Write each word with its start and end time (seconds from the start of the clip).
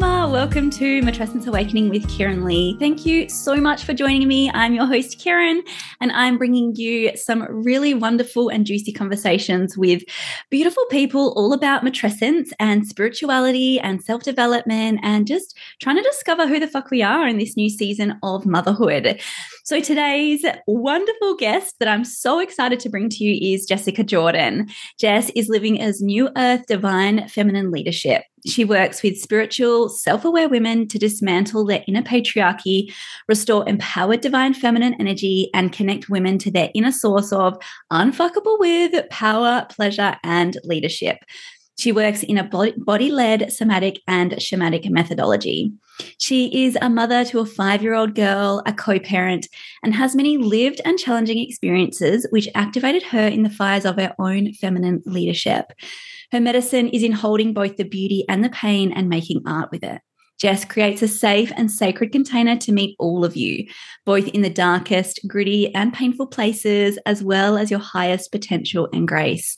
Dharma. 0.00 0.26
Welcome 0.32 0.70
to 0.70 1.02
Matrescence 1.02 1.46
Awakening 1.46 1.90
with 1.90 2.08
Kieran 2.08 2.46
Lee. 2.46 2.78
Thank 2.78 3.04
you 3.04 3.28
so 3.28 3.56
much 3.56 3.84
for 3.84 3.92
joining 3.92 4.26
me. 4.26 4.50
I'm 4.54 4.72
your 4.72 4.86
host, 4.86 5.18
Kieran, 5.18 5.62
and 6.00 6.10
I'm 6.12 6.38
bringing 6.38 6.74
you 6.76 7.14
some 7.14 7.42
really 7.50 7.92
wonderful 7.92 8.48
and 8.48 8.64
juicy 8.64 8.90
conversations 8.90 9.76
with 9.76 10.02
beautiful 10.48 10.82
people 10.86 11.34
all 11.36 11.52
about 11.52 11.84
matrescence 11.84 12.52
and 12.58 12.86
spirituality 12.86 13.78
and 13.80 14.02
self 14.02 14.22
development 14.22 15.00
and 15.02 15.26
just 15.26 15.54
trying 15.82 15.96
to 15.96 16.02
discover 16.02 16.48
who 16.48 16.58
the 16.58 16.68
fuck 16.68 16.90
we 16.90 17.02
are 17.02 17.28
in 17.28 17.36
this 17.36 17.54
new 17.54 17.68
season 17.68 18.18
of 18.22 18.46
motherhood. 18.46 19.20
So, 19.64 19.78
today's 19.80 20.42
wonderful 20.66 21.36
guest 21.36 21.74
that 21.80 21.88
I'm 21.88 22.06
so 22.06 22.38
excited 22.38 22.80
to 22.80 22.88
bring 22.88 23.10
to 23.10 23.24
you 23.24 23.54
is 23.54 23.66
Jessica 23.66 24.04
Jordan. 24.04 24.70
Jess 24.98 25.30
is 25.36 25.50
living 25.50 25.82
as 25.82 26.00
New 26.00 26.30
Earth 26.34 26.64
Divine 26.66 27.28
Feminine 27.28 27.70
Leadership. 27.70 28.22
She 28.46 28.64
works 28.64 29.02
with 29.02 29.18
spiritual, 29.18 29.88
self 29.88 30.24
aware 30.24 30.48
women 30.48 30.88
to 30.88 30.98
dismantle 30.98 31.64
their 31.64 31.84
inner 31.86 32.02
patriarchy, 32.02 32.92
restore 33.28 33.68
empowered 33.68 34.20
divine 34.20 34.54
feminine 34.54 34.94
energy, 34.94 35.48
and 35.54 35.72
connect 35.72 36.08
women 36.10 36.38
to 36.38 36.50
their 36.50 36.70
inner 36.74 36.92
source 36.92 37.32
of 37.32 37.56
unfuckable 37.92 38.58
with 38.58 39.08
power, 39.10 39.66
pleasure, 39.70 40.16
and 40.24 40.56
leadership. 40.64 41.18
She 41.78 41.92
works 41.92 42.22
in 42.22 42.38
a 42.38 42.44
body 42.44 43.10
led 43.10 43.52
somatic 43.52 44.00
and 44.06 44.32
shamanic 44.32 44.88
methodology. 44.90 45.72
She 46.18 46.64
is 46.66 46.76
a 46.80 46.90
mother 46.90 47.24
to 47.26 47.40
a 47.40 47.46
five 47.46 47.82
year 47.82 47.94
old 47.94 48.14
girl, 48.14 48.62
a 48.66 48.72
co 48.72 48.98
parent, 48.98 49.48
and 49.82 49.94
has 49.94 50.14
many 50.14 50.36
lived 50.36 50.80
and 50.84 50.98
challenging 50.98 51.38
experiences 51.38 52.26
which 52.30 52.48
activated 52.54 53.04
her 53.04 53.26
in 53.26 53.42
the 53.42 53.50
fires 53.50 53.84
of 53.84 53.96
her 53.96 54.14
own 54.18 54.52
feminine 54.52 55.02
leadership. 55.06 55.72
Her 56.32 56.40
medicine 56.40 56.88
is 56.88 57.02
in 57.02 57.12
holding 57.12 57.52
both 57.52 57.76
the 57.76 57.84
beauty 57.84 58.24
and 58.26 58.42
the 58.42 58.48
pain 58.48 58.90
and 58.90 59.08
making 59.08 59.42
art 59.46 59.70
with 59.70 59.84
it. 59.84 60.00
Jess 60.40 60.64
creates 60.64 61.02
a 61.02 61.08
safe 61.08 61.52
and 61.56 61.70
sacred 61.70 62.10
container 62.10 62.56
to 62.56 62.72
meet 62.72 62.96
all 62.98 63.24
of 63.24 63.36
you, 63.36 63.66
both 64.04 64.26
in 64.28 64.40
the 64.40 64.50
darkest, 64.50 65.20
gritty, 65.28 65.72
and 65.74 65.92
painful 65.92 66.26
places, 66.26 66.98
as 67.06 67.22
well 67.22 67.56
as 67.56 67.70
your 67.70 67.78
highest 67.78 68.32
potential 68.32 68.88
and 68.92 69.06
grace. 69.06 69.56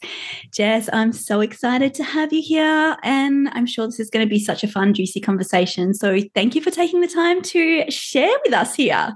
Jess, 0.52 0.90
I'm 0.92 1.12
so 1.12 1.40
excited 1.40 1.94
to 1.94 2.04
have 2.04 2.34
you 2.34 2.42
here, 2.42 2.96
and 3.02 3.48
I'm 3.52 3.66
sure 3.66 3.86
this 3.86 4.00
is 4.00 4.10
going 4.10 4.26
to 4.26 4.30
be 4.30 4.38
such 4.38 4.62
a 4.62 4.68
fun, 4.68 4.92
juicy 4.92 5.20
conversation. 5.20 5.94
So, 5.94 6.18
thank 6.34 6.54
you 6.54 6.60
for 6.60 6.70
taking 6.70 7.00
the 7.00 7.08
time 7.08 7.40
to 7.42 7.90
share 7.90 8.36
with 8.44 8.52
us 8.52 8.74
here. 8.74 9.14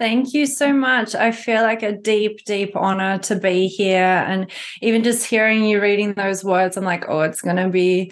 Thank 0.00 0.32
you 0.32 0.46
so 0.46 0.72
much. 0.72 1.14
I 1.14 1.30
feel 1.30 1.60
like 1.60 1.82
a 1.82 1.92
deep, 1.92 2.46
deep 2.46 2.74
honor 2.74 3.18
to 3.18 3.36
be 3.36 3.68
here. 3.68 4.24
And 4.26 4.50
even 4.80 5.04
just 5.04 5.26
hearing 5.26 5.62
you 5.62 5.78
reading 5.78 6.14
those 6.14 6.42
words, 6.42 6.78
I'm 6.78 6.84
like, 6.84 7.04
oh, 7.06 7.20
it's 7.20 7.42
going 7.42 7.56
to 7.56 7.68
be 7.68 8.10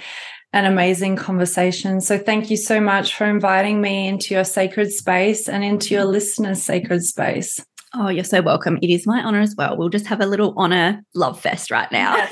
an 0.53 0.67
amazing 0.67 1.17
conversation. 1.17 2.03
So 2.03 2.19
thank 2.19 2.51
you 2.51 2.59
so 2.59 2.79
much 2.79 3.15
for 3.15 3.25
inviting 3.25 3.81
me 3.81 4.07
into 4.07 4.35
your 4.35 4.45
sacred 4.45 4.93
space 4.93 5.49
and 5.49 5.65
into 5.65 5.95
your 5.95 6.05
listeners' 6.05 6.63
sacred 6.63 7.05
space. 7.05 7.59
Oh, 7.95 8.11
you're 8.11 8.23
so 8.23 8.43
welcome. 8.43 8.79
It 8.83 8.91
is 8.91 9.07
my 9.07 9.23
honor 9.23 9.41
as 9.41 9.55
well. 9.57 9.79
We'll 9.79 9.89
just 9.89 10.09
have 10.09 10.21
a 10.21 10.27
little 10.27 10.53
honor 10.59 11.03
love 11.15 11.41
fest 11.41 11.71
right 11.71 11.91
now. 11.91 12.17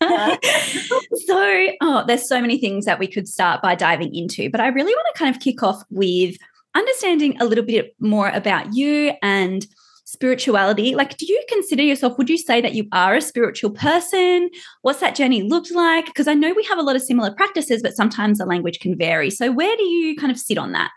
so, 0.00 1.66
oh, 1.82 2.02
there's 2.08 2.28
so 2.28 2.40
many 2.40 2.58
things 2.58 2.84
that 2.86 2.98
we 2.98 3.06
could 3.06 3.28
start 3.28 3.62
by 3.62 3.76
diving 3.76 4.12
into, 4.12 4.50
but 4.50 4.60
I 4.60 4.66
really 4.66 4.92
want 4.92 5.06
to 5.14 5.18
kind 5.20 5.32
of 5.32 5.40
kick 5.40 5.62
off 5.62 5.84
with 5.90 6.34
understanding 6.74 7.40
a 7.40 7.44
little 7.44 7.64
bit 7.64 7.94
more 8.00 8.28
about 8.28 8.74
you 8.74 9.12
and 9.22 9.66
spirituality 10.04 10.94
like 10.94 11.16
do 11.16 11.24
you 11.26 11.42
consider 11.48 11.82
yourself 11.82 12.18
would 12.18 12.28
you 12.28 12.36
say 12.36 12.60
that 12.60 12.74
you 12.74 12.86
are 12.92 13.14
a 13.14 13.20
spiritual 13.20 13.70
person 13.70 14.50
what's 14.82 15.00
that 15.00 15.14
journey 15.14 15.42
looked 15.42 15.70
like 15.72 16.04
because 16.04 16.28
i 16.28 16.34
know 16.34 16.52
we 16.54 16.64
have 16.64 16.78
a 16.78 16.82
lot 16.82 16.94
of 16.94 17.02
similar 17.02 17.32
practices 17.34 17.82
but 17.82 17.96
sometimes 17.96 18.36
the 18.36 18.44
language 18.44 18.78
can 18.78 18.96
vary 18.96 19.30
so 19.30 19.50
where 19.50 19.74
do 19.76 19.84
you 19.84 20.14
kind 20.16 20.30
of 20.30 20.38
sit 20.38 20.58
on 20.58 20.72
that 20.72 20.90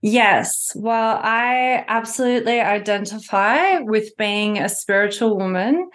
Yes. 0.00 0.70
Well, 0.76 1.18
I 1.22 1.84
absolutely 1.88 2.60
identify 2.60 3.80
with 3.80 4.16
being 4.16 4.58
a 4.58 4.68
spiritual 4.68 5.36
woman. 5.36 5.90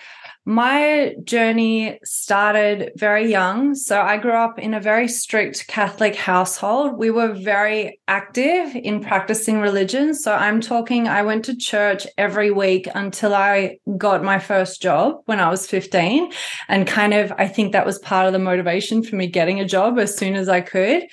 My 0.46 1.16
journey 1.24 2.00
started 2.04 2.92
very 2.98 3.31
young. 3.31 3.76
So 3.76 4.02
I 4.02 4.18
grew 4.18 4.34
up 4.34 4.59
in 4.59 4.74
a 4.74 4.81
very 4.81 5.08
strict 5.08 5.68
Catholic 5.68 6.16
household. 6.16 6.98
We 6.98 7.12
were 7.12 7.31
very 7.31 8.02
active 8.09 8.76
in 8.76 9.02
practicing 9.02 9.62
religion. 9.62 10.14
So 10.14 10.34
I'm 10.34 10.59
talking, 10.59 11.08
I 11.08 11.22
went 11.22 11.46
to 11.46 11.56
church 11.56 12.06
every 12.18 12.52
week 12.52 12.90
until 12.94 13.34
I 13.34 13.78
got 13.98 14.22
my 14.22 14.38
first 14.38 14.82
job 14.82 15.22
when 15.28 15.40
I 15.40 15.50
was 15.50 15.66
15. 15.66 16.34
And 16.68 16.86
kind 16.86 17.14
of, 17.14 17.32
I 17.38 17.48
think 17.48 17.72
that 17.72 17.86
was 17.86 18.00
part 18.00 18.28
of 18.28 18.34
the 18.34 18.40
motivation 18.40 19.02
for 19.02 19.16
me 19.16 19.28
getting 19.28 19.62
a 19.62 19.66
job 19.66 19.98
as 19.98 20.18
soon 20.18 20.36
as 20.36 20.50
I 20.50 20.59
could. 20.59 21.03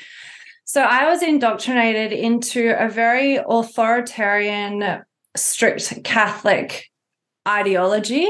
So 0.64 0.82
I 0.82 1.08
was 1.08 1.22
indoctrinated 1.22 2.12
into 2.12 2.74
a 2.76 2.88
very 2.88 3.36
authoritarian, 3.36 5.02
strict 5.36 6.02
Catholic 6.02 6.86
ideology 7.46 8.28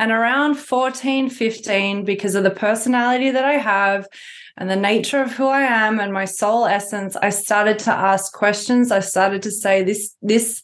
and 0.00 0.12
around 0.12 0.54
14, 0.54 1.28
15, 1.28 2.06
because 2.06 2.34
of 2.34 2.42
the 2.42 2.50
personality 2.50 3.30
that 3.32 3.44
I 3.44 3.58
have 3.58 4.08
and 4.56 4.70
the 4.70 4.74
nature 4.74 5.20
of 5.20 5.32
who 5.32 5.46
I 5.46 5.60
am 5.60 6.00
and 6.00 6.10
my 6.10 6.24
soul 6.24 6.64
essence, 6.64 7.16
I 7.16 7.28
started 7.28 7.78
to 7.80 7.90
ask 7.90 8.32
questions. 8.32 8.90
I 8.90 9.00
started 9.00 9.42
to 9.42 9.50
say, 9.50 9.84
this, 9.84 10.16
this 10.22 10.62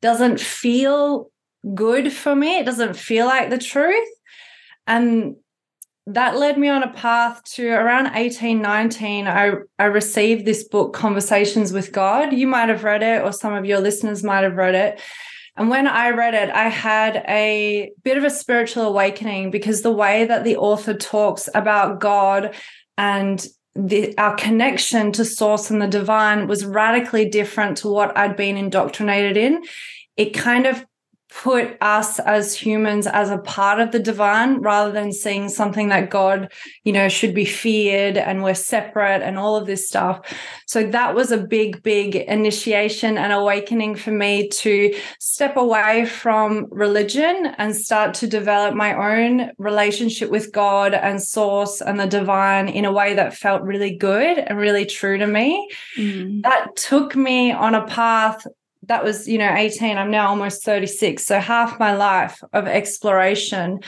doesn't 0.00 0.38
feel 0.38 1.32
good 1.74 2.12
for 2.12 2.36
me. 2.36 2.60
It 2.60 2.64
doesn't 2.64 2.94
feel 2.94 3.26
like 3.26 3.50
the 3.50 3.58
truth. 3.58 4.08
And 4.86 5.34
that 6.06 6.36
led 6.36 6.56
me 6.56 6.68
on 6.68 6.84
a 6.84 6.92
path 6.92 7.42
to 7.54 7.70
around 7.70 8.12
18, 8.14 8.62
19. 8.62 9.26
I, 9.26 9.50
I 9.80 9.84
received 9.86 10.46
this 10.46 10.62
book, 10.62 10.92
Conversations 10.92 11.72
with 11.72 11.90
God. 11.90 12.32
You 12.32 12.46
might 12.46 12.68
have 12.68 12.84
read 12.84 13.02
it, 13.02 13.24
or 13.24 13.32
some 13.32 13.52
of 13.52 13.64
your 13.64 13.80
listeners 13.80 14.22
might 14.22 14.44
have 14.44 14.54
read 14.54 14.76
it. 14.76 15.00
And 15.56 15.68
when 15.68 15.86
I 15.86 16.10
read 16.10 16.34
it, 16.34 16.50
I 16.50 16.68
had 16.68 17.16
a 17.28 17.90
bit 18.02 18.16
of 18.16 18.24
a 18.24 18.30
spiritual 18.30 18.84
awakening 18.84 19.50
because 19.50 19.82
the 19.82 19.92
way 19.92 20.24
that 20.26 20.44
the 20.44 20.56
author 20.56 20.94
talks 20.94 21.48
about 21.54 22.00
God 22.00 22.54
and 22.96 23.44
the, 23.74 24.16
our 24.18 24.34
connection 24.36 25.12
to 25.12 25.24
source 25.24 25.70
and 25.70 25.80
the 25.80 25.86
divine 25.86 26.46
was 26.46 26.64
radically 26.64 27.28
different 27.28 27.78
to 27.78 27.88
what 27.88 28.16
I'd 28.16 28.36
been 28.36 28.56
indoctrinated 28.56 29.36
in. 29.36 29.62
It 30.16 30.34
kind 30.34 30.66
of 30.66 30.84
put 31.30 31.76
us 31.80 32.18
as 32.20 32.54
humans 32.54 33.06
as 33.06 33.30
a 33.30 33.38
part 33.38 33.80
of 33.80 33.92
the 33.92 33.98
divine 33.98 34.60
rather 34.60 34.90
than 34.90 35.12
seeing 35.12 35.48
something 35.48 35.88
that 35.88 36.10
God, 36.10 36.52
you 36.84 36.92
know, 36.92 37.08
should 37.08 37.34
be 37.34 37.44
feared 37.44 38.16
and 38.16 38.42
we're 38.42 38.54
separate 38.54 39.22
and 39.22 39.38
all 39.38 39.56
of 39.56 39.66
this 39.66 39.86
stuff. 39.86 40.20
So 40.66 40.84
that 40.88 41.14
was 41.14 41.30
a 41.30 41.38
big, 41.38 41.82
big 41.82 42.16
initiation 42.16 43.16
and 43.16 43.32
awakening 43.32 43.94
for 43.96 44.10
me 44.10 44.48
to 44.48 44.94
step 45.20 45.56
away 45.56 46.04
from 46.06 46.66
religion 46.70 47.54
and 47.58 47.74
start 47.76 48.14
to 48.14 48.26
develop 48.26 48.74
my 48.74 48.94
own 48.94 49.52
relationship 49.58 50.30
with 50.30 50.52
God 50.52 50.94
and 50.94 51.22
source 51.22 51.80
and 51.80 51.98
the 51.98 52.06
divine 52.06 52.68
in 52.68 52.84
a 52.84 52.92
way 52.92 53.14
that 53.14 53.34
felt 53.34 53.62
really 53.62 53.96
good 53.96 54.38
and 54.38 54.58
really 54.58 54.84
true 54.84 55.18
to 55.18 55.26
me. 55.26 55.68
Mm. 55.96 56.42
That 56.42 56.74
took 56.76 57.14
me 57.14 57.52
on 57.52 57.74
a 57.74 57.86
path 57.86 58.46
that 58.90 59.04
was 59.04 59.28
you 59.28 59.38
know 59.38 59.54
18 59.54 59.96
i'm 59.96 60.10
now 60.10 60.28
almost 60.28 60.64
36 60.64 61.24
so 61.24 61.38
half 61.38 61.78
my 61.78 61.94
life 61.94 62.42
of 62.52 62.66
exploration. 62.66 63.78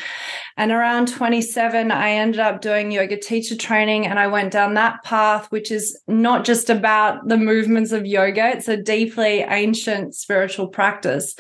And 0.57 0.71
around 0.71 1.09
27 1.09 1.91
i 1.91 2.11
ended 2.13 2.39
up 2.39 2.61
doing 2.61 2.93
yoga 2.93 3.19
teacher 3.19 3.57
training 3.57 4.07
and 4.07 4.19
i 4.21 4.29
went 4.29 4.53
down 4.53 4.75
that 4.75 5.03
path 5.03 5.51
which 5.51 5.73
is 5.73 6.01
not 6.07 6.45
just 6.45 6.71
about 6.71 7.27
the 7.27 7.37
movements 7.37 7.91
of 7.91 8.07
yoga 8.07 8.51
it's 8.51 8.69
a 8.69 8.77
deeply 8.77 9.41
ancient 9.41 10.15
spiritual 10.15 10.69
practice. 10.69 11.35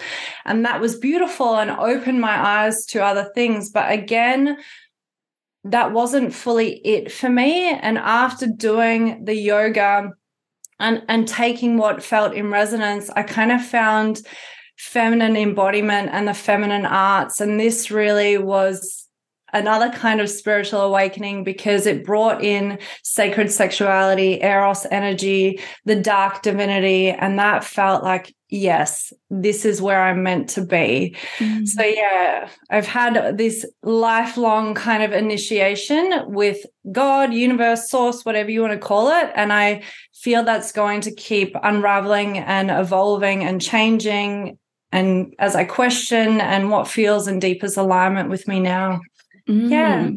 And 0.44 0.64
that 0.64 0.80
was 0.80 0.98
beautiful 0.98 1.54
and 1.54 1.70
opened 1.70 2.20
my 2.20 2.36
eyes 2.36 2.84
to 2.86 3.04
other 3.04 3.30
things. 3.34 3.70
But 3.70 3.92
again 3.92 4.56
that 5.64 5.92
wasn't 5.92 6.34
fully 6.34 6.80
it 6.84 7.12
for 7.12 7.28
me. 7.28 7.70
And 7.70 7.96
after 7.96 8.48
doing 8.48 9.24
the 9.24 9.36
yoga 9.36 10.10
and 10.82 11.02
and 11.08 11.26
taking 11.26 11.78
what 11.78 12.02
felt 12.02 12.34
in 12.34 12.50
resonance 12.50 13.08
i 13.10 13.22
kind 13.22 13.50
of 13.52 13.64
found 13.64 14.22
feminine 14.82 15.36
embodiment 15.36 16.10
and 16.12 16.26
the 16.26 16.34
feminine 16.34 16.84
arts. 16.84 17.40
And 17.40 17.58
this 17.58 17.90
really 17.92 18.36
was 18.36 19.01
another 19.52 19.90
kind 19.90 20.20
of 20.20 20.30
spiritual 20.30 20.80
awakening 20.80 21.44
because 21.44 21.86
it 21.86 22.04
brought 22.04 22.42
in 22.42 22.78
sacred 23.02 23.50
sexuality, 23.50 24.40
eros 24.42 24.86
energy, 24.90 25.60
the 25.84 25.96
dark 25.96 26.42
divinity. 26.42 27.10
And 27.10 27.38
that 27.38 27.64
felt 27.64 28.02
like, 28.02 28.34
yes, 28.48 29.12
this 29.30 29.64
is 29.64 29.80
where 29.80 30.02
I'm 30.02 30.22
meant 30.22 30.50
to 30.50 30.64
be. 30.64 31.16
Mm-hmm. 31.38 31.64
So, 31.64 31.82
yeah, 31.82 32.48
I've 32.70 32.86
had 32.86 33.38
this 33.38 33.66
lifelong 33.82 34.74
kind 34.74 35.02
of 35.02 35.12
initiation 35.12 36.24
with 36.26 36.64
God, 36.90 37.32
universe, 37.32 37.88
source, 37.88 38.24
whatever 38.24 38.50
you 38.50 38.60
want 38.60 38.74
to 38.74 38.78
call 38.78 39.08
it. 39.08 39.30
And 39.34 39.52
I 39.52 39.82
feel 40.14 40.44
that's 40.44 40.72
going 40.72 41.00
to 41.02 41.14
keep 41.14 41.56
unraveling 41.62 42.38
and 42.38 42.70
evolving 42.70 43.42
and 43.44 43.60
changing. 43.60 44.58
And 44.92 45.34
as 45.38 45.56
I 45.56 45.64
question 45.64 46.40
and 46.40 46.70
what 46.70 46.86
feels 46.86 47.26
in 47.26 47.38
deepest 47.38 47.76
alignment 47.76 48.28
with 48.28 48.46
me 48.46 48.60
now. 48.60 49.00
Mm. 49.48 49.70
Yeah. 49.70 50.10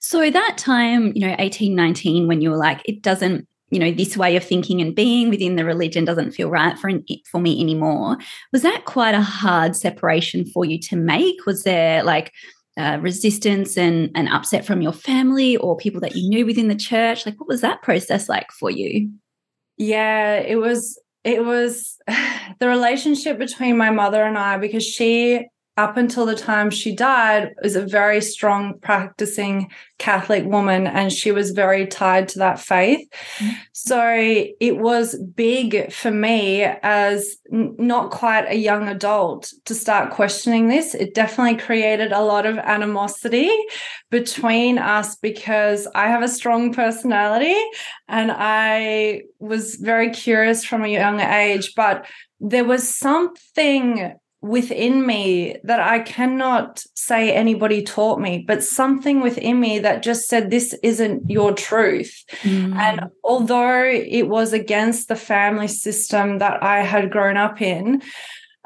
So 0.00 0.30
that 0.30 0.58
time, 0.58 1.12
you 1.14 1.26
know, 1.26 1.36
eighteen, 1.38 1.74
nineteen, 1.74 2.26
when 2.26 2.40
you 2.40 2.50
were 2.50 2.56
like, 2.56 2.82
it 2.84 3.02
doesn't 3.02 3.46
you 3.72 3.78
know 3.78 3.90
this 3.90 4.16
way 4.16 4.36
of 4.36 4.44
thinking 4.44 4.80
and 4.80 4.94
being 4.94 5.30
within 5.30 5.56
the 5.56 5.64
religion 5.64 6.04
doesn't 6.04 6.32
feel 6.32 6.50
right 6.50 6.78
for 6.78 6.90
for 7.28 7.40
me 7.40 7.60
anymore 7.60 8.18
was 8.52 8.62
that 8.62 8.84
quite 8.84 9.14
a 9.14 9.22
hard 9.22 9.74
separation 9.74 10.44
for 10.44 10.64
you 10.64 10.78
to 10.78 10.94
make 10.94 11.46
was 11.46 11.64
there 11.64 12.04
like 12.04 12.32
uh, 12.78 12.98
resistance 13.00 13.76
and, 13.76 14.10
and 14.14 14.28
upset 14.28 14.64
from 14.64 14.80
your 14.80 14.92
family 14.92 15.56
or 15.58 15.76
people 15.76 16.00
that 16.00 16.16
you 16.16 16.28
knew 16.28 16.46
within 16.46 16.68
the 16.68 16.74
church 16.74 17.26
like 17.26 17.38
what 17.40 17.48
was 17.48 17.62
that 17.62 17.82
process 17.82 18.28
like 18.28 18.50
for 18.52 18.70
you 18.70 19.10
yeah 19.78 20.34
it 20.34 20.56
was 20.56 21.00
it 21.24 21.44
was 21.44 21.98
the 22.58 22.68
relationship 22.68 23.38
between 23.38 23.76
my 23.76 23.90
mother 23.90 24.22
and 24.22 24.36
i 24.36 24.58
because 24.58 24.84
she 24.84 25.46
up 25.78 25.96
until 25.96 26.26
the 26.26 26.36
time 26.36 26.70
she 26.70 26.94
died 26.94 27.54
was 27.62 27.76
a 27.76 27.86
very 27.86 28.20
strong 28.20 28.78
practicing 28.80 29.70
catholic 29.98 30.44
woman 30.44 30.86
and 30.86 31.10
she 31.10 31.32
was 31.32 31.52
very 31.52 31.86
tied 31.86 32.28
to 32.28 32.38
that 32.38 32.60
faith 32.60 33.08
mm-hmm. 33.38 33.52
so 33.72 34.44
it 34.60 34.76
was 34.76 35.18
big 35.34 35.90
for 35.90 36.10
me 36.10 36.62
as 36.82 37.36
n- 37.52 37.74
not 37.78 38.10
quite 38.10 38.46
a 38.48 38.56
young 38.56 38.88
adult 38.88 39.52
to 39.64 39.74
start 39.74 40.12
questioning 40.12 40.68
this 40.68 40.94
it 40.94 41.14
definitely 41.14 41.56
created 41.56 42.12
a 42.12 42.22
lot 42.22 42.44
of 42.44 42.58
animosity 42.58 43.50
between 44.10 44.76
us 44.78 45.16
because 45.16 45.88
i 45.94 46.08
have 46.08 46.22
a 46.22 46.28
strong 46.28 46.72
personality 46.74 47.58
and 48.08 48.30
i 48.34 49.22
was 49.38 49.76
very 49.76 50.10
curious 50.10 50.64
from 50.64 50.84
a 50.84 50.88
young 50.88 51.20
age 51.20 51.72
but 51.74 52.04
there 52.40 52.64
was 52.64 52.86
something 52.86 54.12
within 54.42 55.06
me 55.06 55.56
that 55.62 55.80
I 55.80 56.00
cannot 56.00 56.84
say 56.94 57.32
anybody 57.32 57.82
taught 57.82 58.20
me, 58.20 58.44
but 58.46 58.62
something 58.62 59.20
within 59.20 59.60
me 59.60 59.78
that 59.78 60.02
just 60.02 60.28
said, 60.28 60.50
This 60.50 60.74
isn't 60.82 61.30
your 61.30 61.54
truth. 61.54 62.12
Mm. 62.42 62.74
And 62.76 63.00
although 63.24 63.84
it 63.84 64.28
was 64.28 64.52
against 64.52 65.08
the 65.08 65.16
family 65.16 65.68
system 65.68 66.38
that 66.38 66.62
I 66.62 66.80
had 66.80 67.10
grown 67.10 67.36
up 67.36 67.62
in, 67.62 68.02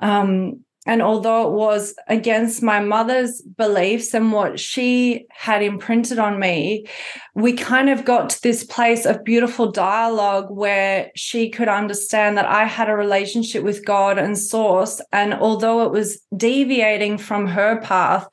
um, 0.00 0.64
and 0.86 1.02
although 1.02 1.48
it 1.48 1.52
was 1.52 1.94
against 2.06 2.62
my 2.62 2.78
mother's 2.78 3.42
beliefs 3.42 4.14
and 4.14 4.32
what 4.32 4.60
she 4.60 5.26
had 5.30 5.60
imprinted 5.62 6.20
on 6.20 6.38
me, 6.38 6.86
we 7.34 7.54
kind 7.54 7.90
of 7.90 8.04
got 8.04 8.30
to 8.30 8.42
this 8.42 8.62
place 8.62 9.04
of 9.04 9.24
beautiful 9.24 9.72
dialogue 9.72 10.46
where 10.48 11.10
she 11.16 11.50
could 11.50 11.68
understand 11.68 12.38
that 12.38 12.46
I 12.46 12.64
had 12.64 12.88
a 12.88 12.94
relationship 12.94 13.64
with 13.64 13.84
God 13.84 14.16
and 14.16 14.38
Source. 14.38 15.00
And 15.12 15.34
although 15.34 15.84
it 15.84 15.90
was 15.90 16.20
deviating 16.36 17.18
from 17.18 17.48
her 17.48 17.80
path, 17.80 18.28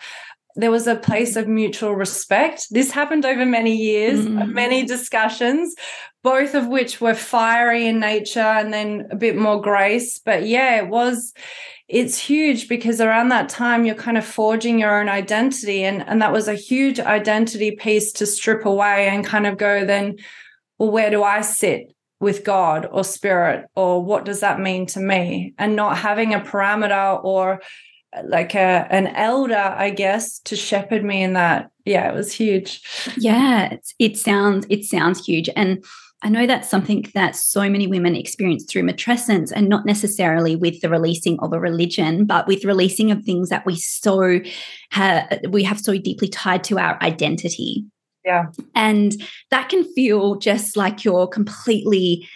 there 0.55 0.69
was 0.69 0.85
a 0.85 0.95
place 0.95 1.35
of 1.35 1.47
mutual 1.47 1.95
respect. 1.95 2.67
This 2.69 2.91
happened 2.91 3.25
over 3.25 3.44
many 3.47 3.75
years, 3.75 4.23
mm. 4.23 4.51
many 4.51 4.85
discussions, 4.85 5.73
both 6.21 6.53
of 6.53 6.67
which 6.67 7.01
were 7.01 7.15
fiery 7.15 7.88
in 7.88 8.00
nature 8.00 8.39
and 8.39 8.71
then 8.71 9.07
a 9.09 9.15
bit 9.15 9.35
more 9.35 9.59
grace. 9.59 10.19
But 10.19 10.45
yeah, 10.45 10.77
it 10.77 10.89
was 10.89 11.33
it's 11.88 12.18
huge 12.18 12.69
because 12.69 13.01
around 13.01 13.30
that 13.30 13.50
time 13.50 13.85
you're 13.85 13.95
kind 13.95 14.18
of 14.18 14.25
forging 14.25 14.80
your 14.80 15.00
own 15.00 15.09
identity. 15.09 15.83
And 15.83 16.07
and 16.07 16.21
that 16.21 16.31
was 16.31 16.47
a 16.47 16.53
huge 16.53 17.00
identity 17.00 17.71
piece 17.71 18.12
to 18.13 18.25
strip 18.25 18.65
away 18.65 19.07
and 19.07 19.25
kind 19.25 19.45
of 19.45 19.57
go 19.57 19.85
then 19.85 20.18
well 20.77 20.91
where 20.91 21.09
do 21.09 21.24
i 21.24 21.41
sit 21.41 21.94
with 22.19 22.45
god 22.45 22.88
or 22.91 23.03
spirit? 23.03 23.65
Or 23.75 24.03
what 24.03 24.24
does 24.24 24.39
that 24.39 24.59
mean 24.59 24.85
to 24.88 25.00
me? 25.00 25.53
And 25.57 25.75
not 25.75 25.97
having 25.97 26.33
a 26.33 26.39
parameter 26.39 27.24
or 27.24 27.62
like 28.25 28.53
a 28.53 28.88
an 28.91 29.07
elder 29.07 29.56
i 29.56 29.89
guess 29.89 30.38
to 30.39 30.56
shepherd 30.56 31.03
me 31.03 31.21
in 31.24 31.33
that. 31.33 31.69
Yeah 31.83 32.09
it 32.09 32.15
was 32.15 32.31
huge. 32.31 32.81
Yeah 33.18 33.75
it 34.00 34.18
sounds 34.18 34.65
it 34.69 34.86
sounds 34.86 35.25
huge. 35.25 35.50
And 35.56 35.83
I 36.23 36.29
know 36.29 36.47
that's 36.47 36.69
something 36.69 37.05
that 37.13 37.35
so 37.35 37.69
many 37.69 37.85
women 37.85 38.15
experience 38.15 38.63
through 38.63 38.83
matrescence 38.83 39.51
and 39.53 39.67
not 39.67 39.85
necessarily 39.85 40.55
with 40.55 40.79
the 40.79 40.89
releasing 40.89 41.37
of 41.41 41.51
a 41.51 41.59
religion, 41.59 42.25
but 42.25 42.47
with 42.47 42.63
releasing 42.63 43.11
of 43.11 43.23
things 43.23 43.49
that 43.49 43.65
we 43.65 43.75
so 43.75 44.39
have, 44.91 45.41
we 45.49 45.63
have 45.63 45.81
so 45.81 45.97
deeply 45.97 46.29
tied 46.29 46.63
to 46.65 46.79
our 46.79 46.97
identity. 47.03 47.83
Yeah. 48.23 48.45
And 48.73 49.21
that 49.51 49.67
can 49.67 49.83
feel 49.93 50.35
just 50.35 50.77
like 50.77 51.03
you're 51.03 51.27
completely 51.27 52.27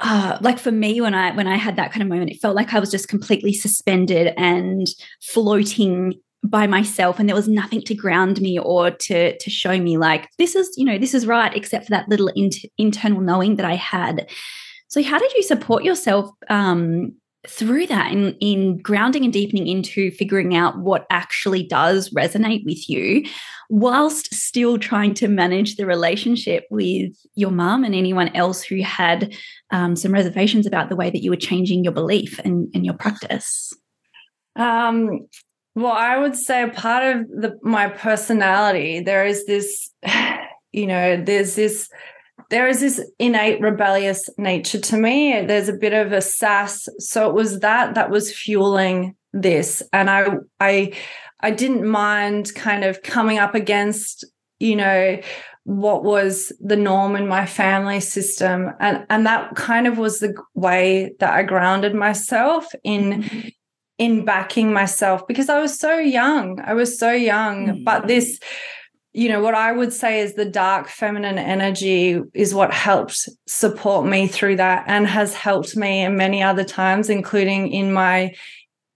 uh, 0.00 0.38
like 0.40 0.60
for 0.60 0.70
me 0.70 1.00
when 1.00 1.12
i 1.12 1.32
when 1.32 1.48
i 1.48 1.56
had 1.56 1.74
that 1.74 1.90
kind 1.90 2.02
of 2.02 2.08
moment 2.08 2.30
it 2.30 2.40
felt 2.40 2.54
like 2.54 2.72
i 2.72 2.78
was 2.78 2.88
just 2.88 3.08
completely 3.08 3.52
suspended 3.52 4.32
and 4.36 4.86
floating 5.20 6.14
by 6.44 6.66
myself 6.66 7.18
and 7.18 7.28
there 7.28 7.36
was 7.36 7.48
nothing 7.48 7.82
to 7.82 7.94
ground 7.94 8.40
me 8.40 8.58
or 8.58 8.90
to 8.90 9.36
to 9.38 9.50
show 9.50 9.78
me 9.78 9.98
like 9.98 10.28
this 10.38 10.54
is 10.54 10.72
you 10.76 10.84
know 10.84 10.96
this 10.96 11.12
is 11.12 11.26
right 11.26 11.54
except 11.54 11.84
for 11.84 11.90
that 11.90 12.08
little 12.08 12.28
in- 12.28 12.50
internal 12.76 13.20
knowing 13.20 13.56
that 13.56 13.66
i 13.66 13.74
had. 13.74 14.28
So 14.90 15.02
how 15.02 15.18
did 15.18 15.32
you 15.34 15.42
support 15.42 15.84
yourself 15.84 16.30
um, 16.48 17.12
through 17.46 17.86
that 17.86 18.10
in 18.12 18.34
in 18.40 18.78
grounding 18.78 19.24
and 19.24 19.32
deepening 19.32 19.66
into 19.66 20.10
figuring 20.12 20.56
out 20.56 20.78
what 20.78 21.06
actually 21.10 21.62
does 21.62 22.10
resonate 22.10 22.64
with 22.64 22.88
you 22.88 23.24
whilst 23.70 24.34
still 24.34 24.78
trying 24.78 25.14
to 25.14 25.28
manage 25.28 25.76
the 25.76 25.86
relationship 25.86 26.64
with 26.70 27.12
your 27.34 27.50
mum 27.50 27.84
and 27.84 27.94
anyone 27.94 28.34
else 28.34 28.62
who 28.62 28.82
had 28.82 29.34
um, 29.70 29.94
some 29.94 30.12
reservations 30.12 30.66
about 30.66 30.88
the 30.88 30.96
way 30.96 31.10
that 31.10 31.22
you 31.22 31.30
were 31.30 31.36
changing 31.36 31.84
your 31.84 31.92
belief 31.92 32.38
and, 32.40 32.68
and 32.74 32.84
your 32.84 32.94
practice? 32.94 33.72
Um, 34.56 35.28
well, 35.78 35.92
I 35.92 36.18
would 36.18 36.34
say 36.34 36.68
part 36.70 37.04
of 37.04 37.28
the, 37.28 37.56
my 37.62 37.88
personality, 37.88 39.00
there 39.00 39.24
is 39.24 39.46
this, 39.46 39.90
you 40.72 40.86
know, 40.86 41.22
there's 41.22 41.54
this, 41.54 41.88
there 42.50 42.66
is 42.66 42.80
this 42.80 43.00
innate 43.20 43.60
rebellious 43.60 44.28
nature 44.38 44.80
to 44.80 44.96
me. 44.96 45.40
There's 45.42 45.68
a 45.68 45.74
bit 45.74 45.92
of 45.92 46.12
a 46.12 46.20
sass. 46.20 46.88
So 46.98 47.28
it 47.28 47.34
was 47.34 47.60
that 47.60 47.94
that 47.94 48.10
was 48.10 48.34
fueling 48.34 49.14
this. 49.32 49.82
And 49.92 50.10
I, 50.10 50.30
I, 50.58 50.94
I 51.40 51.52
didn't 51.52 51.88
mind 51.88 52.52
kind 52.56 52.82
of 52.82 53.02
coming 53.02 53.38
up 53.38 53.54
against, 53.54 54.24
you 54.58 54.74
know, 54.74 55.20
what 55.62 56.02
was 56.02 56.52
the 56.60 56.76
norm 56.76 57.14
in 57.14 57.28
my 57.28 57.44
family 57.44 58.00
system 58.00 58.70
and 58.80 59.04
and 59.10 59.26
that 59.26 59.54
kind 59.54 59.86
of 59.86 59.98
was 59.98 60.18
the 60.18 60.34
way 60.54 61.12
that 61.20 61.34
I 61.34 61.42
grounded 61.42 61.94
myself 61.94 62.64
in 62.84 63.22
mm-hmm 63.22 63.48
in 63.98 64.24
backing 64.24 64.72
myself 64.72 65.26
because 65.26 65.48
I 65.48 65.60
was 65.60 65.78
so 65.78 65.98
young. 65.98 66.60
I 66.60 66.74
was 66.74 66.98
so 66.98 67.10
young. 67.10 67.66
Mm. 67.66 67.84
But 67.84 68.06
this, 68.06 68.38
you 69.12 69.28
know, 69.28 69.40
what 69.40 69.54
I 69.54 69.72
would 69.72 69.92
say 69.92 70.20
is 70.20 70.34
the 70.34 70.44
dark 70.44 70.88
feminine 70.88 71.38
energy 71.38 72.20
is 72.32 72.54
what 72.54 72.72
helped 72.72 73.28
support 73.46 74.06
me 74.06 74.28
through 74.28 74.56
that 74.56 74.84
and 74.86 75.06
has 75.06 75.34
helped 75.34 75.76
me 75.76 76.02
in 76.02 76.16
many 76.16 76.42
other 76.42 76.64
times, 76.64 77.10
including 77.10 77.72
in 77.72 77.92
my 77.92 78.32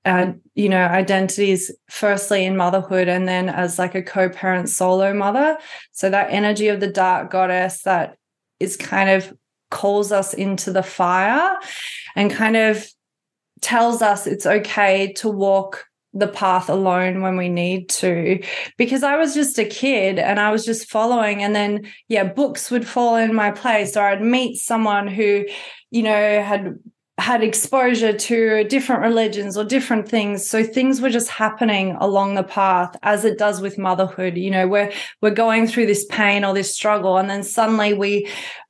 uh, 0.05 0.33
you 0.55 0.69
know, 0.69 0.85
identities, 0.85 1.71
firstly 1.89 2.45
in 2.45 2.57
motherhood 2.57 3.07
and 3.07 3.29
then 3.29 3.49
as 3.49 3.79
like 3.79 3.95
a 3.95 4.03
co 4.03 4.29
parent 4.29 4.69
solo 4.69 5.15
mother. 5.15 5.57
So 5.93 6.11
that 6.11 6.31
energy 6.31 6.69
of 6.69 6.81
the 6.81 6.89
dark 6.89 7.31
goddess 7.31 7.83
that 7.83 8.17
is 8.59 8.77
kind 8.77 9.11
of 9.11 9.33
calls 9.71 10.11
us 10.11 10.35
into 10.35 10.73
the 10.73 10.83
fire 10.83 11.57
and 12.17 12.31
kind 12.31 12.57
of 12.57 12.85
tells 13.63 14.03
us 14.03 14.27
it's 14.27 14.47
okay 14.47 15.13
to 15.15 15.29
walk 15.29 15.87
the 16.15 16.29
path 16.29 16.69
alone 16.69 17.23
when 17.23 17.37
we 17.39 17.49
need 17.49 17.89
to. 17.89 18.43
Because 18.77 19.03
i 19.03 19.17
was 19.17 19.35
just 19.35 19.59
a 19.59 19.65
kid 19.65 20.19
and 20.19 20.39
i 20.39 20.51
was 20.51 20.65
just 20.65 20.91
following 20.91 21.43
and 21.43 21.55
then 21.55 21.91
yeah 22.09 22.25
books 22.25 22.71
would 22.71 22.87
fall 22.87 23.17
in 23.17 23.35
my 23.35 23.51
place 23.51 23.97
or 23.97 24.03
i'd 24.03 24.23
meet 24.23 24.59
someone 24.59 25.09
who 25.09 25.45
you 25.91 26.03
know 26.03 26.43
had 26.43 26.79
had 27.19 27.43
exposure 27.43 28.13
to 28.13 28.65
different 28.65 29.03
religions 29.03 29.57
or 29.57 29.65
different 29.65 30.09
things 30.09 30.49
so 30.49 30.65
things 30.65 31.01
were 31.01 31.11
just 31.11 31.29
happening 31.29 31.95
along 32.01 32.35
the 32.35 32.43
path 32.43 32.97
as 33.03 33.25
it 33.25 33.39
does 33.39 33.61
with 33.61 33.79
motherhood 33.79 34.37
you 34.37 34.51
know 34.51 34.67
we're 34.67 34.91
we're 35.21 35.31
going 35.31 35.67
through 35.67 35.85
this 35.87 36.07
pain 36.07 36.43
or 36.43 36.55
this 36.55 36.75
struggle 36.75 37.19
and 37.19 37.29
then 37.29 37.43
suddenly 37.43 37.93
we 37.93 38.27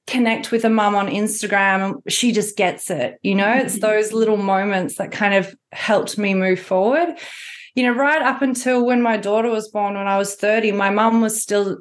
connect 0.07 0.51
with 0.51 0.65
a 0.65 0.69
mum 0.69 0.95
on 0.95 1.09
Instagram. 1.09 2.03
She 2.09 2.33
just 2.33 2.57
gets 2.57 2.91
it. 2.91 3.19
You 3.23 3.35
know, 3.35 3.53
it's 3.53 3.75
mm-hmm. 3.75 3.81
those 3.81 4.13
little 4.13 4.37
moments 4.37 4.97
that 4.97 5.13
kind 5.13 5.35
of 5.35 5.55
helped 5.73 6.19
me 6.19 6.35
move 6.35 6.61
forward. 6.61 7.17
You 7.75 7.85
know, 7.85 7.93
right 7.93 8.21
up 8.21 8.43
until 8.43 8.85
when 8.85 9.01
my 9.01 9.17
daughter 9.17 9.49
was 9.49 9.69
born, 9.69 9.95
when 9.95 10.09
I 10.09 10.19
was 10.19 10.35
30, 10.35 10.73
my 10.73 10.91
mum 10.91 11.21
was 11.21 11.41
still 11.41 11.79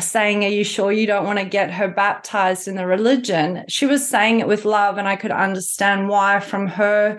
saying, 0.00 0.44
Are 0.44 0.48
you 0.48 0.64
sure 0.64 0.92
you 0.92 1.06
don't 1.06 1.24
want 1.24 1.38
to 1.38 1.44
get 1.44 1.70
her 1.72 1.88
baptized 1.88 2.68
in 2.68 2.76
the 2.76 2.86
religion? 2.86 3.64
She 3.68 3.86
was 3.86 4.06
saying 4.06 4.40
it 4.40 4.48
with 4.48 4.64
love, 4.64 4.98
and 4.98 5.08
I 5.08 5.16
could 5.16 5.30
understand 5.30 6.08
why 6.08 6.40
from 6.40 6.66
her 6.66 7.18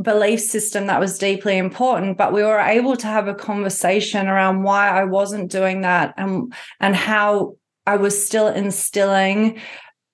belief 0.00 0.40
system 0.40 0.86
that 0.86 0.98
was 0.98 1.18
deeply 1.18 1.58
important 1.58 2.16
but 2.16 2.32
we 2.32 2.42
were 2.42 2.58
able 2.58 2.96
to 2.96 3.06
have 3.06 3.28
a 3.28 3.34
conversation 3.34 4.26
around 4.26 4.62
why 4.62 4.88
I 4.88 5.04
wasn't 5.04 5.50
doing 5.50 5.82
that 5.82 6.14
and 6.16 6.52
and 6.80 6.96
how 6.96 7.56
I 7.86 7.96
was 7.96 8.26
still 8.26 8.48
instilling 8.48 9.60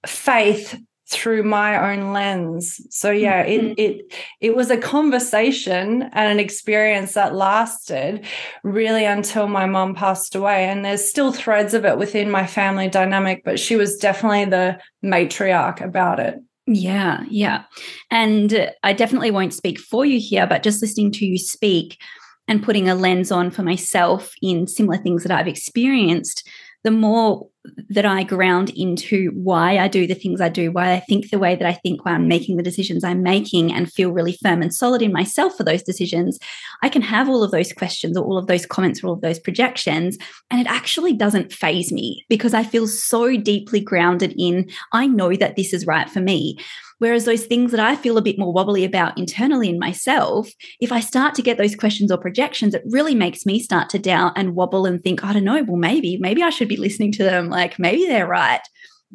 faith 0.06 0.78
through 1.10 1.42
my 1.42 1.92
own 1.92 2.12
lens. 2.12 2.80
So 2.90 3.10
yeah, 3.10 3.44
mm-hmm. 3.44 3.72
it 3.78 3.78
it 3.78 4.14
it 4.40 4.56
was 4.56 4.70
a 4.70 4.76
conversation 4.76 6.02
and 6.02 6.32
an 6.32 6.38
experience 6.38 7.14
that 7.14 7.34
lasted 7.34 8.26
really 8.62 9.04
until 9.04 9.48
my 9.48 9.66
mom 9.66 9.94
passed 9.94 10.34
away. 10.34 10.66
And 10.66 10.84
there's 10.84 11.08
still 11.08 11.32
threads 11.32 11.72
of 11.72 11.84
it 11.84 11.96
within 11.96 12.30
my 12.30 12.46
family 12.46 12.88
dynamic, 12.88 13.42
but 13.44 13.58
she 13.58 13.76
was 13.76 13.96
definitely 13.96 14.46
the 14.46 14.78
matriarch 15.02 15.80
about 15.80 16.20
it. 16.20 16.38
Yeah, 16.66 17.24
yeah. 17.30 17.64
And 18.10 18.70
I 18.82 18.92
definitely 18.92 19.30
won't 19.30 19.54
speak 19.54 19.78
for 19.78 20.04
you 20.04 20.20
here, 20.20 20.46
but 20.46 20.62
just 20.62 20.82
listening 20.82 21.12
to 21.12 21.24
you 21.24 21.38
speak 21.38 21.98
and 22.46 22.62
putting 22.62 22.88
a 22.88 22.94
lens 22.94 23.32
on 23.32 23.50
for 23.50 23.62
myself 23.62 24.32
in 24.42 24.66
similar 24.66 24.98
things 24.98 25.22
that 25.22 25.32
I've 25.32 25.48
experienced, 25.48 26.46
the 26.84 26.90
more 26.90 27.48
that 27.90 28.06
I 28.06 28.22
ground 28.22 28.70
into 28.70 29.30
why 29.34 29.78
I 29.78 29.88
do 29.88 30.06
the 30.06 30.14
things 30.14 30.40
I 30.40 30.48
do, 30.48 30.70
why 30.70 30.92
I 30.92 31.00
think 31.00 31.30
the 31.30 31.38
way 31.38 31.54
that 31.56 31.66
I 31.66 31.72
think, 31.72 32.04
why 32.04 32.12
I'm 32.12 32.28
making 32.28 32.56
the 32.56 32.62
decisions 32.62 33.04
I'm 33.04 33.22
making, 33.22 33.72
and 33.72 33.92
feel 33.92 34.12
really 34.12 34.38
firm 34.42 34.62
and 34.62 34.74
solid 34.74 35.02
in 35.02 35.12
myself 35.12 35.56
for 35.56 35.64
those 35.64 35.82
decisions, 35.82 36.38
I 36.82 36.88
can 36.88 37.02
have 37.02 37.28
all 37.28 37.42
of 37.42 37.50
those 37.50 37.72
questions 37.72 38.16
or 38.16 38.24
all 38.24 38.38
of 38.38 38.46
those 38.46 38.66
comments 38.66 39.02
or 39.02 39.08
all 39.08 39.14
of 39.14 39.20
those 39.20 39.38
projections. 39.38 40.18
And 40.50 40.60
it 40.60 40.66
actually 40.66 41.12
doesn't 41.12 41.52
faze 41.52 41.92
me 41.92 42.24
because 42.28 42.54
I 42.54 42.62
feel 42.62 42.86
so 42.86 43.36
deeply 43.36 43.80
grounded 43.80 44.34
in, 44.38 44.70
I 44.92 45.06
know 45.06 45.34
that 45.34 45.56
this 45.56 45.72
is 45.72 45.86
right 45.86 46.08
for 46.08 46.20
me. 46.20 46.58
Whereas 46.98 47.24
those 47.24 47.46
things 47.46 47.70
that 47.70 47.80
I 47.80 47.94
feel 47.94 48.18
a 48.18 48.22
bit 48.22 48.38
more 48.38 48.52
wobbly 48.52 48.84
about 48.84 49.16
internally 49.16 49.68
in 49.68 49.78
myself, 49.78 50.50
if 50.80 50.90
I 50.90 50.98
start 51.00 51.34
to 51.36 51.42
get 51.42 51.56
those 51.56 51.76
questions 51.76 52.10
or 52.10 52.18
projections, 52.18 52.74
it 52.74 52.82
really 52.86 53.14
makes 53.14 53.46
me 53.46 53.60
start 53.60 53.88
to 53.90 54.00
doubt 54.00 54.32
and 54.34 54.56
wobble 54.56 54.84
and 54.84 55.00
think, 55.02 55.24
I 55.24 55.32
don't 55.32 55.44
know, 55.44 55.62
well, 55.62 55.76
maybe, 55.76 56.18
maybe 56.18 56.42
I 56.42 56.50
should 56.50 56.68
be 56.68 56.76
listening 56.76 57.12
to 57.12 57.22
them. 57.22 57.47
Like 57.50 57.78
maybe 57.78 58.06
they're 58.06 58.26
right. 58.26 58.60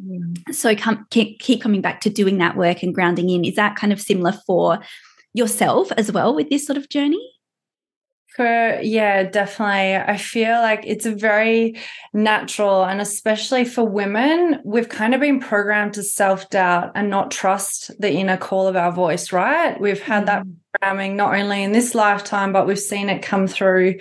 Mm. 0.01 0.53
So 0.53 0.75
come, 0.75 1.05
keep, 1.09 1.39
keep 1.39 1.61
coming 1.61 1.81
back 1.81 2.01
to 2.01 2.09
doing 2.09 2.37
that 2.39 2.57
work 2.57 2.83
and 2.83 2.93
grounding 2.93 3.29
in. 3.29 3.45
Is 3.45 3.55
that 3.55 3.75
kind 3.75 3.93
of 3.93 4.01
similar 4.01 4.31
for 4.31 4.79
yourself 5.33 5.91
as 5.93 6.11
well 6.11 6.33
with 6.33 6.49
this 6.49 6.65
sort 6.65 6.77
of 6.77 6.89
journey? 6.89 7.33
For 8.35 8.79
yeah, 8.81 9.23
definitely. 9.23 9.95
I 9.95 10.17
feel 10.17 10.59
like 10.59 10.83
it's 10.87 11.05
a 11.05 11.13
very 11.13 11.75
natural, 12.13 12.83
and 12.83 12.99
especially 12.99 13.63
for 13.63 13.83
women, 13.83 14.59
we've 14.65 14.89
kind 14.89 15.13
of 15.13 15.21
been 15.21 15.39
programmed 15.39 15.93
to 15.95 16.03
self 16.03 16.49
doubt 16.49 16.93
and 16.95 17.11
not 17.11 17.29
trust 17.29 17.91
the 18.01 18.11
inner 18.11 18.37
call 18.37 18.67
of 18.67 18.75
our 18.75 18.91
voice, 18.91 19.31
right? 19.31 19.79
We've 19.79 20.01
had 20.01 20.25
that 20.25 20.45
mm. 20.45 20.55
programming 20.73 21.15
not 21.15 21.35
only 21.35 21.61
in 21.61 21.73
this 21.73 21.93
lifetime, 21.93 22.51
but 22.53 22.65
we've 22.65 22.79
seen 22.79 23.07
it 23.09 23.21
come 23.21 23.45
through 23.45 23.99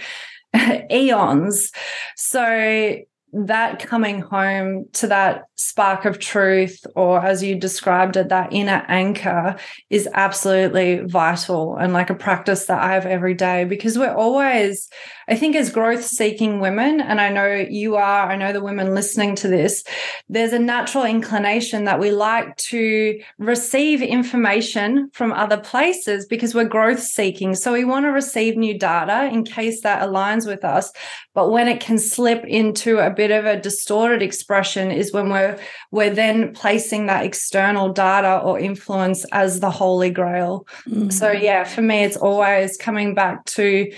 eons. 0.91 1.71
So 2.17 2.97
that 3.33 3.87
coming 3.87 4.21
home 4.21 4.87
to 4.93 5.07
that 5.09 5.45
spark 5.62 6.04
of 6.04 6.19
truth, 6.19 6.85
or 6.95 7.25
as 7.25 7.42
you 7.42 7.54
described 7.54 8.16
it, 8.16 8.28
that 8.28 8.52
inner 8.52 8.85
anchor 8.88 9.57
is 9.90 10.09
absolutely 10.14 11.00
vital 11.07 11.76
and 11.76 11.92
like 11.92 12.11
a 12.11 12.14
practice 12.14 12.66
that 12.66 12.83
I 12.83 12.95
have 12.95 13.07
every 13.07 13.35
day 13.35 13.64
because 13.64 13.99
we're 13.99 14.14
always, 14.14 14.88
I 15.28 15.37
think, 15.37 15.54
as 15.57 15.71
growth 15.71 16.04
seeking 16.04 16.61
women, 16.61 17.00
and 17.00 17.21
I 17.21 17.31
know 17.31 17.66
you 17.69 17.97
are, 17.97 18.31
I 18.31 18.37
know 18.37 18.52
the 18.52 18.62
women 18.62 18.95
listening 18.95 19.37
to 19.37 19.49
this, 19.49 19.85
there's 20.28 20.52
a 20.52 20.59
natural 20.59 21.04
inclination 21.04 21.85
that 21.85 22.00
we 22.00 22.11
like 22.11 22.57
to 22.57 23.21
receive 23.38 24.02
information 24.02 25.11
from 25.12 25.33
other 25.33 25.59
places 25.59 26.26
because 26.26 26.54
we're 26.54 26.64
growth 26.64 27.00
seeking. 27.00 27.54
So 27.54 27.73
we 27.73 27.85
want 27.85 28.07
to 28.07 28.11
receive 28.11 28.57
new 28.57 28.78
data 28.78 29.31
in 29.33 29.45
case 29.45 29.83
that 29.83 30.02
aligns 30.02 30.47
with 30.47 30.64
us. 30.64 30.92
But 31.35 31.50
when 31.50 31.69
it 31.69 31.81
can 31.81 31.99
slip 31.99 32.45
into 32.45 32.99
a 32.99 33.11
bit 33.11 33.31
of 33.31 33.45
a 33.45 33.61
distorted 33.61 34.23
expression 34.23 34.90
is 34.90 35.12
when 35.12 35.31
we're 35.31 35.52
we're 35.91 36.15
then 36.15 36.53
placing 36.55 37.07
that 37.07 37.25
external 37.25 37.93
data 37.93 38.39
or 38.39 38.59
influence 38.59 39.25
as 39.33 39.61
the 39.61 39.71
holy 39.71 40.11
grail. 40.11 40.67
Mm-hmm. 40.87 41.11
So 41.11 41.31
yeah, 41.31 41.65
for 41.65 41.83
me 41.83 42.05
it's 42.05 42.17
always 42.17 42.77
coming 42.77 43.15
back 43.15 43.45
to 43.47 43.93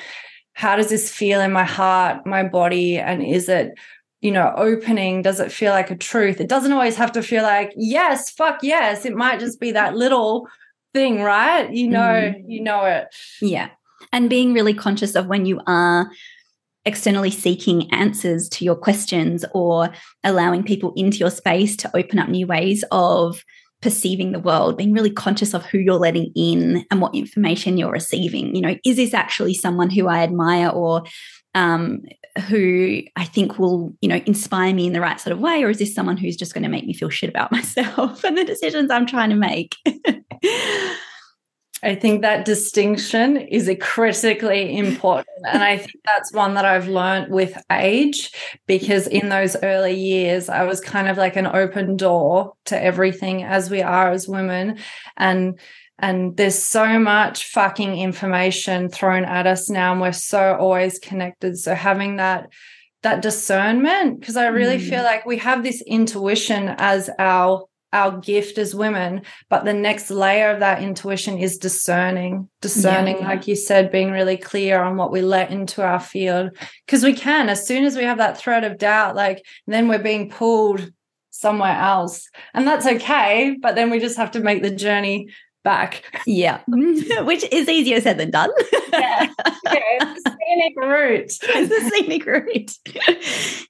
how 0.53 0.77
does 0.77 0.89
this 0.89 1.11
feel 1.11 1.41
in 1.41 1.53
my 1.53 1.65
heart, 1.65 2.27
my 2.27 2.45
body 2.45 2.99
and 2.99 3.23
is 3.23 3.49
it 3.49 3.73
you 4.25 4.31
know, 4.31 4.55
opening, 4.57 5.21
does 5.21 5.39
it 5.39 5.53
feel 5.53 5.73
like 5.73 5.91
a 5.91 5.97
truth? 5.97 6.41
It 6.41 6.49
doesn't 6.49 6.73
always 6.73 6.97
have 6.97 7.13
to 7.13 7.23
feel 7.23 7.43
like, 7.43 7.75
yes, 7.77 8.31
fuck 8.31 8.61
yes. 8.63 9.05
It 9.05 9.15
might 9.15 9.39
just 9.39 9.61
be 9.61 9.73
that 9.73 9.97
little 9.97 10.49
thing, 10.95 11.21
right? 11.21 11.71
You 11.71 11.89
know, 11.89 12.33
mm. 12.35 12.43
you 12.47 12.63
know 12.63 12.87
it. 12.87 13.15
Yeah. 13.43 13.69
And 14.15 14.31
being 14.31 14.55
really 14.55 14.73
conscious 14.73 15.15
of 15.15 15.27
when 15.27 15.45
you 15.45 15.61
are 15.67 16.11
externally 16.87 17.31
seeking 17.31 17.93
answers 17.93 18.49
to 18.51 18.65
your 18.65 18.77
questions 18.77 19.45
or 19.55 19.91
allowing 20.23 20.63
people 20.63 20.93
into 20.97 21.19
your 21.19 21.31
space 21.31 21.77
to 21.77 21.97
open 21.97 22.19
up 22.19 22.29
new 22.29 22.47
ways 22.47 22.85
of 22.91 23.43
perceiving 23.81 24.33
the 24.33 24.41
world, 24.41 24.79
being 24.79 24.93
really 24.93 25.11
conscious 25.11 25.55
of 25.55 25.65
who 25.67 25.79
you're 25.79 25.95
letting 25.95 26.33
in 26.35 26.87
and 26.91 27.01
what 27.01 27.15
information 27.15 27.77
you're 27.77 27.93
receiving. 27.93 28.55
You 28.55 28.63
know, 28.63 28.77
is 28.85 28.97
this 28.97 29.13
actually 29.13 29.55
someone 29.55 29.91
who 29.91 30.09
I 30.09 30.23
admire 30.23 30.69
or 30.69 31.05
um, 31.55 32.01
who 32.49 33.03
I 33.17 33.25
think 33.25 33.59
will, 33.59 33.95
you 34.01 34.09
know, 34.09 34.21
inspire 34.27 34.75
me 34.75 34.87
in 34.87 34.93
the 34.93 35.01
right 35.01 35.21
sort 35.21 35.33
of 35.33 35.41
way, 35.41 35.63
or 35.63 35.71
is 35.71 35.79
this 35.79 35.95
someone 35.95 36.17
who's 36.17 36.37
just 36.37 36.55
going 36.55 36.65
to 36.65 36.71
make 36.71 36.87
me 36.87 36.95
feel 36.95 37.11
shit 37.11 37.31
about 37.31 37.53
myself 37.53 38.25
and 38.25 38.37
the 38.37 38.45
decisions 38.45 38.91
I'm 38.91 39.07
trying 39.07 39.31
to 39.31 39.37
make? 39.37 39.77
I 41.85 41.95
think 41.95 42.23
that 42.23 42.47
distinction 42.47 43.37
is 43.37 43.69
a 43.69 43.77
critically 43.77 44.77
important. 44.77 45.29
and 45.47 45.63
I 45.63 45.77
think 45.77 46.01
that's 46.05 46.33
one 46.33 46.55
that 46.55 46.65
I've 46.65 46.89
learned 46.89 47.33
with 47.33 47.63
age 47.71 48.33
because 48.67 49.07
in 49.07 49.29
those 49.29 49.55
early 49.63 49.95
years, 49.95 50.49
I 50.49 50.65
was 50.65 50.81
kind 50.81 51.09
of 51.09 51.19
like 51.19 51.37
an 51.37 51.47
open 51.47 51.97
door 51.97 52.55
to 52.67 52.83
everything 52.83 53.45
as 53.45 53.71
we 53.71 53.83
are 53.83 54.11
as 54.11 54.27
women. 54.27 54.79
And 55.17 55.59
and 55.99 56.37
there's 56.37 56.59
so 56.59 56.99
much 56.99 57.45
fucking 57.53 57.97
information 57.97 58.89
thrown 58.89 59.25
at 59.25 59.47
us 59.47 59.71
now, 59.71 59.93
and 59.93 60.01
we're 60.01 60.13
so 60.13 60.57
always 60.59 60.99
connected. 60.99 61.57
So 61.59 61.75
having 61.75 62.17
that 62.17 62.49
that 63.03 63.23
discernment, 63.23 64.19
because 64.19 64.37
I 64.37 64.47
really 64.47 64.79
mm. 64.79 64.89
feel 64.89 65.03
like 65.03 65.27
we 65.27 65.37
have 65.39 65.63
this 65.63 65.83
intuition 65.83 66.75
as 66.79 67.11
our 67.19 67.67
our 67.95 68.19
gift 68.19 68.59
as 68.59 68.75
women 68.75 69.23
but 69.49 69.65
the 69.65 69.73
next 69.73 70.11
layer 70.11 70.51
of 70.51 70.61
that 70.61 70.83
intuition 70.83 71.39
is 71.39 71.57
discerning 71.57 72.49
discerning 72.61 73.19
yeah. 73.19 73.29
like 73.29 73.47
you 73.47 73.55
said 73.55 73.93
being 73.93 74.11
really 74.11 74.37
clear 74.37 74.83
on 74.83 74.97
what 74.97 75.13
we 75.13 75.23
let 75.23 75.51
into 75.51 75.83
our 75.83 76.01
field 76.01 76.51
because 76.85 77.05
we 77.05 77.15
can 77.15 77.49
as 77.49 77.67
soon 77.67 77.85
as 77.85 77.97
we 77.97 78.03
have 78.03 78.19
that 78.19 78.37
thread 78.37 78.65
of 78.65 78.77
doubt 78.77 79.15
like 79.15 79.45
then 79.67 79.89
we're 79.89 79.99
being 79.99 80.29
pulled 80.29 80.91
somewhere 81.31 81.77
else 81.77 82.29
and 82.53 82.67
that's 82.67 82.87
okay 82.87 83.57
but 83.63 83.75
then 83.75 83.91
we 83.91 83.99
just 83.99 84.17
have 84.17 84.31
to 84.31 84.41
make 84.41 84.63
the 84.63 84.71
journey 84.71 85.29
back. 85.65 86.05
Yeah, 86.27 86.61
which 86.69 87.45
is 87.51 87.69
easier 87.69 88.01
said 88.01 88.19
than 88.19 88.31
done. 88.31 88.51
yeah, 88.93 89.29
yeah 89.73 90.15
scenic 90.15 90.75
route. 90.77 91.25
it's 91.25 91.39
the 91.39 91.91
scenic 91.91 92.27
route. 92.27 92.73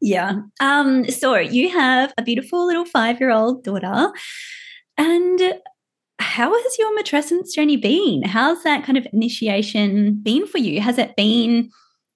yeah. 0.01 0.41
Um. 0.61 1.09
So 1.11 1.37
you 1.37 1.71
have 1.71 2.13
a 2.19 2.23
beautiful 2.23 2.67
little 2.67 2.85
five-year-old 2.85 3.65
daughter, 3.65 4.13
and 4.99 5.41
how 6.19 6.53
has 6.53 6.79
your 6.79 6.99
matrescence 6.99 7.55
journey 7.55 7.77
been? 7.77 8.23
How's 8.23 8.63
that 8.65 8.85
kind 8.85 8.99
of 8.99 9.07
initiation 9.13 10.21
been 10.23 10.47
for 10.47 10.59
you? 10.59 10.81
Has 10.81 10.99
it 10.99 11.17
been 11.17 11.71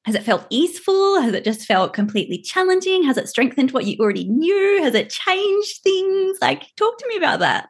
has 0.09 0.15
it 0.15 0.23
felt 0.23 0.47
easeful? 0.49 1.21
Has 1.21 1.35
it 1.35 1.45
just 1.45 1.67
felt 1.67 1.93
completely 1.93 2.41
challenging? 2.41 3.03
Has 3.03 3.19
it 3.19 3.29
strengthened 3.29 3.73
what 3.73 3.85
you 3.85 3.95
already 4.01 4.25
knew? 4.25 4.83
Has 4.83 4.95
it 4.95 5.11
changed 5.11 5.83
things? 5.83 6.39
Like, 6.41 6.75
talk 6.77 6.97
to 6.97 7.09
me 7.09 7.19
about 7.19 7.41
that. 7.41 7.69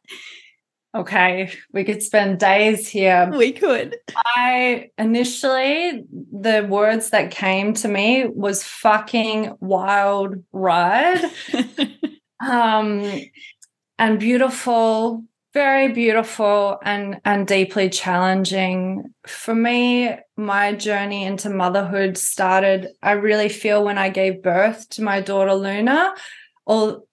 Okay, 0.95 1.53
we 1.73 1.85
could 1.85 2.03
spend 2.03 2.39
days 2.39 2.89
here. 2.89 3.31
We 3.37 3.53
could. 3.53 3.97
I 4.17 4.91
initially, 4.97 6.05
the 6.11 6.67
words 6.69 7.11
that 7.11 7.31
came 7.31 7.75
to 7.75 7.89
me 7.89 8.27
was 8.27 8.65
fucking 8.65 9.57
wild 9.61 10.43
ride. 10.51 11.31
um, 12.41 13.21
and 13.99 14.19
beautiful, 14.19 15.25
very 15.53 15.93
beautiful 15.93 16.79
and 16.83 17.21
and 17.25 17.47
deeply 17.47 17.91
challenging. 17.91 19.13
For 19.27 19.55
me, 19.55 20.17
my 20.37 20.73
journey 20.75 21.25
into 21.25 21.51
motherhood 21.51 22.17
started, 22.17 22.89
I 23.03 23.13
really 23.13 23.51
feel 23.51 23.85
when 23.85 23.99
I 23.99 24.09
gave 24.09 24.43
birth 24.43 24.89
to 24.91 25.03
my 25.03 25.21
daughter 25.21 25.55
Luna. 25.55 26.15
All 26.65 27.08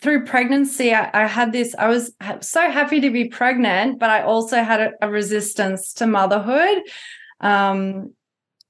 through 0.00 0.24
pregnancy, 0.24 0.94
I, 0.94 1.10
I, 1.12 1.26
had 1.26 1.52
this, 1.52 1.74
I 1.78 1.88
was 1.88 2.12
so 2.40 2.70
happy 2.70 3.00
to 3.00 3.10
be 3.10 3.28
pregnant, 3.28 3.98
but 3.98 4.10
I 4.10 4.22
also 4.22 4.62
had 4.62 4.80
a, 4.80 4.92
a 5.02 5.10
resistance 5.10 5.92
to 5.94 6.06
motherhood. 6.06 6.82
Um, 7.40 8.14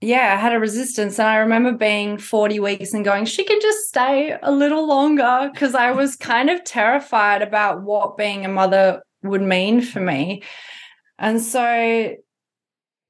yeah, 0.01 0.35
I 0.35 0.41
had 0.41 0.55
a 0.55 0.61
resistance. 0.61 1.19
And 1.19 1.29
I 1.29 1.37
remember 1.37 1.73
being 1.73 2.19
40 2.19 2.61
weeks 2.61 2.95
and 2.95 3.05
going, 3.05 3.25
she 3.25 3.45
can 3.45 3.61
just 3.61 3.89
stay 3.89 4.37
a 4.43 4.53
little 4.53 4.87
longer 4.87 5.51
because 5.53 5.75
I 5.75 5.91
was 5.91 6.17
kind 6.17 6.51
of 6.51 6.65
terrified 6.65 7.43
about 7.43 7.83
what 7.83 8.17
being 8.17 8.45
a 8.45 8.49
mother 8.49 9.03
would 9.23 9.43
mean 9.43 9.81
for 9.81 10.01
me. 10.01 10.43
And 11.19 11.43
so 11.43 12.15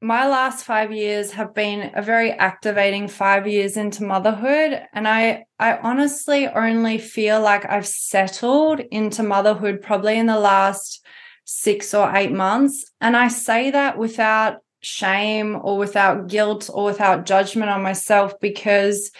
my 0.01 0.29
last 0.29 0.65
five 0.65 0.93
years 0.93 1.33
have 1.33 1.55
been 1.55 1.91
a 1.95 2.03
very 2.03 2.31
activating 2.31 3.09
five 3.09 3.49
years 3.49 3.77
into 3.77 4.05
motherhood. 4.05 4.81
And 4.93 5.09
I, 5.09 5.45
I 5.59 5.77
honestly 5.79 6.47
only 6.47 6.99
feel 6.99 7.41
like 7.41 7.69
I've 7.69 7.87
settled 7.87 8.81
into 8.81 9.23
motherhood 9.25 9.83
probably 9.83 10.17
in 10.17 10.27
the 10.27 10.39
last 10.39 11.05
six 11.45 11.95
or 11.95 12.15
eight 12.15 12.31
months. 12.31 12.93
And 13.01 13.17
I 13.17 13.29
say 13.29 13.73
that 13.73 13.99
without 13.99 14.59
shame 14.81 15.59
or 15.61 15.77
without 15.79 16.29
guilt 16.29 16.71
or 16.73 16.85
without 16.85 17.27
judgment 17.27 17.71
on 17.71 17.83
myself 17.83 18.39
because 18.41 19.11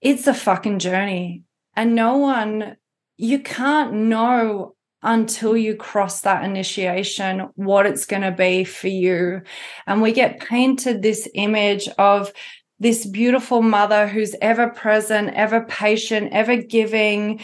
it's 0.00 0.28
a 0.28 0.34
fucking 0.34 0.78
journey. 0.78 1.42
And 1.74 1.96
no 1.96 2.18
one, 2.18 2.76
you 3.16 3.40
can't 3.40 3.92
know 3.92 4.76
until 5.02 5.56
you 5.56 5.76
cross 5.76 6.22
that 6.22 6.44
initiation 6.44 7.48
what 7.54 7.86
it's 7.86 8.06
going 8.06 8.22
to 8.22 8.32
be 8.32 8.64
for 8.64 8.88
you. 8.88 9.42
And 9.86 10.02
we 10.02 10.12
get 10.12 10.40
painted 10.40 11.02
this 11.02 11.28
image 11.34 11.88
of 11.98 12.32
this 12.80 13.06
beautiful 13.06 13.62
mother 13.62 14.06
who's 14.08 14.34
ever 14.40 14.68
present, 14.68 15.34
ever 15.34 15.64
patient, 15.64 16.32
ever 16.32 16.56
giving, 16.56 17.40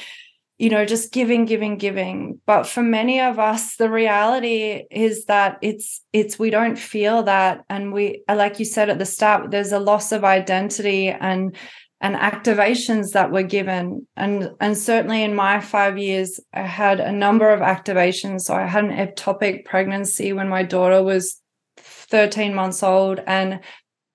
you 0.58 0.70
know, 0.70 0.84
just 0.84 1.12
giving, 1.12 1.44
giving, 1.44 1.76
giving. 1.76 2.40
But 2.46 2.64
for 2.64 2.82
many 2.82 3.20
of 3.20 3.38
us, 3.38 3.76
the 3.76 3.90
reality 3.90 4.84
is 4.90 5.24
that 5.26 5.58
it's, 5.62 6.02
it's, 6.12 6.38
we 6.38 6.50
don't 6.50 6.78
feel 6.78 7.24
that. 7.24 7.64
And 7.68 7.92
we, 7.92 8.22
like 8.28 8.58
you 8.58 8.64
said 8.64 8.90
at 8.90 8.98
the 8.98 9.06
start, 9.06 9.50
there's 9.50 9.72
a 9.72 9.80
loss 9.80 10.12
of 10.12 10.24
identity 10.24 11.08
and, 11.08 11.56
and 12.00 12.16
activations 12.16 13.12
that 13.12 13.30
were 13.30 13.42
given. 13.42 14.06
And 14.16 14.50
and 14.60 14.76
certainly 14.76 15.22
in 15.22 15.34
my 15.34 15.60
5 15.60 15.98
years 15.98 16.40
I 16.52 16.62
had 16.62 17.00
a 17.00 17.12
number 17.12 17.50
of 17.50 17.60
activations. 17.60 18.42
So 18.42 18.54
I 18.54 18.66
had 18.66 18.84
an 18.84 18.90
ectopic 18.90 19.64
pregnancy 19.64 20.32
when 20.32 20.48
my 20.48 20.62
daughter 20.62 21.02
was 21.02 21.40
13 21.78 22.54
months 22.54 22.82
old 22.82 23.20
and 23.26 23.60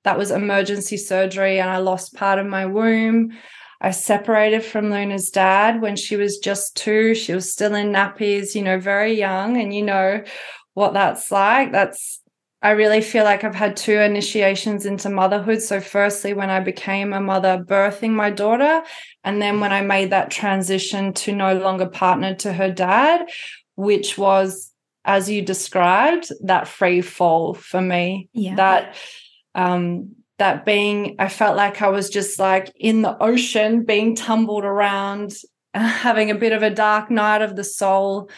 that 0.03 0.17
was 0.17 0.31
emergency 0.31 0.97
surgery 0.97 1.59
and 1.59 1.69
I 1.69 1.77
lost 1.77 2.13
part 2.13 2.39
of 2.39 2.45
my 2.45 2.65
womb. 2.65 3.31
I 3.81 3.91
separated 3.91 4.63
from 4.63 4.89
Luna's 4.91 5.29
dad 5.29 5.81
when 5.81 5.95
she 5.95 6.15
was 6.15 6.37
just 6.37 6.75
2 6.77 7.15
she 7.15 7.33
was 7.33 7.51
still 7.51 7.75
in 7.75 7.91
nappies 7.91 8.55
you 8.55 8.61
know 8.61 8.79
very 8.79 9.13
young 9.13 9.57
and 9.57 9.73
you 9.73 9.83
know 9.83 10.23
what 10.73 10.93
that's 10.93 11.31
like. 11.31 11.71
That's 11.71 12.21
I 12.61 12.71
really 12.71 13.01
feel 13.01 13.23
like 13.23 13.43
I've 13.43 13.55
had 13.55 13.77
two 13.77 13.99
initiations 13.99 14.85
into 14.85 15.09
motherhood. 15.09 15.61
So, 15.61 15.79
firstly, 15.79 16.33
when 16.33 16.49
I 16.49 16.59
became 16.59 17.13
a 17.13 17.21
mother, 17.21 17.63
birthing 17.65 18.11
my 18.11 18.29
daughter, 18.29 18.81
and 19.23 19.41
then 19.41 19.61
when 19.61 19.71
I 19.71 19.81
made 19.81 20.09
that 20.09 20.29
transition 20.29 21.13
to 21.13 21.33
no 21.33 21.57
longer 21.57 21.85
partnered 21.85 22.39
to 22.39 22.51
her 22.51 22.69
dad, 22.69 23.29
which 23.75 24.17
was, 24.17 24.71
as 25.05 25.29
you 25.29 25.41
described, 25.41 26.31
that 26.43 26.67
free 26.67 26.99
fall 26.99 27.53
for 27.53 27.81
me. 27.81 28.27
Yeah. 28.33 28.55
That, 28.55 28.95
um, 29.55 30.15
that 30.37 30.65
being, 30.65 31.15
I 31.17 31.29
felt 31.29 31.55
like 31.55 31.81
I 31.81 31.87
was 31.87 32.09
just 32.09 32.39
like 32.39 32.73
in 32.75 33.03
the 33.03 33.17
ocean 33.23 33.85
being 33.85 34.15
tumbled 34.15 34.65
around, 34.65 35.33
having 35.73 36.29
a 36.29 36.35
bit 36.35 36.51
of 36.51 36.61
a 36.61 36.69
dark 36.69 37.09
night 37.09 37.41
of 37.41 37.55
the 37.55 37.63
soul. 37.63 38.29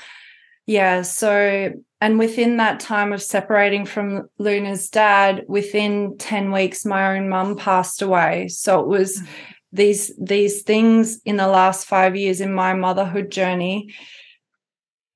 Yeah. 0.67 1.01
So 1.01 1.71
and 2.01 2.17
within 2.17 2.57
that 2.57 2.79
time 2.79 3.13
of 3.13 3.21
separating 3.21 3.85
from 3.85 4.27
Luna's 4.39 4.89
dad, 4.89 5.45
within 5.47 6.17
10 6.17 6.51
weeks, 6.51 6.83
my 6.83 7.15
own 7.15 7.29
mum 7.29 7.55
passed 7.55 8.01
away. 8.01 8.47
So 8.47 8.79
it 8.79 8.87
was 8.87 9.19
mm-hmm. 9.19 9.31
these 9.71 10.11
these 10.19 10.63
things 10.63 11.21
in 11.25 11.37
the 11.37 11.47
last 11.47 11.85
five 11.85 12.15
years 12.15 12.41
in 12.41 12.51
my 12.51 12.73
motherhood 12.73 13.29
journey 13.29 13.93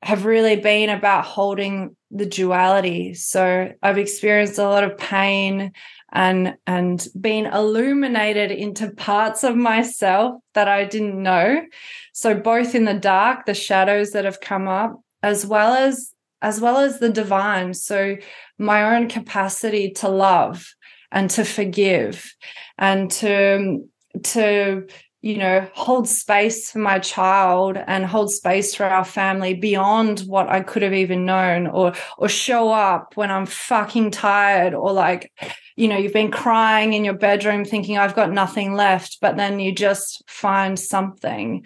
have 0.03 0.25
really 0.25 0.55
been 0.55 0.89
about 0.89 1.25
holding 1.25 1.95
the 2.11 2.27
duality. 2.27 3.15
So 3.15 3.71
I've 3.81 3.97
experienced 3.97 4.59
a 4.59 4.63
lot 4.63 4.83
of 4.83 4.95
pain 4.95 5.71
and 6.11 6.55
and 6.67 7.07
been 7.19 7.47
illuminated 7.47 8.51
into 8.51 8.91
parts 8.91 9.43
of 9.43 9.55
myself 9.55 10.39
that 10.53 10.67
I 10.67 10.85
didn't 10.85 11.21
know. 11.21 11.65
So 12.13 12.35
both 12.35 12.75
in 12.75 12.85
the 12.85 12.93
dark, 12.93 13.47
the 13.47 13.55
shadows 13.55 14.11
that 14.11 14.25
have 14.25 14.39
come 14.39 14.67
up, 14.67 15.01
as 15.23 15.47
well 15.47 15.73
as 15.73 16.14
as 16.45 16.61
well 16.61 16.77
as 16.77 16.99
the 16.99 17.09
divine. 17.09 17.73
So, 17.73 18.17
my 18.59 18.95
own 18.95 19.09
capacity 19.09 19.89
to 19.99 20.07
love 20.07 20.75
and 21.11 21.27
to 21.31 21.43
forgive 21.43 22.33
and 22.77 23.09
to, 23.09 23.83
to, 24.23 24.87
you 25.21 25.37
know, 25.37 25.67
hold 25.73 26.07
space 26.07 26.69
for 26.69 26.77
my 26.77 26.99
child 26.99 27.77
and 27.87 28.05
hold 28.05 28.31
space 28.31 28.75
for 28.75 28.85
our 28.85 29.03
family 29.03 29.55
beyond 29.55 30.19
what 30.19 30.47
I 30.47 30.61
could 30.61 30.83
have 30.83 30.93
even 30.93 31.25
known, 31.25 31.65
or 31.65 31.93
or 32.19 32.29
show 32.29 32.71
up 32.71 33.17
when 33.17 33.31
I'm 33.31 33.47
fucking 33.47 34.11
tired, 34.11 34.75
or 34.75 34.93
like, 34.93 35.31
you 35.75 35.87
know, 35.87 35.97
you've 35.97 36.13
been 36.13 36.29
crying 36.29 36.93
in 36.93 37.03
your 37.03 37.17
bedroom 37.17 37.65
thinking 37.65 37.97
I've 37.97 38.15
got 38.15 38.31
nothing 38.31 38.75
left, 38.75 39.17
but 39.19 39.35
then 39.35 39.59
you 39.59 39.73
just 39.73 40.21
find 40.27 40.77
something. 40.77 41.65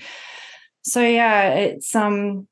So 0.84 1.02
yeah, 1.02 1.50
it's 1.50 1.94
um 1.94 2.48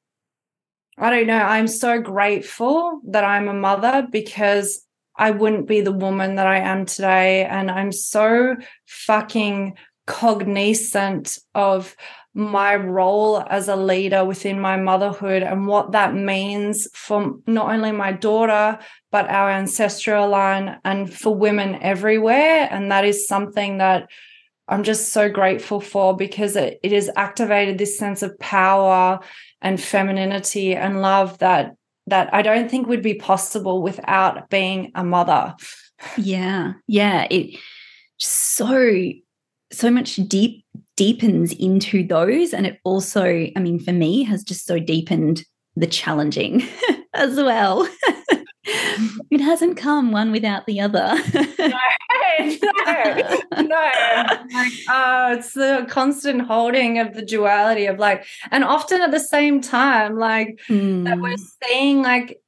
I 0.98 1.12
don't 1.12 1.28
know. 1.28 1.38
I'm 1.38 1.68
so 1.68 2.02
grateful 2.02 3.02
that 3.10 3.24
I'm 3.24 3.48
a 3.48 3.54
mother 3.54 4.08
because 4.12 4.84
I 5.16 5.32
wouldn't 5.32 5.68
be 5.68 5.82
the 5.82 5.92
woman 5.92 6.36
that 6.36 6.48
I 6.48 6.60
am 6.60 6.86
today. 6.86 7.46
And 7.46 7.70
I'm 7.70 7.92
so 7.92 8.56
fucking 8.86 9.78
cognizant 10.08 11.38
of 11.54 11.96
my 12.34 12.76
role 12.76 13.44
as 13.50 13.68
a 13.68 13.76
leader 13.76 14.24
within 14.24 14.60
my 14.60 14.78
motherhood 14.78 15.44
and 15.44 15.68
what 15.68 15.92
that 15.92 16.14
means 16.14 16.88
for 16.94 17.36
not 17.48 17.74
only 17.74 17.92
my 17.92 18.12
daughter, 18.12 18.80
but 19.12 19.30
our 19.30 19.50
ancestral 19.52 20.30
line 20.30 20.80
and 20.84 21.14
for 21.14 21.34
women 21.34 21.76
everywhere. 21.82 22.68
And 22.72 22.92
that 22.92 23.06
is 23.06 23.28
something 23.28 23.80
that 23.80 24.10
I'm 24.68 24.84
just 24.84 25.14
so 25.14 25.30
grateful 25.30 25.80
for 25.80 26.16
because 26.16 26.56
it, 26.56 26.80
it 26.84 26.92
has 26.92 27.10
activated 27.16 27.78
this 27.78 27.98
sense 27.98 28.22
of 28.22 28.38
power 28.40 29.20
and 29.62 29.82
femininity 29.82 30.76
and 30.76 31.02
love 31.02 31.38
that 31.40 31.76
that 32.08 32.34
I 32.34 32.42
don't 32.42 32.72
think 32.72 32.88
would 32.88 33.02
be 33.02 33.16
possible 33.16 33.82
without 33.82 34.50
being 34.50 34.92
a 34.96 35.04
mother. 35.04 35.56
Yeah. 36.18 36.74
Yeah. 36.88 37.28
It 37.30 37.60
so 38.18 39.12
so 39.72 39.92
much 39.92 40.16
deep 40.16 40.66
deepens 40.96 41.54
into 41.54 42.06
those. 42.06 42.54
And 42.54 42.66
it 42.66 42.80
also, 42.84 43.26
I 43.26 43.60
mean, 43.60 43.80
for 43.80 43.94
me, 43.94 44.24
has 44.24 44.44
just 44.44 44.66
so 44.66 44.80
deepened 44.80 45.44
the 45.76 45.88
challenging 45.88 46.64
as 47.14 47.36
well. 47.36 47.88
it 48.64 49.42
hasn't 49.42 49.78
come 49.78 50.12
one 50.12 50.32
without 50.32 50.66
the 50.66 50.80
other. 50.80 51.16
no, 51.34 51.44
no, 52.40 53.62
no. 53.64 53.92
Like, 54.54 54.74
oh, 54.90 55.34
it's 55.34 55.54
the 55.54 55.86
constant 55.90 56.42
holding 56.42 57.00
of 57.00 57.14
the 57.14 57.22
duality 57.22 57.86
of 57.86 58.00
like, 58.00 58.26
and 58.52 58.64
often 58.64 59.02
at 59.02 59.12
the 59.12 59.20
same 59.20 59.62
time, 59.62 60.18
like 60.18 60.60
mm. 60.70 61.04
that 61.06 61.20
we're 61.20 61.36
seeing 61.64 62.02
like 62.02 62.40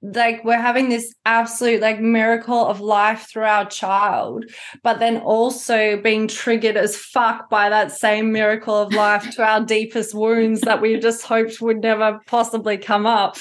like 0.00 0.44
we're 0.44 0.60
having 0.60 0.88
this 0.88 1.12
absolute 1.26 1.80
like 1.80 2.00
miracle 2.00 2.66
of 2.66 2.80
life 2.80 3.28
through 3.28 3.42
our 3.42 3.68
child 3.68 4.44
but 4.84 5.00
then 5.00 5.16
also 5.16 6.00
being 6.00 6.28
triggered 6.28 6.76
as 6.76 6.96
fuck 6.96 7.50
by 7.50 7.68
that 7.68 7.90
same 7.90 8.30
miracle 8.30 8.76
of 8.76 8.94
life 8.94 9.28
to 9.30 9.42
our 9.42 9.60
deepest 9.64 10.14
wounds 10.14 10.60
that 10.60 10.80
we 10.80 10.96
just 11.00 11.24
hoped 11.24 11.60
would 11.60 11.80
never 11.80 12.20
possibly 12.26 12.78
come 12.78 13.06
up 13.06 13.36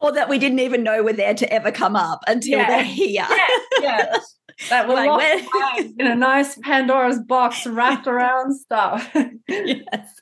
or 0.00 0.12
that 0.12 0.28
we 0.28 0.38
didn't 0.38 0.60
even 0.60 0.82
know 0.82 1.02
were 1.02 1.12
there 1.12 1.34
to 1.34 1.52
ever 1.52 1.70
come 1.70 1.94
up 1.94 2.22
until 2.26 2.58
yeah. 2.58 2.68
they're 2.68 2.84
here. 2.84 3.26
Yeah, 3.28 3.46
yeah. 3.80 4.16
That 4.68 4.88
we're 4.88 4.94
like, 4.94 5.88
in 5.98 6.06
a 6.06 6.14
nice 6.14 6.58
Pandora's 6.58 7.18
box 7.18 7.66
wrapped 7.66 8.06
around 8.06 8.54
stuff. 8.54 9.10
yes. 9.48 10.20